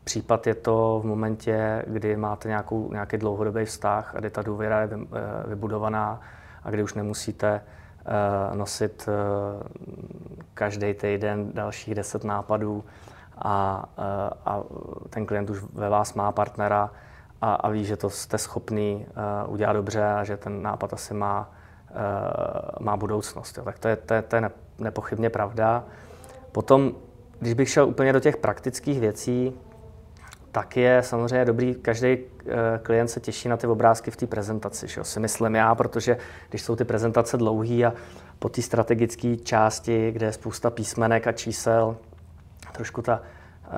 případ 0.04 0.46
je 0.46 0.54
to 0.54 1.00
v 1.04 1.06
momentě, 1.06 1.84
kdy 1.86 2.16
máte 2.16 2.48
nějakou, 2.48 2.92
nějaký 2.92 3.16
dlouhodobý 3.16 3.64
vztah 3.64 4.14
a 4.14 4.18
kdy 4.18 4.30
ta 4.30 4.42
důvěra 4.42 4.80
je 4.80 4.88
vybudovaná 5.46 6.20
a 6.66 6.70
kdy 6.70 6.82
už 6.82 6.94
nemusíte 6.94 7.60
nosit 8.54 9.08
každý 10.54 10.94
týden 10.94 11.52
dalších 11.52 11.94
deset 11.94 12.24
nápadů 12.24 12.84
a, 13.38 13.84
a 14.46 14.62
ten 15.10 15.26
klient 15.26 15.50
už 15.50 15.58
ve 15.72 15.88
vás 15.88 16.14
má 16.14 16.32
partnera 16.32 16.90
a, 17.40 17.54
a 17.54 17.68
ví, 17.68 17.84
že 17.84 17.96
to 17.96 18.10
jste 18.10 18.38
schopný 18.38 19.06
udělat 19.46 19.72
dobře 19.72 20.04
a 20.04 20.24
že 20.24 20.36
ten 20.36 20.62
nápad 20.62 20.92
asi 20.92 21.14
má, 21.14 21.50
má 22.80 22.96
budoucnost. 22.96 23.58
Jo. 23.58 23.64
Tak 23.64 23.78
to 23.78 23.88
je, 23.88 23.96
to 23.96 24.14
je, 24.14 24.22
to 24.22 24.36
je 24.36 24.50
nepochybně 24.78 25.30
pravda. 25.30 25.84
Potom, 26.52 26.92
když 27.38 27.54
bych 27.54 27.68
šel 27.68 27.88
úplně 27.88 28.12
do 28.12 28.20
těch 28.20 28.36
praktických 28.36 29.00
věcí, 29.00 29.60
tak 30.56 30.76
je 30.76 31.02
samozřejmě 31.02 31.44
dobrý, 31.44 31.74
každý 31.74 32.08
eh, 32.08 32.54
klient 32.82 33.08
se 33.08 33.20
těší 33.20 33.48
na 33.48 33.56
ty 33.56 33.66
obrázky 33.66 34.10
v 34.10 34.16
té 34.16 34.26
prezentaci, 34.26 34.88
že 34.88 35.00
jo, 35.00 35.04
si 35.04 35.20
myslím 35.20 35.54
já, 35.54 35.74
protože 35.74 36.16
když 36.48 36.62
jsou 36.62 36.76
ty 36.76 36.84
prezentace 36.84 37.36
dlouhé 37.36 37.84
a 37.84 37.92
po 38.38 38.48
té 38.48 38.62
strategické 38.62 39.36
části, 39.36 40.12
kde 40.12 40.26
je 40.26 40.32
spousta 40.32 40.70
písmenek 40.70 41.26
a 41.26 41.32
čísel, 41.32 41.96
trošku 42.72 43.02
ta 43.02 43.20
uh, 43.20 43.72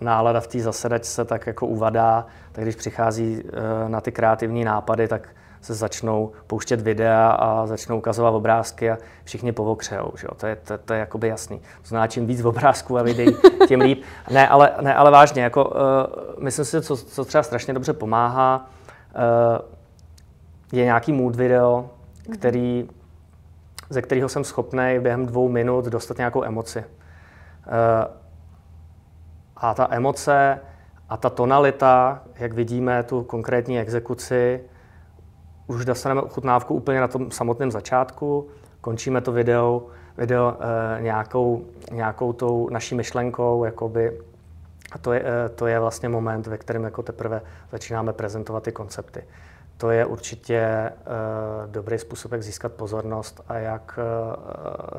nálada 0.00 0.40
v 0.40 0.46
té 0.46 0.60
zasedačce 0.60 1.24
tak 1.24 1.46
jako 1.46 1.66
uvadá, 1.66 2.26
tak 2.52 2.64
když 2.64 2.76
přichází 2.76 3.42
uh, 3.44 3.88
na 3.88 4.00
ty 4.00 4.12
kreativní 4.12 4.64
nápady, 4.64 5.08
tak 5.08 5.28
se 5.62 5.74
začnou 5.74 6.32
pouštět 6.46 6.80
videa 6.80 7.30
a 7.30 7.66
začnou 7.66 7.98
ukazovat 7.98 8.34
obrázky 8.34 8.90
a 8.90 8.98
všichni 9.24 9.52
povokřejou. 9.52 10.12
Že 10.16 10.26
jo? 10.26 10.34
To, 10.36 10.46
je, 10.46 10.56
to, 10.56 10.78
to 10.78 10.92
je 10.92 11.00
jakoby 11.00 11.28
jasný. 11.28 11.58
To 11.58 11.88
znamená, 11.88 12.06
čím 12.06 12.26
víc 12.26 12.44
obrázků 12.44 12.98
a 12.98 13.02
videí, 13.02 13.36
tím 13.68 13.80
líp. 13.80 14.02
Ne, 14.30 14.48
ale, 14.48 14.72
ne, 14.80 14.94
ale 14.94 15.10
vážně, 15.10 15.42
jako, 15.42 15.64
uh, 15.64 16.44
myslím 16.44 16.64
si, 16.64 16.82
co, 16.82 16.96
co 16.96 17.24
třeba 17.24 17.42
strašně 17.42 17.74
dobře 17.74 17.92
pomáhá, 17.92 18.70
uh, 19.14 19.58
je 20.72 20.84
nějaký 20.84 21.12
mood 21.12 21.36
video, 21.36 21.90
mhm. 22.28 22.36
který, 22.36 22.88
ze 23.90 24.02
kterého 24.02 24.28
jsem 24.28 24.44
schopný 24.44 24.98
během 25.00 25.26
dvou 25.26 25.48
minut 25.48 25.84
dostat 25.84 26.18
nějakou 26.18 26.44
emoci. 26.44 26.78
Uh, 26.78 26.84
a 29.56 29.74
ta 29.74 29.88
emoce 29.90 30.60
a 31.08 31.16
ta 31.16 31.30
tonalita, 31.30 32.22
jak 32.38 32.52
vidíme 32.52 33.02
tu 33.02 33.22
konkrétní 33.22 33.80
exekuci, 33.80 34.60
už 35.66 35.84
dostaneme 35.84 36.22
ochutnávku 36.22 36.74
úplně 36.74 37.00
na 37.00 37.08
tom 37.08 37.30
samotném 37.30 37.70
začátku, 37.70 38.48
končíme 38.80 39.20
to 39.20 39.32
video, 39.32 39.86
video 40.18 40.56
e, 40.98 41.02
nějakou, 41.02 41.64
nějakou 41.90 42.32
tou 42.32 42.68
naší 42.70 42.94
myšlenkou, 42.94 43.64
jakoby, 43.64 44.20
a 44.92 44.98
to 44.98 45.12
je, 45.12 45.22
e, 45.26 45.48
to 45.48 45.66
je 45.66 45.80
vlastně 45.80 46.08
moment, 46.08 46.46
ve 46.46 46.58
kterém 46.58 46.84
jako 46.84 47.02
teprve 47.02 47.42
začínáme 47.72 48.12
prezentovat 48.12 48.62
ty 48.62 48.72
koncepty. 48.72 49.24
To 49.76 49.90
je 49.90 50.06
určitě 50.06 50.56
e, 50.56 50.92
dobrý 51.66 51.98
způsob, 51.98 52.32
jak 52.32 52.42
získat 52.42 52.72
pozornost 52.72 53.40
a 53.48 53.54
jak 53.58 53.98
e, 53.98 54.02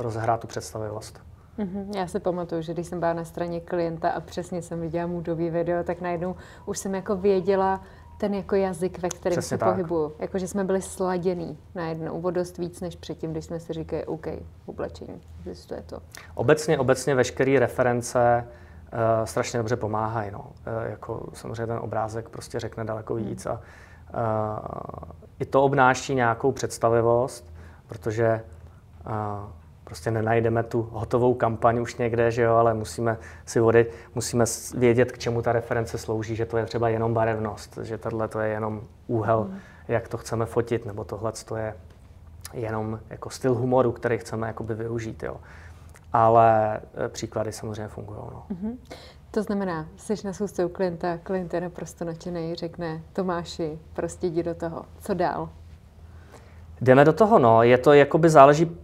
rozhrát 0.04 0.40
tu 0.40 0.48
představivost. 0.48 1.22
Mm-hmm. 1.60 1.98
Já 1.98 2.08
si 2.08 2.20
pamatuju, 2.20 2.62
že 2.62 2.74
když 2.74 2.88
jsem 2.88 3.00
byla 3.00 3.14
na 3.14 3.26
straně 3.26 3.60
klienta 3.62 4.10
a 4.10 4.20
přesně 4.20 4.62
jsem 4.62 4.82
viděla 4.82 5.08
můdový 5.08 5.50
video, 5.50 5.84
tak 5.84 6.02
najednou 6.02 6.36
už 6.66 6.78
jsem 6.80 6.96
jako 6.96 7.16
věděla, 7.16 7.82
ten 8.24 8.34
jako 8.34 8.56
jazyk, 8.56 9.00
ve 9.00 9.10
kterém 9.10 9.38
Přesně 9.38 9.50
se 9.50 9.58
tak. 9.58 9.70
pohybuju. 9.70 10.16
Jako, 10.20 10.38
že 10.38 10.48
jsme 10.48 10.64
byli 10.64 10.82
sladěný 10.82 11.58
najednou 11.76 12.22
o 12.22 12.32
dost 12.32 12.58
víc, 12.58 12.82
než 12.82 12.96
předtím, 12.96 13.32
když 13.32 13.46
jsme 13.46 13.60
si 13.60 13.74
říkali, 13.74 14.06
OK, 14.06 14.28
oblečení, 14.66 15.22
existuje 15.40 15.82
to. 15.82 16.02
Obecně, 16.36 16.80
obecně 16.80 17.16
veškeré 17.16 17.60
reference 17.60 18.48
uh, 18.94 19.26
strašně 19.26 19.58
dobře 19.58 19.76
pomáhají. 19.76 20.32
No. 20.32 20.40
Uh, 20.40 20.90
jako 20.90 21.30
samozřejmě 21.34 21.68
ten 21.68 21.78
obrázek 21.78 22.30
prostě 22.30 22.60
řekne 22.60 22.86
daleko 22.86 23.14
hmm. 23.14 23.26
víc 23.26 23.46
a 23.46 23.54
uh, 23.54 23.60
i 25.40 25.46
to 25.46 25.64
obnáší 25.64 26.16
nějakou 26.16 26.52
představivost, 26.52 27.54
protože 27.88 28.42
uh, 29.06 29.14
prostě 29.94 30.12
nenajdeme 30.12 30.64
tu 30.64 30.90
hotovou 30.92 31.34
kampaň 31.34 31.80
už 31.80 31.96
někde, 31.96 32.32
že 32.32 32.42
jo, 32.42 32.56
ale 32.56 32.74
musíme 32.74 33.18
si 33.46 33.60
vody, 33.60 33.86
musíme 34.16 34.46
vědět, 34.78 35.12
k 35.12 35.18
čemu 35.18 35.42
ta 35.42 35.52
reference 35.52 35.98
slouží, 35.98 36.36
že 36.36 36.46
to 36.46 36.58
je 36.58 36.66
třeba 36.66 36.90
jenom 36.90 37.14
barevnost, 37.14 37.78
že 37.82 37.98
tohle 37.98 38.28
to 38.28 38.40
je 38.40 38.50
jenom 38.50 38.82
úhel, 39.08 39.44
mm. 39.44 39.60
jak 39.88 40.08
to 40.08 40.18
chceme 40.18 40.46
fotit, 40.46 40.86
nebo 40.86 41.04
tohle 41.04 41.32
to 41.32 41.56
je 41.56 41.76
jenom 42.54 43.00
jako 43.10 43.30
styl 43.30 43.54
humoru, 43.56 43.92
který 43.92 44.18
chceme 44.18 44.48
jakoby 44.48 44.76
využít, 44.76 45.24
jo. 45.24 45.38
Ale 46.14 46.80
e, 47.06 47.10
příklady 47.10 47.52
samozřejmě 47.52 47.88
fungují. 47.88 48.20
No. 48.20 48.44
Mm-hmm. 48.52 48.78
To 49.32 49.44
znamená, 49.44 49.88
jsi 49.98 50.14
na 50.26 50.34
schůzce 50.34 50.66
u 50.66 50.70
klienta, 50.70 51.18
klient 51.18 51.54
je 51.54 51.62
naprosto 51.62 52.06
nadšený, 52.06 52.56
řekne 52.56 53.02
Tomáši, 53.14 53.80
prostě 53.94 54.28
jdi 54.28 54.44
do 54.44 54.56
toho. 54.56 54.86
Co 55.00 55.14
dál? 55.14 55.50
Jdeme 56.82 57.06
do 57.06 57.14
toho, 57.14 57.40
no. 57.40 57.64
Je 57.64 57.78
to, 57.78 57.94
jakoby 57.94 58.30
záleží 58.30 58.78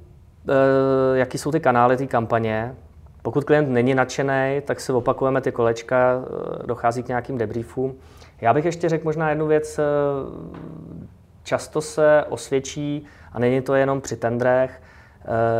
jaký 1.14 1.38
jsou 1.38 1.52
ty 1.52 1.60
kanály 1.60 1.98
té 1.98 2.08
kampaně. 2.08 2.76
Pokud 3.22 3.44
klient 3.44 3.70
není 3.70 3.96
nadšený, 3.96 4.62
tak 4.66 4.80
si 4.80 4.92
opakujeme 4.92 5.42
ty 5.42 5.52
kolečka, 5.52 6.22
eh, 6.22 6.68
dochází 6.68 7.04
k 7.04 7.08
nějakým 7.08 7.38
debriefům. 7.38 7.96
Já 8.42 8.54
bych 8.54 8.66
ještě 8.66 8.90
řekl 8.90 9.06
možná 9.06 9.30
jednu 9.30 9.48
věc. 9.48 9.80
Eh, 9.80 9.84
často 11.44 11.82
se 11.82 12.24
osvědčí, 12.30 13.06
a 13.32 13.40
není 13.40 13.62
to 13.62 13.76
jenom 13.76 14.02
při 14.02 14.16
tendrech, 14.16 14.82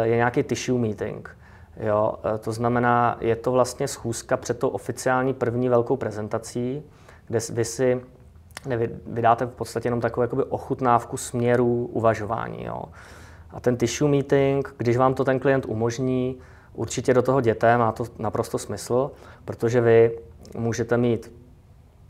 je 0.04 0.16
nějaký 0.16 0.44
tissue 0.44 0.80
meeting. 0.80 1.38
Jo, 1.80 2.14
to 2.40 2.52
znamená, 2.52 3.18
je 3.20 3.36
to 3.36 3.52
vlastně 3.52 3.88
schůzka 3.88 4.38
před 4.38 4.60
tou 4.60 4.68
oficiální 4.68 5.34
první 5.34 5.70
velkou 5.70 5.98
prezentací, 5.98 6.84
kde 7.28 7.40
vy 7.54 7.66
si 7.66 8.02
vydáte 9.08 9.46
v 9.46 9.50
podstatě 9.50 9.88
jenom 9.88 10.02
takovou 10.02 10.22
jakoby 10.22 10.44
ochutnávku 10.44 11.18
směru 11.18 11.90
uvažování. 11.94 12.64
Jo. 12.66 12.84
A 13.52 13.60
ten 13.60 13.78
tissue 13.78 14.10
meeting, 14.12 14.76
když 14.78 14.98
vám 14.98 15.14
to 15.14 15.24
ten 15.24 15.40
klient 15.40 15.66
umožní, 15.66 16.38
určitě 16.74 17.14
do 17.14 17.22
toho 17.22 17.40
jděte, 17.40 17.78
má 17.78 17.92
to 17.92 18.04
naprosto 18.20 18.58
smysl, 18.58 19.12
protože 19.46 19.82
vy 19.82 20.20
můžete 20.58 20.98
mít, 20.98 21.32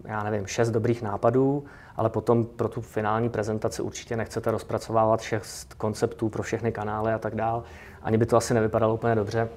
já 0.05 0.23
nevím, 0.23 0.47
šest 0.47 0.71
dobrých 0.71 1.01
nápadů, 1.01 1.63
ale 1.95 2.09
potom 2.09 2.45
pro 2.45 2.69
tu 2.69 2.81
finální 2.81 3.29
prezentaci 3.29 3.81
určitě 3.81 4.15
nechcete 4.15 4.51
rozpracovávat 4.51 5.21
šest 5.21 5.73
konceptů 5.73 6.29
pro 6.29 6.43
všechny 6.43 6.71
kanály 6.71 7.13
a 7.13 7.17
tak 7.17 7.35
dál. 7.35 7.63
Ani 8.01 8.17
by 8.17 8.25
to 8.25 8.37
asi 8.37 8.53
nevypadalo 8.53 8.93
úplně 8.93 9.15
dobře, 9.15 9.49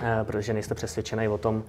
eh, 0.00 0.24
protože 0.24 0.52
nejste 0.52 0.74
přesvědčený 0.74 1.28
o 1.28 1.38
tom, 1.38 1.62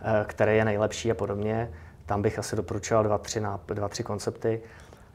eh, 0.00 0.24
který 0.26 0.56
je 0.56 0.64
nejlepší 0.64 1.10
a 1.10 1.14
podobně. 1.14 1.70
Tam 2.06 2.22
bych 2.22 2.38
asi 2.38 2.56
doporučoval 2.56 3.04
dva, 3.04 3.18
tři, 3.18 3.42
dva, 3.66 3.88
tři 3.88 4.02
koncepty. 4.02 4.60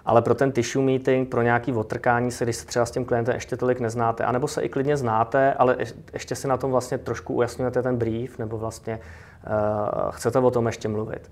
Ale 0.06 0.22
pro 0.22 0.36
ten 0.36 0.52
tissue 0.52 0.86
meeting, 0.86 1.30
pro 1.30 1.42
nějaký 1.42 1.74
otrkání 1.74 2.32
se, 2.32 2.46
když 2.46 2.56
se 2.56 2.66
třeba 2.66 2.86
s 2.86 2.92
tím 2.92 3.06
klientem 3.06 3.36
ještě 3.36 3.58
tolik 3.58 3.80
neznáte, 3.80 4.24
anebo 4.24 4.48
se 4.48 4.62
i 4.62 4.70
klidně 4.70 4.98
znáte, 4.98 5.54
ale 5.54 5.78
ještě 6.14 6.36
si 6.36 6.48
na 6.48 6.58
tom 6.58 6.72
vlastně 6.72 6.98
trošku 6.98 7.34
ujasňujete 7.34 7.82
ten 7.82 7.98
brief, 7.98 8.38
nebo 8.40 8.58
vlastně 8.58 9.00
uh, 9.00 10.12
chcete 10.12 10.40
o 10.40 10.52
tom 10.52 10.66
ještě 10.66 10.88
mluvit. 10.88 11.32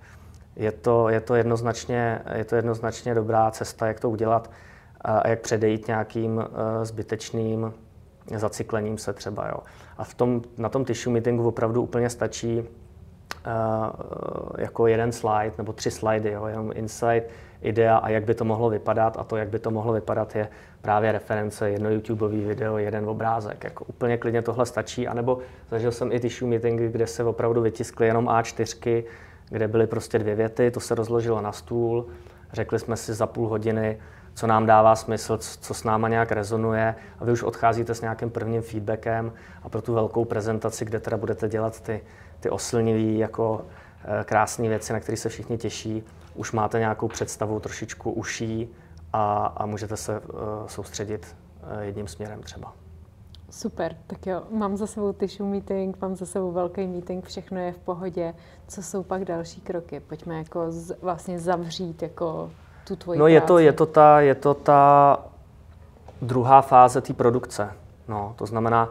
Je 0.56 0.72
to, 0.72 1.10
je, 1.10 1.22
to 1.22 1.36
jednoznačně, 1.36 2.22
je 2.36 2.46
to 2.46 2.56
jednoznačně 2.56 3.16
dobrá 3.16 3.52
cesta, 3.52 3.88
jak 3.88 4.00
to 4.00 4.10
udělat 4.10 4.52
a 5.02 5.28
jak 5.28 5.40
předejít 5.40 5.88
nějakým 5.88 6.38
uh, 6.38 6.44
zbytečným 6.84 7.74
zacyklením 8.36 8.98
se 8.98 9.14
třeba. 9.14 9.48
Jo. 9.48 9.58
A 9.98 10.04
v 10.04 10.14
tom, 10.14 10.42
na 10.58 10.70
tom 10.70 10.86
tissue 10.86 11.14
meetingu 11.14 11.48
opravdu 11.48 11.82
úplně 11.82 12.10
stačí 12.10 12.60
uh, 12.60 12.66
jako 14.58 14.88
jeden 14.88 15.12
slide 15.12 15.52
nebo 15.58 15.74
tři 15.74 15.92
slidy, 15.92 16.32
jo, 16.32 16.46
jenom 16.46 16.72
insight, 16.76 17.30
idea 17.62 17.98
a 17.98 18.10
jak 18.10 18.24
by 18.24 18.34
to 18.34 18.46
mohlo 18.46 18.70
vypadat. 18.70 19.18
A 19.20 19.24
to, 19.24 19.38
jak 19.38 19.50
by 19.50 19.60
to 19.60 19.72
mohlo 19.72 19.94
vypadat, 19.94 20.36
je 20.36 20.48
právě 20.82 21.12
reference, 21.12 21.70
jedno 21.70 21.90
YouTubeové 21.90 22.38
video, 22.38 22.78
jeden 22.78 23.10
obrázek. 23.10 23.64
Jako 23.64 23.86
úplně 23.86 24.18
klidně 24.18 24.42
tohle 24.42 24.66
stačí. 24.66 25.08
A 25.08 25.14
nebo 25.14 25.40
zažil 25.70 25.92
jsem 25.92 26.12
i 26.12 26.20
tissue 26.20 26.50
meetingy, 26.50 26.90
kde 26.90 27.08
se 27.08 27.24
opravdu 27.24 27.62
vytiskly 27.62 28.08
jenom 28.08 28.26
A4, 28.26 29.04
kde 29.50 29.68
byly 29.68 29.88
prostě 29.88 30.20
dvě 30.20 30.36
věty, 30.36 30.72
to 30.72 30.80
se 30.80 30.96
rozložilo 30.96 31.42
na 31.42 31.52
stůl, 31.52 32.06
řekli 32.54 32.80
jsme 32.80 32.98
si 32.98 33.14
za 33.14 33.28
půl 33.28 33.48
hodiny, 33.48 33.98
co 34.34 34.48
nám 34.48 34.66
dává 34.66 34.96
smysl, 34.96 35.38
co 35.38 35.74
s 35.74 35.84
náma 35.84 36.10
nějak 36.10 36.32
rezonuje 36.32 36.96
a 37.20 37.26
vy 37.26 37.32
už 37.32 37.44
odcházíte 37.44 37.96
s 37.96 38.02
nějakým 38.02 38.30
prvním 38.30 38.62
feedbackem 38.62 39.34
a 39.64 39.70
pro 39.70 39.82
tu 39.82 39.94
velkou 39.94 40.26
prezentaci, 40.26 40.86
kde 40.86 41.00
teda 41.00 41.18
budete 41.18 41.50
dělat 41.50 41.82
ty, 41.82 42.02
ty 42.40 42.50
oslnivý 42.50 43.18
jako 43.18 43.66
eh, 44.04 44.24
krásné 44.24 44.70
věci, 44.70 44.94
na 44.94 45.00
které 45.00 45.18
se 45.18 45.30
všichni 45.30 45.58
těší, 45.58 46.04
už 46.40 46.52
máte 46.52 46.80
nějakou 46.80 47.08
představu 47.08 47.60
trošičku 47.60 48.12
uší 48.12 48.70
a, 49.14 49.46
a 49.58 49.66
můžete 49.66 49.98
se 49.98 50.20
uh, 50.20 50.38
soustředit 50.68 51.36
uh, 51.64 51.80
jedním 51.80 52.08
směrem 52.08 52.42
třeba. 52.44 52.74
Super, 53.50 53.96
tak 54.08 54.28
jo, 54.28 54.44
mám 54.52 54.78
za 54.78 54.88
sebou 54.88 55.14
tissue 55.14 55.50
meeting, 55.50 56.02
mám 56.02 56.16
za 56.16 56.26
sebou 56.26 56.52
velký 56.52 56.88
meeting, 56.88 57.26
všechno 57.26 57.60
je 57.60 57.72
v 57.72 57.78
pohodě. 57.78 58.34
Co 58.68 58.84
jsou 58.84 59.04
pak 59.04 59.26
další 59.26 59.62
kroky? 59.62 60.00
Pojďme 60.00 60.38
jako 60.38 60.72
z, 60.72 61.02
vlastně 61.02 61.40
zavřít 61.40 62.02
jako 62.02 62.50
tu 62.88 62.96
tvoji 62.96 63.20
No 63.20 63.28
je 63.28 63.42
to, 63.42 63.60
je 63.60 63.74
to, 63.74 63.86
ta, 63.86 64.22
je 64.22 64.36
to 64.36 64.54
ta 64.54 65.18
druhá 66.22 66.62
fáze 66.62 67.02
té 67.02 67.14
produkce. 67.14 67.74
No, 68.08 68.34
to 68.38 68.46
znamená, 68.46 68.90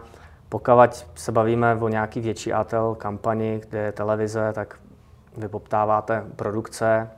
pokud 0.49 1.07
se 1.15 1.33
bavíme 1.33 1.75
o 1.75 1.89
nějaký 1.89 2.21
větší 2.21 2.53
ATL 2.53 2.95
kampani, 2.95 3.61
kde 3.69 3.79
je 3.79 3.93
televize, 3.93 4.53
tak 4.53 4.79
vy 5.37 5.49
poptáváte 5.49 6.25
produkce 6.37 7.11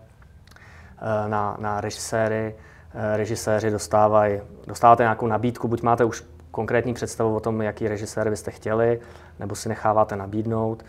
na, 1.29 1.57
na 1.61 1.81
režiséry, 1.81 2.55
režiséři 3.17 3.71
dostávají, 3.71 4.41
dostáváte 4.67 5.03
nějakou 5.03 5.27
nabídku, 5.27 5.69
buď 5.69 5.83
máte 5.83 6.05
už 6.05 6.25
konkrétní 6.51 6.95
představu 6.95 7.37
o 7.37 7.41
tom, 7.41 7.63
jaký 7.63 7.89
režisér 7.89 8.31
byste 8.31 8.51
chtěli, 8.51 9.01
nebo 9.39 9.55
si 9.55 9.69
necháváte 9.69 10.17
nabídnout. 10.17 10.85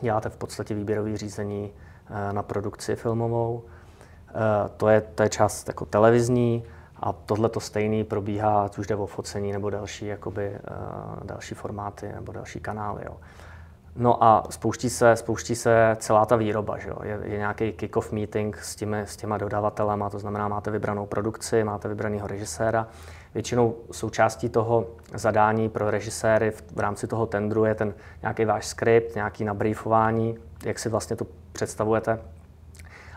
Děláte 0.00 0.28
v 0.28 0.36
podstatě 0.36 0.74
výběrové 0.74 1.16
řízení 1.16 1.72
na 2.32 2.42
produkci 2.42 2.96
filmovou. 2.96 3.64
To 4.76 4.88
je, 4.88 5.00
to 5.00 5.22
je 5.22 5.28
část 5.28 5.68
jako 5.68 5.84
televizní. 5.84 6.64
A 7.00 7.12
tohle 7.12 7.48
to 7.48 7.60
stejný 7.60 8.04
probíhá, 8.04 8.64
ať 8.64 8.78
už 8.78 8.86
jde 8.86 8.96
o 8.96 9.06
focení 9.06 9.52
nebo 9.52 9.70
další, 9.70 10.06
jakoby, 10.06 10.58
další 11.24 11.54
formáty 11.54 12.12
nebo 12.14 12.32
další 12.32 12.60
kanály. 12.60 13.02
Jo. 13.04 13.16
No 13.96 14.24
a 14.24 14.46
spouští 14.50 14.90
se, 14.90 15.16
spouští 15.16 15.54
se 15.54 15.96
celá 15.98 16.26
ta 16.26 16.36
výroba. 16.36 16.78
Že 16.78 16.88
jo. 16.88 16.96
Je, 17.02 17.18
je 17.22 17.38
nějaký 17.38 17.72
kick-off 17.72 18.12
meeting 18.12 18.56
s, 18.56 18.76
těmi, 18.76 19.00
s 19.00 19.16
těma 19.16 19.38
dodavatelema, 19.38 20.10
to 20.10 20.18
znamená, 20.18 20.48
máte 20.48 20.70
vybranou 20.70 21.06
produkci, 21.06 21.64
máte 21.64 21.88
vybraného 21.88 22.26
režiséra. 22.26 22.88
Většinou 23.34 23.76
součástí 23.90 24.48
toho 24.48 24.86
zadání 25.14 25.68
pro 25.68 25.90
režiséry 25.90 26.50
v, 26.50 26.64
v 26.74 26.80
rámci 26.80 27.06
toho 27.06 27.26
tendru 27.26 27.64
je 27.64 27.74
ten 27.74 27.94
nějaký 28.22 28.44
váš 28.44 28.66
skript, 28.66 29.14
nějaký 29.14 29.44
nabriefování, 29.44 30.38
jak 30.64 30.78
si 30.78 30.88
vlastně 30.88 31.16
to 31.16 31.26
představujete. 31.52 32.18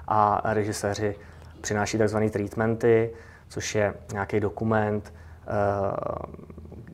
A 0.07 0.41
režiséři 0.53 1.15
přináší 1.61 1.97
takzvané 1.97 2.29
treatmenty, 2.29 3.13
což 3.47 3.75
je 3.75 3.93
nějaký 4.13 4.39
dokument, 4.39 5.13
eh, 5.13 6.49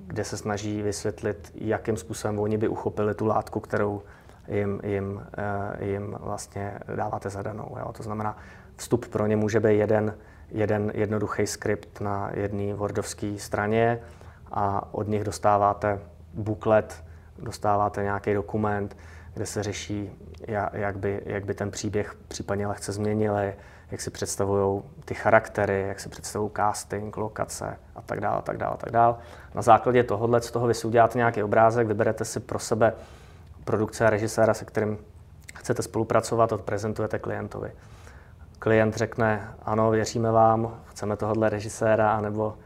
kde 0.08 0.24
se 0.24 0.38
snaží 0.38 0.82
vysvětlit, 0.82 1.52
jakým 1.56 1.98
způsobem 1.98 2.40
oni 2.40 2.58
by 2.58 2.68
uchopili 2.68 3.16
tu 3.16 3.26
látku, 3.26 3.60
kterou 3.60 4.02
jim, 4.48 4.80
jim, 4.84 5.26
eh, 5.38 5.86
jim 5.86 6.18
vlastně 6.20 6.80
dáváte 6.96 7.30
zadanou. 7.30 7.76
Jo. 7.80 7.92
To 7.92 8.04
znamená, 8.04 8.38
vstup 8.76 9.08
pro 9.08 9.28
ně 9.28 9.36
může 9.36 9.60
být 9.60 9.78
jeden, 9.78 10.16
jeden 10.52 10.92
jednoduchý 10.96 11.48
skript 11.48 12.02
na 12.02 12.30
jedné 12.34 12.74
Wordovské 12.74 13.36
straně 13.38 14.00
a 14.52 14.94
od 14.94 15.08
nich 15.08 15.24
dostáváte 15.24 16.00
buklet, 16.34 17.04
dostáváte 17.40 18.04
nějaký 18.04 18.34
dokument, 18.34 18.98
kde 19.34 19.46
se 19.46 19.64
řeší, 19.64 20.12
jak 20.74 20.98
by, 20.98 21.22
jak 21.26 21.46
by 21.46 21.54
ten 21.54 21.72
příběh 21.72 22.16
případně 22.28 22.68
lehce 22.68 22.92
změnili, 22.92 23.54
jak 23.96 24.02
si 24.02 24.12
představují 24.12 24.84
ty 25.06 25.14
charaktery, 25.14 25.86
jak 25.88 26.00
si 26.00 26.10
představují 26.10 26.52
casting, 26.56 27.18
lokace 27.18 27.78
a 27.96 28.02
tak 28.02 28.20
dále, 28.20 28.38
a 28.38 28.42
tak 28.42 28.58
dále, 28.58 28.74
a 28.74 28.78
tak 28.78 28.92
dále. 28.92 29.16
Na 29.54 29.62
základě 29.62 30.04
tohohle, 30.04 30.42
z 30.42 30.52
toho 30.52 30.68
vy 30.68 30.74
si 30.74 30.88
uděláte 30.88 31.18
nějaký 31.18 31.44
obrázek, 31.44 31.88
vyberete 31.88 32.26
si 32.26 32.40
pro 32.40 32.60
sebe 32.60 32.94
produkce 33.64 34.08
a 34.08 34.10
režiséra, 34.10 34.54
se 34.54 34.66
kterým 34.66 34.98
chcete 35.56 35.82
spolupracovat, 35.82 36.52
odprezentujete 36.52 37.20
klientovi. 37.20 37.72
Klient 38.60 38.96
řekne, 38.96 39.56
ano, 39.64 39.92
věříme 39.92 40.32
vám, 40.32 40.80
chceme 40.86 41.18
tohohle 41.18 41.50
režiséra, 41.50 42.12
anebo 42.12 42.58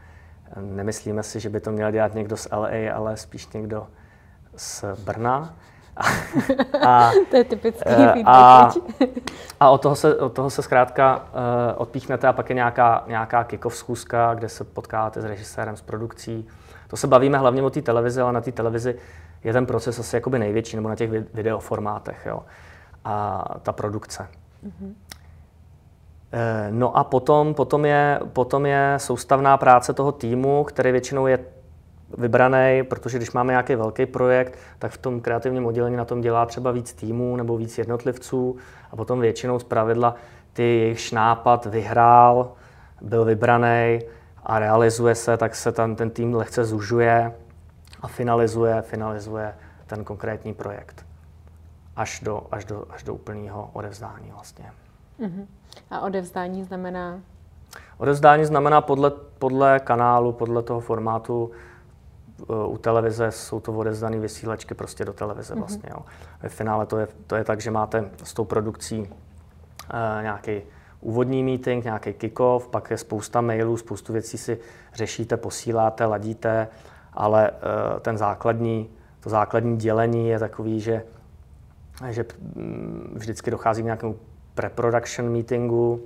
nemyslíme 0.60 1.22
si, 1.22 1.40
že 1.40 1.48
by 1.48 1.60
to 1.60 1.72
měl 1.72 1.90
dělat 1.90 2.14
někdo 2.14 2.36
z 2.36 2.48
LA, 2.52 2.94
ale 2.94 3.16
spíš 3.16 3.48
někdo 3.48 3.86
z 4.56 4.84
Brna. 5.04 5.54
A, 6.86 7.10
to 7.30 7.36
je 7.36 7.44
typický 7.44 7.82
eh, 7.86 8.22
a, 8.24 8.70
a 9.60 9.70
od 9.70 9.82
toho 9.82 9.96
se, 9.96 10.16
od 10.16 10.32
toho 10.32 10.50
se 10.50 10.62
zkrátka 10.62 11.16
uh, 11.16 11.22
odpíchnete 11.76 12.28
a 12.28 12.32
pak 12.32 12.48
je 12.48 12.54
nějaká, 12.54 13.04
nějaká 13.06 13.44
kick-off 13.44 13.76
schůzka, 13.76 14.34
kde 14.34 14.48
se 14.48 14.64
potkáte 14.64 15.20
s 15.20 15.24
režisérem, 15.24 15.76
s 15.76 15.82
produkcí. 15.82 16.48
To 16.88 16.96
se 16.96 17.06
bavíme 17.06 17.38
hlavně 17.38 17.62
o 17.62 17.70
té 17.70 17.82
televizi, 17.82 18.20
ale 18.20 18.32
na 18.32 18.40
té 18.40 18.52
televizi 18.52 18.94
je 19.44 19.52
ten 19.52 19.66
proces 19.66 19.98
asi 19.98 20.16
jakoby 20.16 20.38
největší, 20.38 20.76
nebo 20.76 20.88
na 20.88 20.96
těch 20.96 21.10
videoformátech. 21.10 22.26
Jo. 22.26 22.42
A 23.04 23.44
ta 23.62 23.72
produkce. 23.72 24.28
Mm-hmm. 24.66 24.94
No 26.70 26.96
a 26.96 27.04
potom, 27.04 27.54
potom, 27.54 27.84
je, 27.84 28.20
potom 28.32 28.66
je 28.66 28.94
soustavná 28.96 29.56
práce 29.56 29.92
toho 29.92 30.12
týmu, 30.12 30.64
který 30.64 30.92
většinou 30.92 31.26
je 31.26 31.38
vybraný, 32.18 32.82
protože 32.82 33.18
když 33.18 33.32
máme 33.32 33.52
nějaký 33.52 33.74
velký 33.74 34.06
projekt, 34.06 34.58
tak 34.78 34.92
v 34.92 34.98
tom 34.98 35.20
kreativním 35.20 35.66
oddělení 35.66 35.96
na 35.96 36.04
tom 36.04 36.20
dělá 36.20 36.46
třeba 36.46 36.70
víc 36.70 36.92
týmů 36.92 37.36
nebo 37.36 37.56
víc 37.56 37.78
jednotlivců 37.78 38.56
a 38.90 38.96
potom 38.96 39.20
většinou 39.20 39.58
z 39.58 39.64
pravidla 39.64 40.14
ty 40.52 40.62
jejich 40.62 41.12
nápad 41.12 41.66
vyhrál, 41.66 42.52
byl 43.00 43.24
vybraný 43.24 43.98
a 44.42 44.58
realizuje 44.58 45.14
se, 45.14 45.36
tak 45.36 45.54
se 45.54 45.72
tam 45.72 45.96
ten 45.96 46.10
tým 46.10 46.34
lehce 46.34 46.64
zužuje 46.64 47.34
a 48.02 48.08
finalizuje, 48.08 48.82
finalizuje 48.82 49.54
ten 49.86 50.04
konkrétní 50.04 50.54
projekt 50.54 51.06
až 51.96 52.20
do, 52.20 52.42
až 52.50 52.64
do, 52.64 52.84
až 52.90 53.02
do 53.02 53.14
úplného 53.14 53.70
odevzdání 53.72 54.30
vlastně. 54.30 54.72
Uh-huh. 55.20 55.46
A 55.90 56.00
odevzdání 56.00 56.64
znamená? 56.64 57.20
Odevzdání 57.98 58.44
znamená 58.44 58.80
podle, 58.80 59.10
podle 59.38 59.80
kanálu, 59.80 60.32
podle 60.32 60.62
toho 60.62 60.80
formátu, 60.80 61.50
u 62.66 62.78
televize 62.78 63.30
jsou 63.30 63.60
to 63.60 63.72
odezdané 63.72 64.18
vysílačky 64.18 64.74
prostě 64.74 65.04
do 65.04 65.12
televize 65.12 65.54
mm-hmm. 65.54 65.58
vlastně. 65.58 65.90
Jo. 65.90 66.02
Ve 66.42 66.48
finále 66.48 66.86
to 66.86 66.98
je, 66.98 67.08
to 67.26 67.36
je 67.36 67.44
tak, 67.44 67.60
že 67.60 67.70
máte 67.70 68.10
s 68.24 68.34
tou 68.34 68.44
produkcí 68.44 69.00
uh, 69.00 69.06
nějaký 70.22 70.62
úvodní 71.00 71.44
meeting, 71.44 71.84
nějaký 71.84 72.12
kick-off, 72.12 72.68
pak 72.68 72.90
je 72.90 72.98
spousta 72.98 73.40
mailů, 73.40 73.76
spoustu 73.76 74.12
věcí 74.12 74.38
si 74.38 74.58
řešíte, 74.94 75.36
posíláte, 75.36 76.04
ladíte, 76.04 76.68
ale 77.12 77.50
uh, 77.50 78.00
ten 78.00 78.18
základní, 78.18 78.90
to 79.20 79.30
základní 79.30 79.76
dělení 79.76 80.28
je 80.28 80.38
takový, 80.38 80.80
že, 80.80 81.02
že 82.08 82.24
mm, 82.54 83.12
vždycky 83.16 83.50
dochází 83.50 83.82
k 83.82 83.84
nějakému 83.84 84.16
pre-production 84.54 85.32
meetingu, 85.32 86.02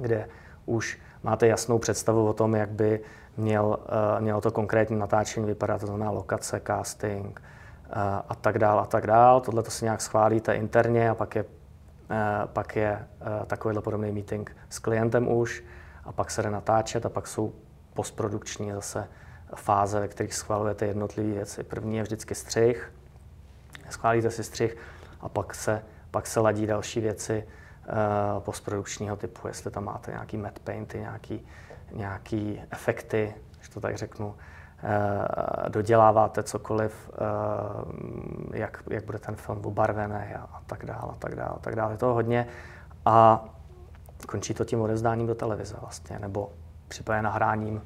kde 0.00 0.28
už 0.66 0.98
máte 1.22 1.46
jasnou 1.46 1.78
představu 1.78 2.26
o 2.26 2.32
tom, 2.32 2.54
jak 2.54 2.70
by 2.70 3.00
měl, 3.38 3.66
uh, 3.66 4.20
mělo 4.20 4.40
to 4.40 4.50
konkrétní 4.50 4.96
natáčení 4.96 5.46
vypadat, 5.46 5.80
to 5.80 5.86
znamená 5.86 6.10
lokace, 6.10 6.60
casting 6.66 7.40
uh, 7.40 7.92
a 8.28 8.34
tak 8.34 8.58
dál 8.58 8.80
a 8.80 8.86
tak 8.86 9.06
dál. 9.06 9.40
Tohle 9.40 9.62
to 9.62 9.70
si 9.70 9.84
nějak 9.84 10.00
schválíte 10.00 10.54
interně 10.54 11.10
a 11.10 11.14
pak 11.14 11.34
je, 11.34 11.44
uh, 11.44 11.48
pak 12.46 12.76
je 12.76 13.06
takovýhle 13.46 13.82
podobný 13.82 14.12
meeting 14.12 14.56
s 14.70 14.78
klientem 14.78 15.28
už 15.28 15.64
a 16.04 16.12
pak 16.12 16.30
se 16.30 16.42
jde 16.42 16.50
natáčet 16.50 17.06
a 17.06 17.08
pak 17.08 17.26
jsou 17.26 17.52
postprodukční 17.94 18.72
zase 18.72 19.08
fáze, 19.54 20.00
ve 20.00 20.08
kterých 20.08 20.34
schvalujete 20.34 20.86
jednotlivé 20.86 21.32
věci. 21.32 21.62
První 21.62 21.96
je 21.96 22.02
vždycky 22.02 22.34
střih, 22.34 22.92
schválíte 23.90 24.30
si 24.30 24.44
střih 24.44 24.76
a 25.20 25.28
pak 25.28 25.54
se, 25.54 25.82
pak 26.10 26.26
se 26.26 26.40
ladí 26.40 26.66
další 26.66 27.00
věci 27.00 27.48
postprodukčního 28.38 29.16
typu, 29.16 29.48
jestli 29.48 29.70
tam 29.70 29.84
máte 29.84 30.10
nějaký 30.10 30.36
matte 30.36 30.60
painty, 30.64 30.98
nějaký 30.98 31.46
nějaký 31.92 32.60
efekty, 32.70 33.34
když 33.56 33.68
to 33.68 33.80
tak 33.80 33.96
řeknu, 33.96 34.34
eh, 34.82 35.68
doděláváte 35.68 36.42
cokoliv, 36.42 37.10
eh, 37.12 38.58
jak, 38.58 38.82
jak 38.90 39.04
bude 39.04 39.18
ten 39.18 39.36
film 39.36 39.60
obarvený 39.64 40.34
a 40.34 40.62
tak 40.66 40.86
dále, 40.86 41.12
a 41.12 41.16
tak 41.18 41.34
dále, 41.34 41.50
a 41.50 41.58
tak 41.58 41.76
dále. 41.76 41.92
Je 41.92 41.98
toho 41.98 42.14
hodně 42.14 42.46
a 43.06 43.44
končí 44.28 44.54
to 44.54 44.64
tím 44.64 44.80
odezdáním 44.80 45.26
do 45.26 45.34
televize 45.34 45.76
vlastně, 45.80 46.18
nebo 46.18 46.52
případně 46.88 47.22
nahráním 47.22 47.82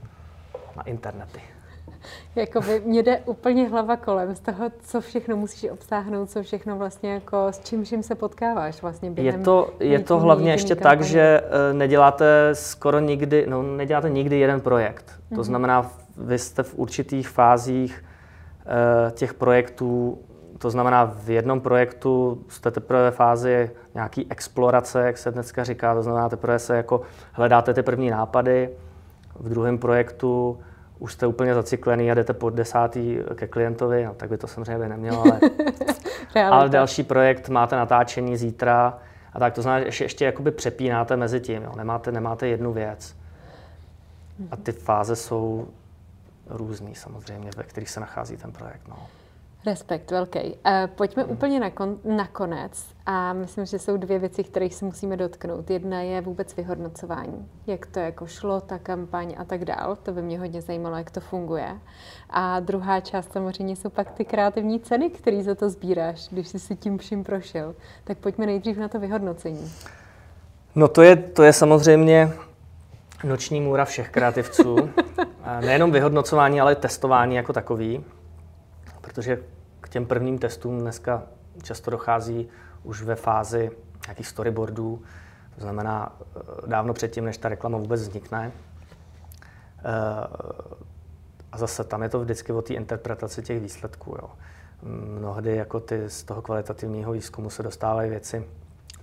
na 0.77 0.83
internety. 0.83 1.41
Jakoby 2.37 2.83
mě 2.85 3.03
jde 3.03 3.19
úplně 3.19 3.69
hlava 3.69 3.97
kolem 3.97 4.35
z 4.35 4.41
toho, 4.41 4.71
co 4.81 5.01
všechno 5.01 5.37
musíš 5.37 5.71
obsáhnout, 5.71 6.31
co 6.31 6.43
všechno 6.43 6.79
vlastně 6.79 7.13
jako 7.13 7.47
s 7.51 7.61
čím 7.61 7.85
vším 7.85 8.03
se 8.03 8.15
potkáváš 8.15 8.83
vlastně 8.83 9.11
během 9.11 9.41
Je 9.41 9.45
to, 9.45 9.71
je 9.81 9.99
to 9.99 10.19
hlavně 10.19 10.51
ještě 10.53 10.75
kampaně. 10.75 10.97
tak, 10.97 11.07
že 11.07 11.41
uh, 11.41 11.79
neděláte 11.79 12.51
skoro 12.53 12.99
nikdy, 12.99 13.47
no 13.49 13.63
neděláte 13.63 14.11
nikdy 14.11 14.39
jeden 14.39 14.61
projekt. 14.61 15.07
Mm-hmm. 15.07 15.29
To 15.29 15.35
mhm. 15.35 15.45
znamená, 15.45 15.91
vy 16.17 16.39
jste 16.39 16.63
v 16.63 16.75
určitých 16.75 17.29
fázích 17.29 18.05
uh, 18.05 19.11
těch 19.11 19.35
projektů, 19.35 20.19
to 20.59 20.71
znamená, 20.71 21.05
v 21.05 21.31
jednom 21.31 21.61
projektu 21.61 22.45
jste 22.49 22.71
teprve 22.71 23.03
ve 23.03 23.11
fázi 23.11 23.71
nějaký 23.95 24.27
explorace, 24.31 25.07
jak 25.07 25.19
se 25.19 25.31
dneska 25.31 25.65
říká, 25.65 25.95
to 25.95 26.03
znamená, 26.03 26.29
teprve 26.29 26.59
se 26.59 26.77
jako 26.77 27.01
hledáte 27.33 27.75
ty 27.75 27.83
první 27.83 28.11
nápady, 28.11 28.71
v 29.41 29.49
druhém 29.49 29.79
projektu 29.79 30.59
už 31.03 31.13
jste 31.13 31.27
úplně 31.27 31.55
zacyklený 31.55 32.11
a 32.11 32.15
jdete 32.15 32.33
po 32.33 32.51
desátý 32.51 33.19
ke 33.35 33.47
klientovi, 33.47 34.05
no, 34.05 34.15
tak 34.15 34.29
by 34.29 34.39
to 34.39 34.47
samozřejmě 34.47 34.79
by 34.79 34.89
nemělo, 34.89 35.25
ale, 36.35 36.45
ale 36.45 36.69
další 36.69 37.03
projekt 37.03 37.49
máte 37.49 37.77
natáčení 37.77 38.37
zítra 38.37 38.99
a 39.33 39.39
tak 39.39 39.55
to 39.55 39.63
znamená, 39.63 39.91
že 39.91 40.05
ještě 40.05 40.25
jakoby 40.25 40.51
přepínáte 40.51 41.17
mezi 41.17 41.41
tím, 41.41 41.63
jo. 41.63 41.73
Nemáte, 41.77 42.13
nemáte 42.13 42.49
jednu 42.49 42.73
věc. 42.73 43.17
A 44.51 44.57
ty 44.57 44.73
fáze 44.73 45.17
jsou 45.17 45.69
různý 46.47 46.95
samozřejmě, 46.95 47.51
ve 47.57 47.63
kterých 47.63 47.91
se 47.91 48.01
nachází 48.01 48.37
ten 48.37 48.53
projekt. 48.53 48.89
No. 48.89 48.97
Respekt, 49.67 50.11
velký. 50.11 50.39
Uh, 50.39 50.55
pojďme 50.95 51.23
hmm. 51.23 51.33
úplně 51.33 51.61
na, 51.61 51.71
kon, 51.71 51.99
na 52.05 52.27
konec 52.27 52.85
a 53.07 53.33
myslím, 53.33 53.67
že 53.67 53.79
jsou 53.79 53.97
dvě 53.97 54.19
věci, 54.19 54.45
které 54.45 54.71
si 54.71 54.85
musíme 54.85 55.17
dotknout. 55.17 55.71
Jedna 55.71 56.01
je 56.01 56.21
vůbec 56.21 56.57
vyhodnocování, 56.57 57.49
jak 57.67 57.87
to 57.87 57.99
jako 57.99 58.27
šlo, 58.27 58.61
ta 58.61 58.79
kampaň 58.79 59.35
a 59.39 59.45
tak 59.45 59.65
dál. 59.65 59.97
To 59.97 60.13
by 60.13 60.23
mě 60.23 60.39
hodně 60.39 60.63
zajímalo, 60.63 60.97
jak 60.97 61.11
to 61.11 61.21
funguje. 61.21 61.79
A 62.31 62.61
druhá 62.61 63.01
část 63.01 63.33
samozřejmě 63.33 63.77
jsou 63.77 63.91
pak 63.91 64.11
ty 64.11 64.25
kreativní 64.25 64.81
ceny, 64.81 65.11
které 65.11 65.43
za 65.43 65.55
to 65.55 65.71
sbíráš, 65.71 66.29
když 66.29 66.49
jsi 66.49 66.59
si 66.59 66.77
tím 66.77 66.99
vším 66.99 67.25
prošel. 67.25 67.75
Tak 68.05 68.19
pojďme 68.19 68.47
nejdřív 68.47 68.79
na 68.79 68.89
to 68.89 69.01
vyhodnocení. 69.01 69.73
No 70.75 70.89
to 70.89 71.03
je, 71.03 71.17
to 71.17 71.43
je 71.43 71.53
samozřejmě 71.53 72.33
noční 73.25 73.61
můra 73.61 73.85
všech 73.85 74.11
kreativců. 74.11 74.77
Nejenom 75.61 75.91
vyhodnocování, 75.91 76.61
ale 76.61 76.75
testování 76.75 77.37
jako 77.37 77.53
takový 77.53 78.05
protože 79.03 79.39
k 79.83 79.89
těm 79.89 80.07
prvním 80.07 80.39
testům 80.39 80.81
dneska 80.81 81.23
často 81.63 81.91
dochází 81.91 82.49
už 82.83 83.03
ve 83.03 83.15
fázi 83.15 83.71
nějakých 84.07 84.27
storyboardů, 84.27 85.03
to 85.55 85.61
znamená 85.61 86.17
eh, 86.21 86.41
dávno 86.67 86.95
předtím, 86.95 87.25
než 87.25 87.39
ta 87.39 87.49
reklama 87.49 87.79
vůbec 87.79 88.01
vznikne. 88.01 88.53
Eh, 89.79 89.83
a 91.53 91.59
zase 91.59 91.85
tam 91.85 92.03
je 92.03 92.09
to 92.09 92.21
vždycky 92.21 92.53
o 92.53 92.63
té 92.63 92.75
interpretaci 92.75 93.43
těch 93.43 93.61
výsledků. 93.61 94.17
Jo. 94.23 94.31
Mnohdy 95.19 95.57
jako 95.57 95.81
ty 95.81 96.11
z 96.11 96.23
toho 96.23 96.43
kvalitativního 96.43 97.13
výzkumu 97.13 97.51
se 97.51 97.63
dostávají 97.63 98.11
věci, 98.11 98.45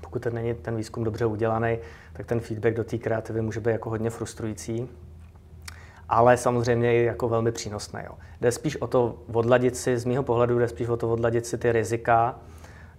pokud 0.02 0.22
ten 0.22 0.34
není 0.34 0.54
ten 0.54 0.76
výzkum 0.76 1.04
dobře 1.04 1.26
udělaný, 1.26 1.78
tak 2.14 2.26
ten 2.26 2.40
feedback 2.40 2.76
do 2.76 2.84
té 2.84 2.98
kreativy 2.98 3.42
může 3.42 3.60
být 3.60 3.72
jako 3.72 3.90
hodně 3.90 4.10
frustrující 4.10 4.90
ale 6.10 6.38
samozřejmě 6.38 6.94
i 6.94 7.04
jako 7.04 7.30
velmi 7.30 7.52
přínosné. 7.52 8.04
Jo. 8.08 8.18
Jde 8.42 8.52
spíš 8.52 8.78
o 8.78 8.88
to 8.88 9.16
odladit 9.34 9.78
si, 9.78 9.98
z 9.98 10.06
mého 10.06 10.24
pohledu 10.24 10.60
jde 10.60 10.68
spíš 10.68 10.88
o 10.88 10.98
to 10.98 11.12
odladit 11.12 11.46
si 11.46 11.58
ty 11.58 11.72
rizika, 11.72 12.36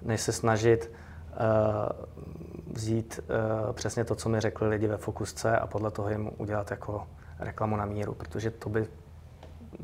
než 0.02 0.20
se 0.20 0.32
snažit 0.32 0.90
uh, 1.30 2.72
vzít 2.72 3.20
uh, 3.66 3.72
přesně 3.72 4.04
to, 4.04 4.14
co 4.14 4.28
mi 4.28 4.40
řekli 4.40 4.68
lidi 4.68 4.86
ve 4.86 4.96
fokusce 4.96 5.58
a 5.58 5.66
podle 5.66 5.90
toho 5.90 6.08
jim 6.08 6.30
udělat 6.38 6.70
jako 6.70 7.06
reklamu 7.38 7.76
na 7.76 7.84
míru, 7.84 8.14
protože 8.14 8.50
to 8.50 8.68
by 8.68 8.88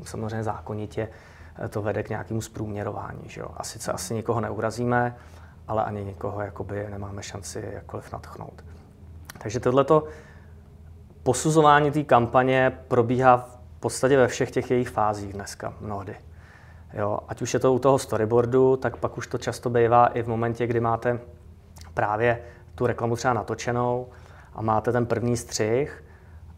samozřejmě 0.03 0.43
zákonitě 0.43 1.07
eh, 1.63 1.67
to 1.67 1.81
vede 1.81 2.03
k 2.03 2.09
nějakému 2.09 2.41
zprůměrování. 2.41 3.21
Že 3.25 3.41
jo? 3.41 3.47
A 3.57 3.63
sice 3.63 3.91
asi 3.91 4.13
nikoho 4.13 4.41
neurazíme, 4.41 5.15
ale 5.67 5.83
ani 5.83 6.05
nikoho 6.05 6.41
jakoby 6.41 6.87
nemáme 6.89 7.23
šanci 7.23 7.69
jakkoliv 7.73 8.11
natchnout. 8.11 8.63
Takže 9.37 9.59
tohleto 9.59 10.03
posuzování 11.27 11.91
té 11.91 12.03
kampaně 12.03 12.79
probíhá 12.87 13.37
v 13.37 13.79
podstatě 13.79 14.17
ve 14.17 14.27
všech 14.27 14.51
těch 14.51 14.71
jejich 14.71 14.89
fázích 14.89 15.33
dneska 15.33 15.73
mnohdy. 15.81 16.15
Jo, 16.93 17.19
ať 17.27 17.41
už 17.41 17.53
je 17.53 17.59
to 17.59 17.73
u 17.73 17.79
toho 17.79 17.99
storyboardu, 17.99 18.77
tak 18.77 18.97
pak 18.97 19.17
už 19.17 19.27
to 19.27 19.37
často 19.37 19.69
bývá 19.69 20.07
i 20.07 20.23
v 20.23 20.27
momentě, 20.27 20.67
kdy 20.67 20.79
máte 20.79 21.19
právě 21.93 22.41
tu 22.75 22.87
reklamu 22.87 23.15
třeba 23.15 23.33
natočenou 23.33 24.07
a 24.53 24.61
máte 24.61 24.91
ten 24.91 25.05
první 25.05 25.37
střih, 25.37 26.03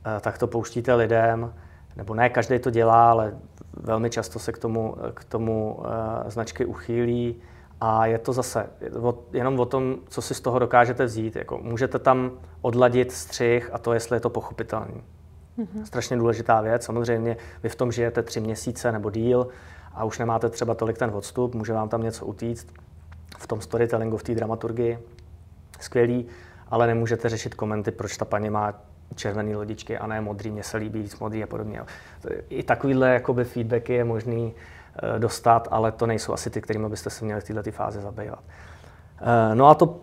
eh, 0.05 0.19
tak 0.19 0.37
to 0.37 0.47
pouštíte 0.47 0.93
lidem, 0.93 1.53
nebo 1.95 2.13
ne 2.13 2.29
každý 2.29 2.59
to 2.59 2.69
dělá, 2.69 3.11
ale 3.11 3.33
velmi 3.73 4.09
často 4.09 4.39
se 4.39 4.51
k 4.51 4.57
tomu, 4.57 4.95
k 5.13 5.23
tomu 5.23 5.79
eh, 5.85 6.31
značky 6.31 6.65
uchýlí 6.65 7.41
a 7.81 8.05
je 8.05 8.17
to 8.17 8.33
zase 8.33 8.69
jenom 9.33 9.59
o 9.59 9.65
tom, 9.65 9.97
co 10.07 10.21
si 10.21 10.33
z 10.33 10.41
toho 10.41 10.59
dokážete 10.59 11.05
vzít. 11.05 11.35
Jako 11.35 11.57
můžete 11.57 11.99
tam 11.99 12.31
odladit 12.61 13.11
střih 13.11 13.69
a 13.73 13.77
to, 13.77 13.93
jestli 13.93 14.15
je 14.15 14.19
to 14.19 14.29
pochopitelný. 14.29 15.03
Mm-hmm. 15.59 15.83
Strašně 15.83 16.17
důležitá 16.17 16.61
věc. 16.61 16.83
Samozřejmě 16.83 17.37
vy 17.63 17.69
v 17.69 17.75
tom 17.75 17.91
žijete 17.91 18.23
tři 18.23 18.39
měsíce 18.39 18.91
nebo 18.91 19.11
díl 19.11 19.47
a 19.93 20.03
už 20.03 20.19
nemáte 20.19 20.49
třeba 20.49 20.73
tolik 20.73 20.97
ten 20.97 21.11
odstup, 21.13 21.55
může 21.55 21.73
vám 21.73 21.89
tam 21.89 22.03
něco 22.03 22.25
utíct 22.25 22.67
v 23.37 23.47
tom 23.47 23.61
storytellingu, 23.61 24.17
v 24.17 24.23
té 24.23 24.35
dramaturgii. 24.35 24.99
Skvělý, 25.79 26.27
ale 26.67 26.87
nemůžete 26.87 27.29
řešit 27.29 27.55
komenty, 27.55 27.91
proč 27.91 28.17
ta 28.17 28.25
paní 28.25 28.49
má 28.49 28.73
červené 29.15 29.55
lodičky 29.55 29.97
a 29.97 30.07
ne 30.07 30.21
modrý, 30.21 30.51
mně 30.51 30.63
se 30.63 30.77
líbí 30.77 31.01
víc 31.01 31.19
modrý 31.19 31.43
a 31.43 31.47
podobně. 31.47 31.81
I 32.49 32.63
takovýhle 32.63 33.13
jakoby 33.13 33.43
feedbacky 33.43 33.93
je 33.93 34.03
možný 34.03 34.53
dostat, 35.17 35.67
ale 35.71 35.91
to 35.91 36.07
nejsou 36.07 36.33
asi 36.33 36.49
ty, 36.49 36.61
kterými 36.61 36.89
byste 36.89 37.09
se 37.09 37.25
měli 37.25 37.41
v 37.41 37.43
této 37.43 37.71
fázi 37.71 38.01
zabývat. 38.01 38.39
Eh, 39.21 39.55
no 39.55 39.67
a 39.67 39.75
to 39.75 39.97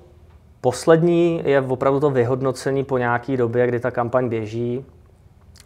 poslední 0.60 1.42
je 1.44 1.60
opravdu 1.60 2.00
to 2.00 2.10
vyhodnocení 2.10 2.84
po 2.84 2.98
nějaké 2.98 3.36
době, 3.36 3.66
kdy 3.66 3.80
ta 3.80 3.90
kampaň 3.90 4.28
běží. 4.28 4.84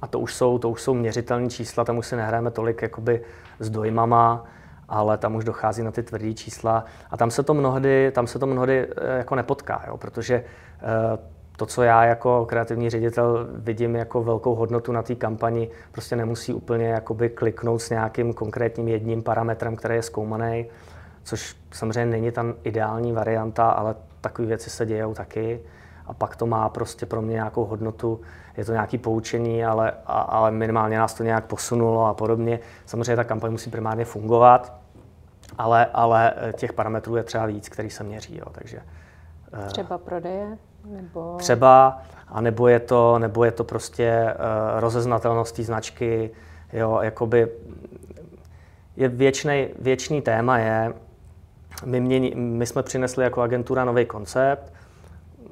A 0.02 0.06
to 0.06 0.18
už 0.18 0.34
jsou, 0.34 0.58
to 0.58 0.68
už 0.70 0.82
jsou 0.82 0.94
měřitelné 0.94 1.48
čísla, 1.48 1.84
tam 1.84 1.98
už 1.98 2.06
si 2.06 2.16
nehráme 2.16 2.50
tolik 2.50 2.82
jakoby 2.82 3.22
s 3.58 3.70
dojmama, 3.70 4.44
ale 4.88 5.18
tam 5.18 5.36
už 5.36 5.44
dochází 5.44 5.82
na 5.82 5.90
ty 5.90 6.02
tvrdé 6.02 6.34
čísla. 6.34 6.84
A 7.10 7.16
tam 7.16 7.30
se 7.30 7.42
to 7.42 7.54
mnohdy, 7.54 8.12
tam 8.14 8.26
se 8.26 8.38
to 8.38 8.46
mnohdy 8.46 8.88
eh, 8.96 9.18
jako 9.18 9.34
nepotká, 9.34 9.84
jo, 9.86 9.96
protože 9.96 10.44
to, 11.60 11.66
co 11.66 11.82
já 11.82 12.04
jako 12.04 12.46
kreativní 12.46 12.90
ředitel 12.90 13.48
vidím 13.54 13.96
jako 13.96 14.22
velkou 14.22 14.54
hodnotu 14.54 14.92
na 14.92 15.02
té 15.02 15.14
kampani, 15.14 15.70
prostě 15.92 16.16
nemusí 16.16 16.54
úplně 16.54 16.88
jakoby 16.88 17.28
kliknout 17.28 17.82
s 17.82 17.90
nějakým 17.90 18.34
konkrétním 18.34 18.88
jedním 18.88 19.22
parametrem, 19.22 19.76
který 19.76 19.94
je 19.94 20.02
zkoumaný, 20.02 20.66
což 21.24 21.56
samozřejmě 21.72 22.12
není 22.12 22.32
tam 22.32 22.54
ideální 22.64 23.12
varianta, 23.12 23.70
ale 23.70 23.94
takové 24.20 24.48
věci 24.48 24.70
se 24.70 24.86
dějou 24.86 25.14
taky. 25.14 25.60
A 26.06 26.12
pak 26.12 26.36
to 26.36 26.46
má 26.46 26.68
prostě 26.68 27.06
pro 27.06 27.22
mě 27.22 27.34
nějakou 27.34 27.64
hodnotu, 27.64 28.20
je 28.56 28.64
to 28.64 28.72
nějaké 28.72 28.98
poučení, 28.98 29.64
ale, 29.64 29.92
a, 30.06 30.20
ale 30.20 30.50
minimálně 30.50 30.98
nás 30.98 31.14
to 31.14 31.22
nějak 31.22 31.44
posunulo 31.44 32.06
a 32.06 32.14
podobně. 32.14 32.60
Samozřejmě 32.86 33.16
ta 33.16 33.24
kampaň 33.24 33.50
musí 33.52 33.70
primárně 33.70 34.04
fungovat, 34.04 34.72
ale, 35.58 35.86
ale 35.86 36.34
těch 36.56 36.72
parametrů 36.72 37.16
je 37.16 37.22
třeba 37.22 37.46
víc, 37.46 37.68
který 37.68 37.90
se 37.90 38.04
měří. 38.04 38.36
Jo, 38.36 38.46
takže, 38.52 38.78
eh, 39.52 39.66
Třeba 39.66 39.98
prodeje? 39.98 40.58
Nebo... 40.84 41.36
Třeba, 41.38 42.02
a 42.28 42.40
nebo 42.40 42.68
je 42.68 42.80
to, 42.80 43.18
nebo 43.18 43.44
je 43.44 43.50
to 43.50 43.64
prostě 43.64 44.34
uh, 44.34 44.80
rozeznatelnost 44.80 45.56
té 45.56 45.62
značky, 45.62 46.30
jo, 46.72 46.98
jakoby 47.02 47.48
je 48.96 49.08
věčný, 49.08 49.68
věčný 49.78 50.22
téma 50.22 50.58
je, 50.58 50.92
my, 51.84 52.00
mění, 52.00 52.34
my 52.34 52.66
jsme 52.66 52.82
přinesli 52.82 53.24
jako 53.24 53.42
agentura 53.42 53.84
nový 53.84 54.06
koncept, 54.06 54.72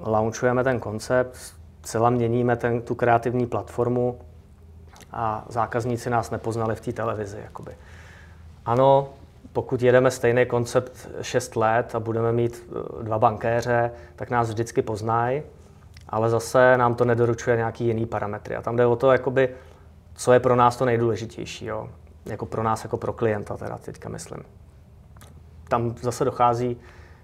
launchujeme 0.07 0.65
ten 0.65 0.81
koncept, 0.81 1.39
celá 1.83 2.11
měníme 2.11 2.57
ten, 2.57 2.83
tu 2.83 2.95
kreativní 2.95 3.47
platformu 3.47 4.19
a 5.13 5.45
zákazníci 5.49 6.11
nás 6.11 6.31
nepoznali 6.31 6.75
v 6.75 6.81
té 6.81 6.93
televizi. 6.93 7.39
Jakoby. 7.45 7.73
Ano, 8.67 9.09
pokud 9.59 9.83
jedeme 9.83 10.11
stejný 10.11 10.47
koncept 10.47 11.09
6 11.23 11.57
let 11.57 11.95
a 11.95 12.01
budeme 12.01 12.33
mít 12.33 12.69
eh, 12.71 13.03
dva 13.03 13.19
bankéře, 13.19 13.91
tak 14.17 14.31
nás 14.31 14.49
vždycky 14.49 14.83
poznají, 14.83 15.43
ale 16.09 16.31
zase 16.31 16.77
nám 16.77 16.95
to 16.95 17.05
nedoručuje 17.05 17.57
nějaký 17.57 17.87
jiný 17.87 18.07
parametry. 18.07 18.57
A 18.57 18.63
tam 18.63 18.77
jde 18.77 18.87
o 18.87 18.97
to, 18.97 19.13
jakoby, 19.13 19.49
co 20.15 20.33
je 20.33 20.41
pro 20.41 20.57
nás 20.57 20.77
to 20.77 20.85
nejdůležitější, 20.85 21.67
jo? 21.67 21.89
jako 22.27 22.47
pro 22.47 22.63
nás, 22.63 22.85
jako 22.85 22.97
pro 22.97 23.13
klienta 23.13 23.57
teda 23.57 23.79
teďka 23.79 24.09
myslím. 24.09 24.43
Tam 25.69 25.95
zase 26.03 26.25
dochází 26.25 26.77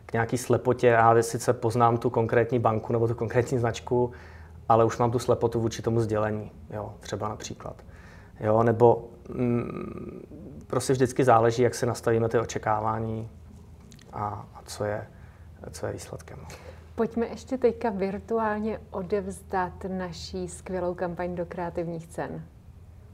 k 0.06 0.12
nějaký 0.12 0.38
slepotě, 0.38 0.86
já 0.86 1.22
sice 1.22 1.52
poznám 1.52 1.98
tu 1.98 2.10
konkrétní 2.10 2.58
banku 2.58 2.92
nebo 2.92 3.08
tu 3.08 3.14
konkrétní 3.14 3.58
značku, 3.58 4.12
ale 4.68 4.84
už 4.84 4.98
mám 4.98 5.10
tu 5.10 5.18
slepotu 5.18 5.60
vůči 5.60 5.82
tomu 5.82 6.00
sdělení, 6.00 6.50
jo, 6.70 6.94
třeba 7.00 7.28
například. 7.28 7.76
Jo, 8.40 8.62
nebo 8.62 9.08
mm, 9.28 10.64
prostě 10.66 10.92
vždycky 10.92 11.24
záleží, 11.24 11.62
jak 11.62 11.74
se 11.74 11.86
nastavíme 11.86 12.28
ty 12.28 12.38
očekávání 12.38 13.30
a, 14.12 14.46
a 14.54 14.62
co, 14.66 14.84
je, 14.84 15.06
co 15.70 15.86
je 15.86 15.92
výsledkem. 15.92 16.38
Pojďme 16.94 17.26
ještě 17.26 17.58
teďka 17.58 17.90
virtuálně 17.90 18.80
odevzdat 18.90 19.72
naší 19.88 20.48
skvělou 20.48 20.94
kampaň 20.94 21.34
do 21.34 21.46
kreativních 21.46 22.06
cen, 22.06 22.42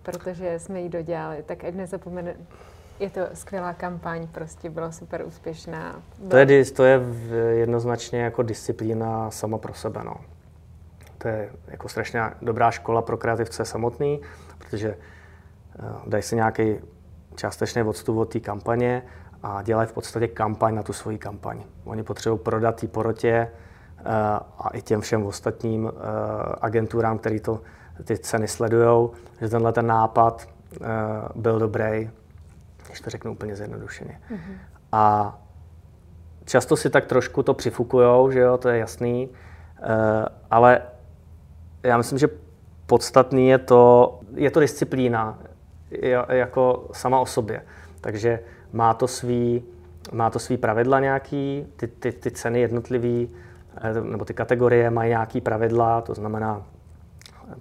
protože 0.03 0.59
jsme 0.59 0.81
ji 0.81 0.89
dodělali. 0.89 1.43
Tak 1.43 1.65
ať 1.65 1.75
nezapomene, 1.75 2.35
je 3.01 3.11
to 3.11 3.21
skvělá 3.35 3.73
kampaň, 3.73 4.27
prostě 4.27 4.71
byla 4.71 4.93
super 4.93 5.25
úspěšná. 5.27 6.03
Byla... 6.19 6.31
To 6.31 6.53
je, 6.53 6.65
to 6.65 6.85
je 6.85 7.01
jednoznačně 7.51 8.21
jako 8.21 8.43
disciplína 8.43 9.31
sama 9.31 9.59
pro 9.59 9.75
sebe. 9.75 10.01
No. 10.05 10.15
To 11.23 11.29
je 11.29 11.51
jako 11.67 11.89
strašně 11.89 12.23
dobrá 12.43 12.71
škola 12.71 13.03
pro 13.03 13.17
kreativce 13.17 13.65
samotný, 13.65 14.21
protože 14.59 14.97
uh, 15.79 15.85
dají 16.07 16.23
si 16.23 16.37
nějaký 16.37 16.77
částečný 17.35 17.83
odstup 17.83 18.17
od 18.17 18.33
té 18.33 18.41
kampaně 18.41 19.03
a 19.43 19.63
dělají 19.63 19.89
v 19.89 19.93
podstatě 19.93 20.29
kampaň 20.29 20.75
na 20.75 20.83
tu 20.83 20.93
svoji 20.93 21.19
kampaň. 21.19 21.63
Oni 21.85 22.03
potřebují 22.03 22.41
prodat 22.41 22.81
té 22.81 22.89
porotě 22.89 23.31
eh, 23.31 24.03
a 24.59 24.69
i 24.73 24.83
těm 24.83 25.01
všem 25.01 25.27
ostatním 25.27 25.89
eh, 25.89 25.93
agenturám, 26.61 27.19
které 27.19 27.41
to, 27.41 27.61
ty 28.05 28.19
ceny 28.19 28.49
sledují, 28.49 29.09
že 29.41 29.49
tenhle 29.49 29.73
ten 29.73 29.87
nápad 29.87 30.49
eh, 30.75 30.87
byl 31.35 31.59
dobrý, 31.59 32.11
když 32.87 33.01
to 33.01 33.11
řeknu 33.11 33.33
úplně 33.33 33.57
zjednodušeně. 33.57 34.21
Mm-hmm. 34.31 34.55
A 34.93 35.39
často 36.45 36.77
si 36.77 36.91
tak 36.91 37.07
trošku 37.07 37.43
to 37.43 37.55
přifukujou, 37.55 38.31
že 38.31 38.41
jo, 38.41 38.59
to 38.59 38.69
je 38.69 38.79
jasný, 38.79 39.29
ale 40.51 40.83
já 41.83 41.97
myslím, 41.97 42.19
že 42.19 42.29
podstatný 42.87 43.49
je 43.49 43.59
to, 43.59 44.21
je 44.35 44.51
to 44.51 44.61
disciplína 44.61 45.39
jako 46.29 46.89
sama 46.93 47.21
o 47.21 47.27
sobě. 47.27 47.63
Takže 48.01 48.41
má 48.73 48.95
to 48.95 49.09
svý, 49.09 49.63
má 50.13 50.31
to 50.31 50.39
svý 50.39 50.57
pravidla 50.57 51.01
nějaký, 51.01 51.67
ty, 51.77 51.89
ty, 51.89 52.13
ty 52.13 52.31
ceny 52.31 52.61
jednotlivý, 52.61 53.31
eh, 53.77 54.01
nebo 54.01 54.25
ty 54.25 54.35
kategorie 54.35 54.91
mají 54.91 55.09
nějaký 55.09 55.41
pravidla, 55.41 56.01
to 56.01 56.15
znamená, 56.15 56.63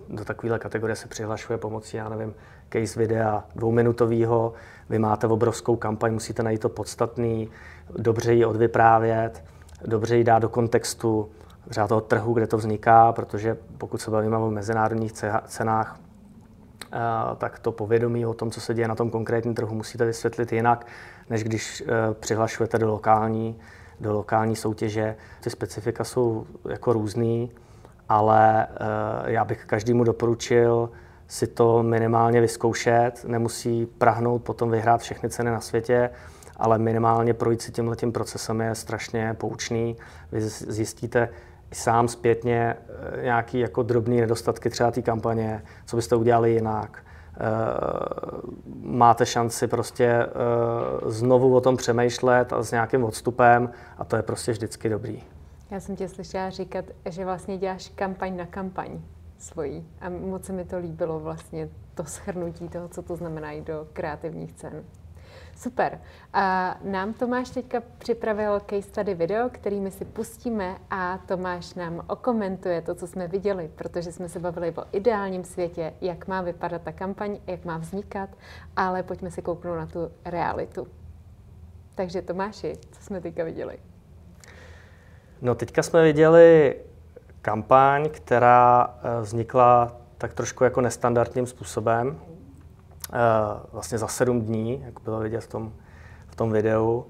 do 0.09 0.26
takovéhle 0.26 0.59
kategorie 0.59 0.95
se 0.95 1.07
přihlašuje 1.07 1.57
pomocí, 1.57 1.97
já 1.97 2.09
nevím, 2.09 2.34
case 2.70 2.99
videa 2.99 3.43
dvouminutového, 3.55 4.53
vy 4.89 4.99
máte 4.99 5.28
obrovskou 5.28 5.76
kampaň, 5.76 6.13
musíte 6.13 6.43
najít 6.43 6.61
to 6.61 6.70
podstatný, 6.70 7.49
dobře 7.97 8.34
ji 8.34 8.45
odvyprávět, 8.45 9.43
dobře 9.86 10.17
ji 10.17 10.24
dát 10.24 10.39
do 10.39 10.49
kontextu 10.49 11.30
třeba 11.70 11.88
toho 11.88 12.01
trhu, 12.01 12.34
kde 12.34 12.47
to 12.47 12.57
vzniká, 12.57 13.12
protože 13.12 13.57
pokud 13.78 14.01
se 14.01 14.12
bavíme 14.12 14.38
o 14.38 14.51
mezinárodních 14.51 15.14
cenách, 15.45 15.99
eh, 16.93 16.97
tak 17.38 17.60
to 17.60 17.72
povědomí 17.72 18.26
o 18.26 18.34
tom, 18.34 18.51
co 18.51 18.62
se 18.62 18.74
děje 18.74 18.88
na 18.88 18.95
tom 18.95 19.10
konkrétním 19.10 19.55
trhu, 19.55 19.76
musíte 19.76 20.05
vysvětlit 20.05 20.51
jinak, 20.51 20.88
než 21.30 21.43
když 21.43 21.82
eh, 21.82 22.14
přihlašujete 22.14 22.78
do 22.78 22.88
lokální, 22.88 23.60
do 23.99 24.14
lokální 24.14 24.55
soutěže. 24.55 25.16
Ty 25.41 25.49
specifika 25.49 26.03
jsou 26.03 26.45
jako 26.70 26.93
různý, 26.93 27.51
ale 28.10 28.68
eh, 28.68 29.32
já 29.32 29.45
bych 29.45 29.66
každému 29.66 30.03
doporučil 30.03 30.89
si 31.30 31.47
to 31.47 31.84
minimálně 31.84 32.41
vyzkoušet. 32.41 33.26
Nemusí 33.28 33.86
prahnout 33.86 34.43
potom 34.43 34.72
vyhrát 34.72 35.01
všechny 35.01 35.30
ceny 35.30 35.51
na 35.51 35.62
světě, 35.62 36.10
ale 36.57 36.78
minimálně 36.78 37.34
projít 37.34 37.62
si 37.62 37.72
tímhle 37.72 37.95
tím 37.95 38.12
procesem 38.12 38.62
je 38.62 38.76
strašně 38.76 39.34
poučný. 39.34 39.97
Vy 40.32 40.41
zjistíte 40.41 41.30
sám 41.74 42.07
zpětně 42.07 42.76
eh, 43.20 43.24
nějaký 43.24 43.59
jako 43.59 43.84
drobný 43.84 44.22
nedostatky 44.22 44.70
třeba 44.70 44.91
té 44.91 45.01
kampaně, 45.01 45.63
co 45.86 45.95
byste 45.95 46.15
udělali 46.15 46.51
jinak. 46.51 47.03
Eh, 47.36 47.45
máte 48.82 49.26
šanci 49.26 49.67
prostě 49.67 50.05
eh, 50.05 50.30
znovu 51.05 51.55
o 51.55 51.61
tom 51.61 51.78
přemýšlet 51.78 52.53
a 52.53 52.63
s 52.63 52.72
nějakým 52.72 53.03
odstupem 53.03 53.70
a 53.97 54.05
to 54.05 54.15
je 54.15 54.22
prostě 54.22 54.51
vždycky 54.51 54.89
dobrý. 54.89 55.24
Já 55.72 55.80
jsem 55.80 55.95
tě 55.95 56.09
slyšela 56.09 56.49
říkat, 56.49 56.86
že 57.05 57.26
vlastně 57.26 57.57
děláš 57.57 57.91
kampaň 57.95 58.38
na 58.38 58.45
kampaň 58.45 59.01
svojí 59.38 59.88
a 60.01 60.09
moc 60.09 60.45
se 60.45 60.53
mi 60.53 60.65
to 60.65 60.78
líbilo 60.78 61.20
vlastně 61.20 61.70
to 61.95 62.03
schrnutí 62.03 62.70
toho, 62.70 62.88
co 62.88 63.01
to 63.01 63.15
znamená 63.15 63.51
jít 63.51 63.67
do 63.67 63.88
kreativních 63.93 64.53
cen. 64.53 64.84
Super. 65.60 65.99
A 66.34 66.78
nám 66.84 67.14
Tomáš 67.14 67.49
teďka 67.49 67.84
připravil 67.97 68.60
case 68.60 68.82
study 68.82 69.14
video, 69.14 69.49
který 69.49 69.80
my 69.80 69.91
si 69.91 70.05
pustíme 70.05 70.78
a 70.89 71.18
Tomáš 71.18 71.74
nám 71.74 72.05
okomentuje 72.07 72.82
to, 72.82 72.95
co 72.95 73.07
jsme 73.07 73.28
viděli, 73.28 73.72
protože 73.76 74.12
jsme 74.12 74.30
se 74.30 74.39
bavili 74.39 74.74
o 74.78 74.84
ideálním 74.91 75.43
světě, 75.43 75.93
jak 76.01 76.28
má 76.28 76.41
vypadat 76.41 76.82
ta 76.82 76.91
kampaň, 76.91 77.38
jak 77.47 77.66
má 77.66 77.78
vznikat, 77.78 78.30
ale 78.76 79.03
pojďme 79.03 79.32
si 79.32 79.41
kouknout 79.41 79.78
na 79.78 79.86
tu 79.86 80.12
realitu. 80.26 80.88
Takže 81.95 82.22
Tomáši, 82.22 82.74
co 82.91 83.03
jsme 83.03 83.22
teďka 83.22 83.43
viděli? 83.43 83.80
No 85.41 85.55
teďka 85.55 85.84
jsme 85.84 86.03
viděli 86.03 86.76
kampaň, 87.41 88.10
která 88.10 88.95
eh, 89.03 89.22
vznikla 89.22 89.97
tak 90.18 90.34
trošku 90.34 90.64
jako 90.64 90.82
nestandardním 90.82 91.45
způsobem. 91.45 92.20
Eh, 93.14 93.60
vlastně 93.72 93.97
za 93.97 94.07
sedm 94.07 94.41
dní, 94.41 94.82
jak 94.86 94.99
bylo 95.03 95.20
vidět 95.20 95.41
v 95.41 95.47
tom, 95.47 95.74
v 96.28 96.36
tom 96.36 96.51
videu, 96.51 97.05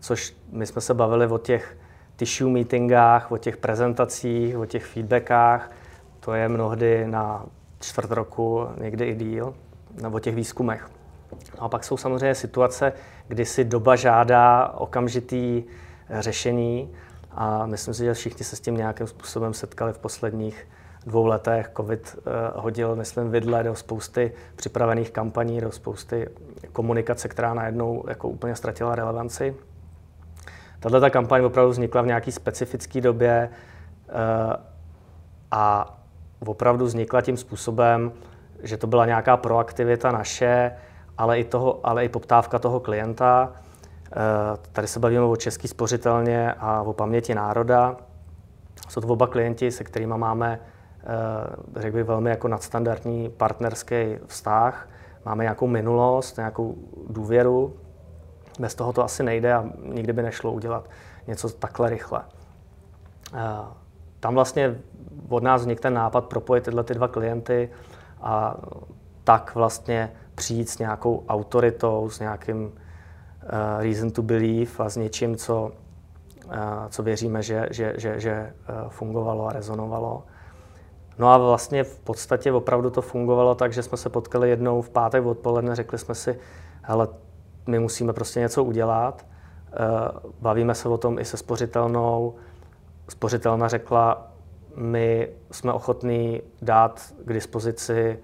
což 0.00 0.36
my 0.52 0.66
jsme 0.66 0.80
se 0.80 0.94
bavili 0.94 1.26
o 1.26 1.38
těch 1.38 1.76
tissue 2.16 2.50
meetingách, 2.50 3.32
o 3.32 3.38
těch 3.38 3.56
prezentacích, 3.56 4.58
o 4.58 4.66
těch 4.66 4.84
feedbackách, 4.84 5.70
to 6.20 6.34
je 6.34 6.48
mnohdy 6.48 7.06
na 7.06 7.46
čtvrt 7.80 8.10
roku, 8.10 8.68
někdy 8.78 9.04
i 9.04 9.14
díl, 9.14 9.54
nebo 10.02 10.16
o 10.16 10.20
těch 10.20 10.34
výzkumech. 10.34 10.90
No 11.56 11.62
a 11.62 11.68
pak 11.68 11.84
jsou 11.84 11.96
samozřejmě 11.96 12.34
situace, 12.34 12.92
kdy 13.28 13.46
si 13.46 13.64
doba 13.64 13.96
žádá 13.96 14.68
okamžitý 14.68 15.64
řešení 16.10 16.92
a 17.30 17.66
myslím 17.66 17.94
si, 17.94 18.04
že 18.04 18.14
všichni 18.14 18.44
se 18.44 18.56
s 18.56 18.60
tím 18.60 18.76
nějakým 18.76 19.06
způsobem 19.06 19.54
setkali 19.54 19.92
v 19.92 19.98
posledních 19.98 20.68
dvou 21.06 21.26
letech 21.26 21.70
covid 21.76 22.18
eh, 22.18 22.30
hodil, 22.54 22.96
myslím, 22.96 23.30
vidle 23.30 23.62
do 23.62 23.74
spousty 23.74 24.32
připravených 24.56 25.10
kampaní, 25.10 25.60
do 25.60 25.72
spousty 25.72 26.28
komunikace, 26.72 27.28
která 27.28 27.54
najednou 27.54 28.04
jako 28.08 28.28
úplně 28.28 28.56
ztratila 28.56 28.94
relevanci. 28.94 29.54
Tahle 30.80 31.00
ta 31.00 31.10
kampaň 31.10 31.44
opravdu 31.44 31.70
vznikla 31.70 32.02
v 32.02 32.06
nějaké 32.06 32.32
specifické 32.32 33.00
době 33.00 33.50
eh, 34.08 34.12
a 35.50 35.96
opravdu 36.46 36.84
vznikla 36.84 37.20
tím 37.20 37.36
způsobem, 37.36 38.12
že 38.62 38.76
to 38.76 38.86
byla 38.86 39.06
nějaká 39.06 39.36
proaktivita 39.36 40.12
naše, 40.12 40.72
ale 41.18 41.38
i, 41.38 41.44
toho, 41.44 41.80
ale 41.84 42.04
i 42.04 42.08
poptávka 42.08 42.58
toho 42.58 42.80
klienta. 42.80 43.52
Eh, 44.12 44.16
tady 44.72 44.86
se 44.86 45.00
bavíme 45.00 45.22
o 45.22 45.36
český 45.36 45.68
spořitelně 45.68 46.52
a 46.52 46.82
o 46.82 46.92
paměti 46.92 47.34
národa. 47.34 47.96
Jsou 48.88 49.00
to 49.00 49.06
oba 49.06 49.26
klienti, 49.26 49.70
se 49.70 49.84
kterými 49.84 50.14
máme 50.16 50.60
řekl 51.76 51.96
bych, 51.96 52.04
velmi 52.04 52.30
jako 52.30 52.48
nadstandardní 52.48 53.28
partnerský 53.28 54.16
vztah. 54.26 54.88
Máme 55.24 55.44
nějakou 55.44 55.66
minulost, 55.66 56.36
nějakou 56.36 56.74
důvěru. 57.08 57.76
Bez 58.60 58.74
toho 58.74 58.92
to 58.92 59.04
asi 59.04 59.22
nejde 59.22 59.54
a 59.54 59.64
nikdy 59.82 60.12
by 60.12 60.22
nešlo 60.22 60.52
udělat 60.52 60.88
něco 61.26 61.50
takhle 61.50 61.90
rychle. 61.90 62.20
Eh, 63.34 63.38
tam 64.20 64.34
vlastně 64.34 64.76
od 65.28 65.42
nás 65.42 65.60
vznikl 65.60 65.82
ten 65.82 65.94
nápad 65.94 66.24
propojit 66.24 66.64
tyhle 66.64 66.84
ty 66.84 66.94
dva 66.94 67.08
klienty 67.08 67.70
a 68.20 68.56
tak 69.24 69.54
vlastně 69.54 70.12
přijít 70.34 70.68
s 70.68 70.78
nějakou 70.78 71.24
autoritou, 71.28 72.10
s 72.10 72.20
nějakým 72.20 72.64
uh, 72.64 72.70
reason 73.82 74.10
to 74.10 74.22
believe 74.22 74.70
a 74.78 74.88
s 74.88 74.96
něčím, 74.96 75.36
co, 75.36 75.72
co 76.88 77.02
věříme, 77.02 77.42
že, 77.42 77.66
že, 77.70 77.94
že, 77.96 78.20
že 78.20 78.52
fungovalo 78.88 79.46
a 79.46 79.52
rezonovalo. 79.52 80.22
No 81.18 81.28
a 81.28 81.38
vlastně 81.38 81.84
v 81.84 81.98
podstatě 81.98 82.52
opravdu 82.52 82.90
to 82.90 83.02
fungovalo 83.02 83.54
tak, 83.54 83.72
že 83.72 83.82
jsme 83.82 83.98
se 83.98 84.08
potkali 84.08 84.50
jednou 84.50 84.82
v 84.82 84.90
pátek 84.90 85.24
odpoledne, 85.26 85.74
řekli 85.76 85.98
jsme 85.98 86.14
si, 86.14 86.38
hele, 86.82 87.08
my 87.66 87.78
musíme 87.78 88.12
prostě 88.12 88.40
něco 88.40 88.64
udělat. 88.64 89.26
Eh, 89.26 89.76
bavíme 90.40 90.74
se 90.74 90.88
o 90.88 90.98
tom 90.98 91.18
i 91.18 91.24
se 91.24 91.36
spořitelnou. 91.36 92.34
Spořitelna 93.08 93.68
řekla, 93.68 94.32
my 94.76 95.28
jsme 95.50 95.72
ochotní 95.72 96.42
dát 96.62 97.00
k 97.24 97.32
dispozici 97.32 98.18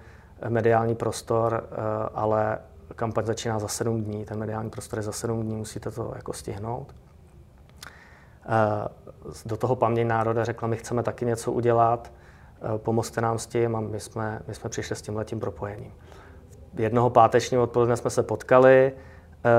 mediální 0.49 0.95
prostor, 0.95 1.63
eh, 1.71 1.75
ale 2.13 2.57
kampaň 2.95 3.25
začíná 3.25 3.59
za 3.59 3.67
sedm 3.67 4.03
dní, 4.03 4.25
ten 4.25 4.39
mediální 4.39 4.69
prostor 4.69 4.99
je 4.99 5.03
za 5.03 5.11
sedm 5.11 5.43
dní, 5.43 5.55
musíte 5.55 5.91
to 5.91 6.11
jako 6.15 6.33
stihnout. 6.33 6.95
Eh, 8.45 8.87
do 9.45 9.57
toho 9.57 9.75
paměť 9.75 10.07
národa 10.07 10.43
řekla, 10.43 10.67
my 10.67 10.77
chceme 10.77 11.03
taky 11.03 11.25
něco 11.25 11.51
udělat, 11.51 12.11
pomozte 12.77 13.21
nám 13.21 13.39
s 13.39 13.47
tím 13.47 13.75
a 13.75 13.79
my 13.79 13.99
jsme, 13.99 14.41
my 14.47 14.53
jsme 14.55 14.69
přišli 14.69 14.95
s 14.95 15.01
tím 15.01 15.15
letím 15.15 15.39
propojením. 15.39 15.93
Jednoho 16.77 17.09
pátečního 17.09 17.63
odpoledne 17.63 17.97
jsme 17.97 18.09
se 18.09 18.23
potkali, 18.23 18.91
eh, 18.91 19.49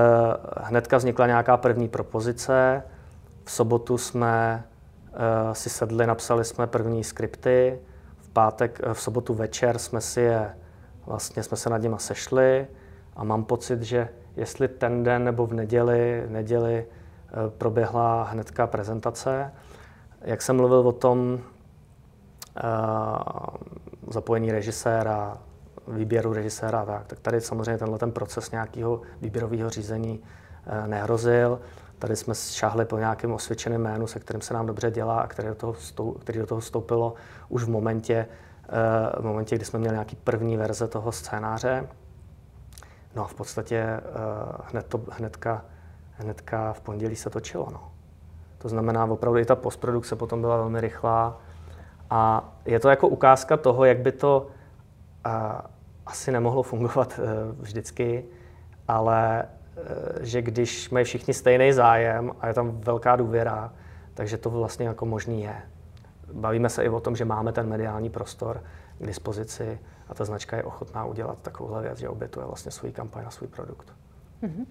hnedka 0.57 0.97
vznikla 0.97 1.27
nějaká 1.27 1.57
první 1.57 1.89
propozice, 1.89 2.83
v 3.45 3.51
sobotu 3.51 3.99
jsme 3.99 4.65
eh, 5.15 5.55
si 5.55 5.71
sedli, 5.71 6.07
napsali 6.07 6.45
jsme 6.45 6.67
první 6.67 7.05
skripty, 7.05 7.79
v 8.19 8.29
pátek, 8.29 8.81
v 8.93 9.01
sobotu 9.01 9.35
večer 9.35 9.79
jsme 9.79 10.01
si 10.01 10.21
je, 10.21 10.55
vlastně 11.07 11.43
jsme 11.43 11.57
se 11.57 11.71
nad 11.71 11.83
nimi 11.83 11.97
sešli 11.99 12.67
a 13.17 13.25
mám 13.25 13.45
pocit, 13.45 13.83
že 13.83 14.09
jestli 14.37 14.69
ten 14.69 15.03
den 15.03 15.25
nebo 15.25 15.47
v 15.47 15.55
neděli, 15.55 16.23
v 16.27 16.31
neděli 16.31 16.87
proběhla 17.59 18.23
hnedka 18.23 18.67
prezentace. 18.67 19.53
Jak 20.21 20.43
jsem 20.43 20.57
mluvil 20.57 20.79
o 20.79 20.93
tom, 20.93 21.41
zapojení 24.11 24.53
režiséra, 24.53 25.39
výběru 25.89 26.33
režiséra 26.33 26.85
tak, 26.85 27.07
tak 27.07 27.21
tady 27.21 27.41
samozřejmě 27.41 27.79
tenhle 27.79 27.99
ten 27.99 28.13
proces 28.13 28.51
nějakého 28.51 29.01
výběrového 29.21 29.71
řízení 29.71 30.23
eh, 30.67 30.89
nehrozil. 30.89 31.61
Tady 31.99 32.17
jsme 32.17 32.35
šáhli 32.35 32.85
po 32.85 32.99
nějakém 32.99 33.33
osvědčeném 33.33 33.83
jménu, 33.83 34.07
se 34.07 34.21
kterým 34.21 34.41
se 34.43 34.55
nám 34.55 34.67
dobře 34.67 34.91
dělá 34.91 35.21
a 35.21 35.27
který 35.27 35.49
do 35.49 35.55
toho, 35.55 35.73
vstou, 35.73 36.13
který 36.13 36.39
do 36.39 36.47
toho 36.47 36.61
vstoupilo 36.61 37.15
už 37.49 37.65
v 37.65 37.69
momentě, 37.69 38.27
eh, 38.69 39.21
v 39.21 39.25
momentě, 39.25 39.57
kdy 39.57 39.65
jsme 39.65 39.79
měli 39.79 39.95
nějaký 39.95 40.17
první 40.17 40.57
verze 40.57 40.89
toho 40.89 41.13
scénáře. 41.13 41.89
No 43.15 43.25
a 43.25 43.29
v 43.29 43.35
podstatě 43.35 43.77
eh, 43.77 44.01
hned 44.65 44.87
to, 44.87 45.01
hnedka, 45.11 45.65
hnedka 46.13 46.73
v 46.73 46.81
pondělí 46.81 47.17
se 47.17 47.31
točilo. 47.31 47.69
No. 47.73 47.93
To 48.59 48.69
znamená, 48.69 49.05
opravdu 49.05 49.39
i 49.39 49.45
ta 49.45 49.57
postprodukce 49.57 50.17
potom 50.17 50.41
byla 50.41 50.57
velmi 50.57 50.81
rychlá. 50.81 51.41
A 52.15 52.45
je 52.65 52.81
to 52.81 52.89
jako 52.89 53.09
ukázka 53.09 53.57
toho, 53.57 53.85
jak 53.85 53.99
by 53.99 54.13
to 54.13 54.47
uh, 55.27 55.33
asi 56.07 56.33
nemohlo 56.33 56.63
fungovat 56.63 57.19
uh, 57.19 57.25
vždycky, 57.61 58.25
ale 58.89 59.45
uh, 59.77 59.83
že 60.21 60.43
když 60.43 60.91
mají 60.91 61.05
všichni 61.05 61.35
stejný 61.35 61.73
zájem 61.73 62.33
a 62.41 62.49
je 62.49 62.55
tam 62.55 62.71
velká 62.71 63.17
důvěra, 63.17 63.73
takže 64.15 64.39
to 64.39 64.51
vlastně 64.51 64.87
jako 64.87 65.07
možný 65.07 65.43
je. 65.43 65.57
Bavíme 66.33 66.69
se 66.69 66.85
i 66.85 66.89
o 66.89 67.01
tom, 67.01 67.17
že 67.17 67.25
máme 67.25 67.53
ten 67.53 67.69
mediální 67.69 68.11
prostor 68.11 68.63
k 68.99 69.07
dispozici 69.07 69.81
a 70.09 70.15
ta 70.15 70.25
značka 70.25 70.57
je 70.57 70.65
ochotná 70.65 71.05
udělat 71.05 71.39
takovouhle 71.43 71.83
věc, 71.83 71.99
že 71.99 72.09
obětuje 72.09 72.47
vlastně 72.47 72.71
svůj 72.71 72.93
kampaň 72.93 73.25
a 73.27 73.31
svůj 73.31 73.49
produkt. 73.49 73.93
Mm-hmm. 74.43 74.67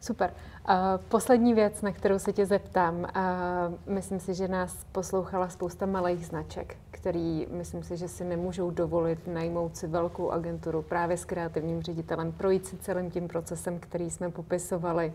Super. 0.00 0.32
Uh, 0.68 0.74
poslední 1.08 1.54
věc, 1.54 1.82
na 1.82 1.92
kterou 1.92 2.18
se 2.18 2.32
tě 2.32 2.46
zeptám. 2.46 2.94
Uh, 2.94 3.94
myslím 3.94 4.20
si, 4.20 4.34
že 4.34 4.48
nás 4.48 4.86
poslouchala 4.92 5.48
spousta 5.48 5.86
malých 5.86 6.26
značek, 6.26 6.76
který 6.90 7.46
myslím 7.50 7.82
si, 7.82 7.96
že 7.96 8.08
si 8.08 8.24
nemůžou 8.24 8.70
dovolit 8.70 9.26
najmout 9.26 9.76
si 9.76 9.86
velkou 9.86 10.30
agenturu 10.30 10.82
právě 10.82 11.16
s 11.16 11.24
kreativním 11.24 11.82
ředitelem, 11.82 12.32
projít 12.32 12.66
si 12.66 12.76
celým 12.76 13.10
tím 13.10 13.28
procesem, 13.28 13.78
který 13.78 14.10
jsme 14.10 14.30
popisovali. 14.30 15.12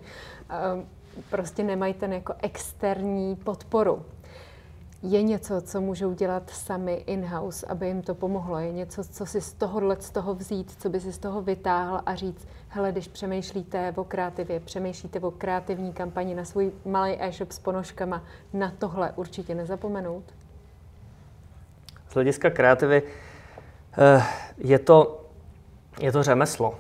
Uh, 0.77 0.83
prostě 1.29 1.63
nemají 1.63 1.93
ten 1.93 2.13
jako 2.13 2.33
externí 2.41 3.35
podporu 3.35 4.05
je 5.01 5.23
něco, 5.23 5.61
co 5.61 5.81
můžou 5.81 6.13
dělat 6.13 6.49
sami 6.49 6.93
in-house, 6.93 7.65
aby 7.67 7.87
jim 7.87 8.01
to 8.01 8.15
pomohlo? 8.15 8.59
Je 8.59 8.71
něco, 8.71 9.03
co 9.03 9.25
si 9.25 9.41
z 9.41 9.53
tohohle 9.53 9.97
z 9.99 10.09
toho 10.09 10.35
vzít, 10.35 10.75
co 10.81 10.89
by 10.89 10.99
si 10.99 11.13
z 11.13 11.17
toho 11.17 11.41
vytáhl 11.41 12.01
a 12.05 12.15
říct, 12.15 12.47
hele, 12.67 12.91
když 12.91 13.07
přemýšlíte 13.07 13.93
o 13.95 14.03
kreativě, 14.03 14.59
přemýšlíte 14.59 15.19
o 15.19 15.31
kreativní 15.31 15.93
kampani 15.93 16.35
na 16.35 16.45
svůj 16.45 16.71
malý 16.85 17.21
e-shop 17.21 17.51
s 17.51 17.59
ponožkama, 17.59 18.23
na 18.53 18.73
tohle 18.77 19.11
určitě 19.15 19.55
nezapomenout? 19.55 20.23
Z 22.09 22.13
hlediska 22.13 22.49
kreativy 22.49 23.03
eh, 23.97 24.23
je 24.57 24.79
to, 24.79 25.25
je 25.99 26.11
to 26.11 26.23
řemeslo 26.23 26.79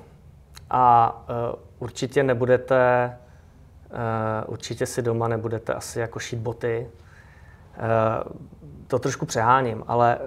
a 0.69 1.15
eh, 1.29 1.55
určitě 1.79 2.23
nebudete, 2.23 3.17
eh, 3.91 4.45
určitě 4.45 4.85
si 4.85 5.01
doma 5.01 5.27
nebudete 5.27 5.73
asi 5.73 5.99
jako 5.99 6.19
šít 6.19 6.39
boty, 6.39 6.87
to 8.87 8.99
trošku 8.99 9.25
přeháním, 9.25 9.83
ale 9.87 10.17
eh, 10.17 10.25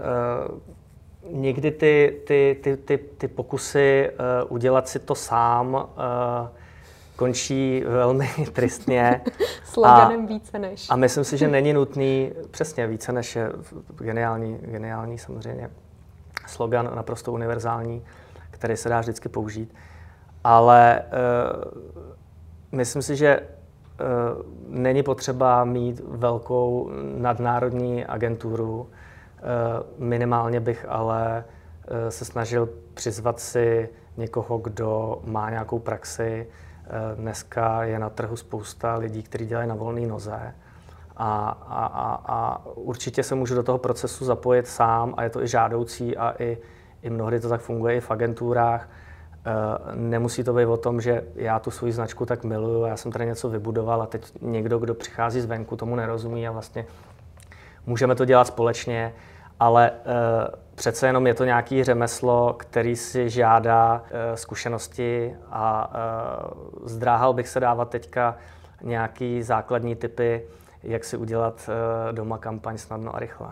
někdy 1.31 1.71
ty, 1.71 2.21
ty, 2.27 2.61
ty, 2.63 2.77
ty, 2.77 2.99
ty 2.99 3.29
pokusy 3.29 4.11
eh, 4.11 4.45
udělat 4.45 4.89
si 4.89 4.99
to 4.99 5.15
sám 5.15 5.89
končí 7.17 7.83
velmi 7.87 8.29
tristně. 8.53 9.21
Sloganem 9.65 10.27
více 10.27 10.59
než. 10.59 10.87
A 10.91 10.97
myslím 10.97 11.25
si, 11.25 11.37
že 11.37 11.49
není 11.49 11.73
nutný, 11.73 12.33
přesně 12.51 12.87
více 12.87 13.13
než 13.13 13.37
je 13.37 13.53
geniální, 13.99 14.59
geniální 14.63 15.19
samozřejmě 15.19 15.71
slogan, 16.47 16.91
naprosto 16.95 17.33
univerzální, 17.33 18.05
který 18.51 18.77
se 18.77 18.89
dá 18.89 19.01
vždycky 19.01 19.29
použít. 19.29 19.75
Ale 20.45 21.03
uh, 21.03 21.73
myslím 22.73 23.03
si, 23.03 23.17
že 23.17 23.41
Eh, 23.41 23.60
není 24.69 25.03
potřeba 25.03 25.65
mít 25.65 26.01
velkou 26.07 26.91
nadnárodní 27.19 28.05
agenturu. 28.05 28.91
Eh, 28.91 29.43
minimálně 29.99 30.61
bych 30.61 30.87
ale 30.89 31.45
eh, 31.89 32.11
se 32.11 32.25
snažil 32.25 32.69
přizvat 32.95 33.41
si 33.41 33.89
někoho, 34.17 34.59
kdo 34.59 35.21
má 35.25 35.51
nějakou 35.51 35.79
praxi. 35.79 36.47
Dneska 37.15 37.85
je 37.85 37.99
na 37.99 38.11
trhu 38.11 38.37
spousta 38.37 38.97
lidí, 38.97 39.23
kteří 39.23 39.47
dělají 39.47 39.69
na 39.69 39.75
volné 39.75 40.07
noze. 40.07 40.55
A, 41.17 41.49
a, 41.69 41.87
a, 41.87 42.23
a 42.27 42.67
určitě 42.67 43.23
se 43.23 43.35
můžu 43.35 43.55
do 43.55 43.63
toho 43.63 43.79
procesu 43.79 44.25
zapojit 44.25 44.67
sám 44.67 45.15
a 45.17 45.23
je 45.23 45.31
to 45.31 45.43
i 45.43 45.49
žádoucí 45.49 46.17
a 46.17 46.35
i, 46.39 46.59
i 47.03 47.11
mnohdy 47.11 47.41
to 47.41 47.49
tak 47.49 47.61
funguje 47.61 47.97
i 47.97 48.01
v 48.01 48.11
agenturách 48.11 48.89
Eh, 48.89 49.10
nemusí 49.95 50.45
to 50.45 50.55
být 50.55 50.66
o 50.66 50.76
tom, 50.76 51.01
že 51.01 51.24
já 51.34 51.59
tu 51.59 51.70
svoji 51.70 51.93
značku 51.93 52.26
tak 52.26 52.45
miluju, 52.45 52.84
já 52.84 52.97
jsem 52.97 53.12
tady 53.12 53.26
něco 53.26 53.49
vybudoval 53.49 54.03
a 54.03 54.07
teď 54.07 54.32
někdo, 54.41 54.78
kdo 54.78 54.95
přichází 54.95 55.41
zvenku, 55.41 55.76
tomu 55.76 55.97
nerozumí 55.97 56.49
a 56.49 56.53
vlastně 56.53 56.86
můžeme 57.86 58.14
to 58.14 58.24
dělat 58.24 58.47
společně, 58.47 59.14
ale 59.61 59.91
uh, 59.91 60.05
přece 60.74 61.07
jenom 61.07 61.26
je 61.26 61.34
to 61.34 61.45
nějaký 61.45 61.84
řemeslo, 61.84 62.55
který 62.59 62.97
si 62.97 63.30
žádá 63.30 63.95
uh, 64.03 64.09
zkušenosti 64.34 65.34
a 65.51 65.93
zdráhal 66.84 67.32
bych 67.32 67.49
se 67.49 67.61
dávat 67.61 67.91
teďka 67.91 68.36
nějaký 68.82 69.43
základní 69.43 69.97
typy, 69.97 70.43
jak 70.82 71.05
si 71.05 71.16
udělat 71.16 71.70
doma 72.12 72.38
kampaň 72.38 72.78
snadno 72.78 73.16
a 73.16 73.18
rychle. 73.18 73.49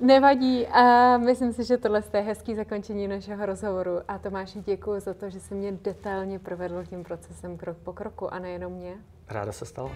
Nevadí 0.00 0.66
a 0.66 1.16
myslím 1.18 1.52
si, 1.52 1.64
že 1.64 1.76
tohle 1.76 2.02
je 2.14 2.20
hezký 2.20 2.54
zakončení 2.54 3.08
našeho 3.08 3.46
rozhovoru 3.46 4.00
a 4.08 4.18
Tomáši 4.18 4.60
děkuji 4.60 5.00
za 5.00 5.14
to, 5.14 5.30
že 5.30 5.40
jsi 5.40 5.54
mě 5.54 5.72
detailně 5.72 6.38
provedl 6.38 6.84
tím 6.84 7.04
procesem 7.04 7.56
krok 7.56 7.76
po 7.76 7.92
kroku 7.92 8.34
a 8.34 8.38
nejenom 8.38 8.72
mě. 8.72 8.94
Ráda 9.28 9.52
se 9.52 9.64
stalo. 9.64 9.90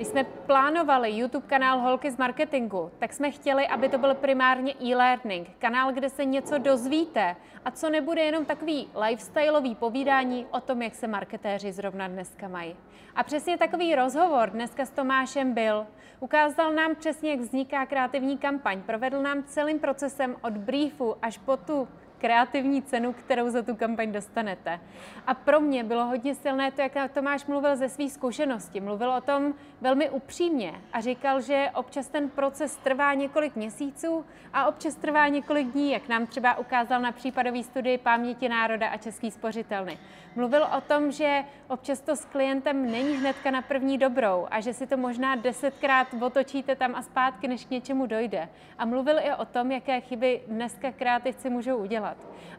Když 0.00 0.08
jsme 0.08 0.24
plánovali 0.24 1.10
YouTube 1.10 1.46
kanál 1.46 1.78
Holky 1.78 2.10
z 2.10 2.16
marketingu, 2.16 2.90
tak 2.98 3.12
jsme 3.12 3.30
chtěli, 3.30 3.66
aby 3.66 3.88
to 3.88 3.98
byl 3.98 4.14
primárně 4.14 4.74
e-learning, 4.82 5.48
kanál, 5.58 5.92
kde 5.92 6.08
se 6.08 6.24
něco 6.24 6.58
dozvíte 6.58 7.36
a 7.64 7.70
co 7.70 7.90
nebude 7.90 8.22
jenom 8.22 8.44
takový 8.44 8.90
lifestyleový 9.06 9.74
povídání 9.74 10.46
o 10.50 10.60
tom, 10.60 10.82
jak 10.82 10.94
se 10.94 11.06
marketéři 11.06 11.72
zrovna 11.72 12.08
dneska 12.08 12.48
mají. 12.48 12.76
A 13.14 13.22
přesně 13.22 13.58
takový 13.58 13.94
rozhovor 13.94 14.50
dneska 14.50 14.84
s 14.84 14.90
Tomášem 14.90 15.54
byl. 15.54 15.86
Ukázal 16.20 16.72
nám 16.72 16.94
přesně, 16.94 17.30
jak 17.30 17.40
vzniká 17.40 17.86
kreativní 17.86 18.38
kampaň, 18.38 18.82
provedl 18.82 19.22
nám 19.22 19.42
celým 19.42 19.78
procesem 19.78 20.36
od 20.42 20.52
briefu 20.52 21.16
až 21.22 21.38
po 21.38 21.56
tu 21.56 21.88
kreativní 22.20 22.82
cenu, 22.82 23.12
kterou 23.12 23.50
za 23.50 23.62
tu 23.62 23.76
kampaň 23.76 24.12
dostanete. 24.12 24.80
A 25.26 25.34
pro 25.34 25.60
mě 25.60 25.84
bylo 25.84 26.04
hodně 26.04 26.34
silné 26.34 26.70
to, 26.70 26.82
jak 26.82 27.12
Tomáš 27.12 27.46
mluvil 27.46 27.76
ze 27.76 27.88
svých 27.88 28.12
zkušeností. 28.12 28.80
Mluvil 28.80 29.12
o 29.12 29.20
tom 29.20 29.54
velmi 29.80 30.10
upřímně 30.10 30.74
a 30.92 31.00
říkal, 31.00 31.40
že 31.40 31.70
občas 31.74 32.08
ten 32.08 32.28
proces 32.28 32.76
trvá 32.76 33.14
několik 33.14 33.56
měsíců 33.56 34.24
a 34.52 34.66
občas 34.66 34.94
trvá 34.94 35.28
několik 35.28 35.66
dní, 35.66 35.92
jak 35.92 36.08
nám 36.08 36.26
třeba 36.26 36.58
ukázal 36.58 37.00
na 37.00 37.12
případové 37.12 37.62
studii 37.62 37.98
Paměti 37.98 38.48
národa 38.48 38.88
a 38.88 38.96
Český 38.96 39.30
spořitelny. 39.30 39.98
Mluvil 40.36 40.66
o 40.76 40.80
tom, 40.80 41.10
že 41.12 41.44
občas 41.68 42.00
to 42.00 42.16
s 42.16 42.24
klientem 42.24 42.90
není 42.90 43.16
hnedka 43.16 43.50
na 43.50 43.62
první 43.62 43.98
dobrou 43.98 44.46
a 44.50 44.60
že 44.60 44.74
si 44.74 44.86
to 44.86 44.96
možná 44.96 45.36
desetkrát 45.36 46.08
otočíte 46.20 46.76
tam 46.76 46.94
a 46.94 47.02
zpátky, 47.02 47.48
než 47.48 47.64
k 47.64 47.70
něčemu 47.70 48.06
dojde. 48.06 48.48
A 48.78 48.84
mluvil 48.84 49.18
i 49.18 49.34
o 49.34 49.44
tom, 49.44 49.72
jaké 49.72 50.00
chyby 50.00 50.40
dneska 50.46 50.92
kreativci 50.92 51.50
můžou 51.50 51.76
udělat. 51.76 52.09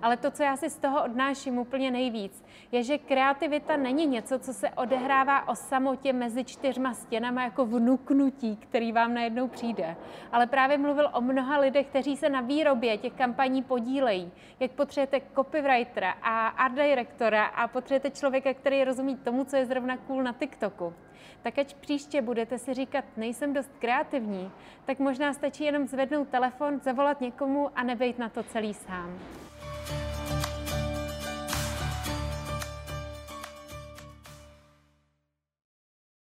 Ale 0.02 0.18
to, 0.18 0.32
co 0.32 0.43
já 0.43 0.58
si 0.58 0.70
z 0.70 0.78
toho 0.78 1.04
odnáším 1.04 1.58
úplně 1.58 1.91
nejvíc, 1.91 2.43
je, 2.72 2.84
že 2.84 2.97
kreativita 2.97 3.78
není 3.78 4.06
něco, 4.06 4.39
co 4.39 4.54
se 4.54 4.70
odehrává 4.70 5.47
o 5.47 5.56
samotě 5.56 6.14
mezi 6.14 6.43
čtyřma 6.43 6.93
stěnama 6.93 7.43
jako 7.43 7.66
vnuknutí, 7.66 8.58
který 8.58 8.91
vám 8.91 9.14
najednou 9.14 9.47
přijde. 9.47 9.95
Ale 10.32 10.47
právě 10.47 10.78
mluvil 10.78 11.10
o 11.14 11.22
mnoha 11.22 11.60
lidech, 11.60 11.88
kteří 11.88 12.18
se 12.18 12.30
na 12.30 12.41
výrobě 12.41 12.97
těch 12.97 13.14
kampaní 13.14 13.64
podílejí. 13.64 14.32
Jak 14.60 14.72
potřebujete 14.72 15.22
copywritera 15.36 16.12
a 16.12 16.47
art 16.47 16.76
directora 16.76 17.45
a 17.45 17.68
potřebujete 17.68 18.10
člověka, 18.10 18.54
který 18.54 18.84
rozumí 18.84 19.16
tomu, 19.16 19.43
co 19.43 19.56
je 19.56 19.66
zrovna 19.66 19.97
cool 19.97 20.24
na 20.24 20.34
TikToku. 20.34 20.93
Tak 21.41 21.58
ať 21.58 21.74
příště 21.74 22.22
budete 22.22 22.58
si 22.58 22.74
říkat, 22.74 23.06
nejsem 23.18 23.54
dost 23.54 23.72
kreativní, 23.80 24.52
tak 24.86 24.99
možná 24.99 25.34
stačí 25.34 25.64
jenom 25.64 25.88
zvednout 25.88 26.28
telefon, 26.28 26.80
zavolat 26.80 27.22
někomu 27.22 27.70
a 27.76 27.84
nebejt 27.84 28.20
na 28.20 28.30
to 28.30 28.43
celý 28.43 28.74
sám. 28.74 29.20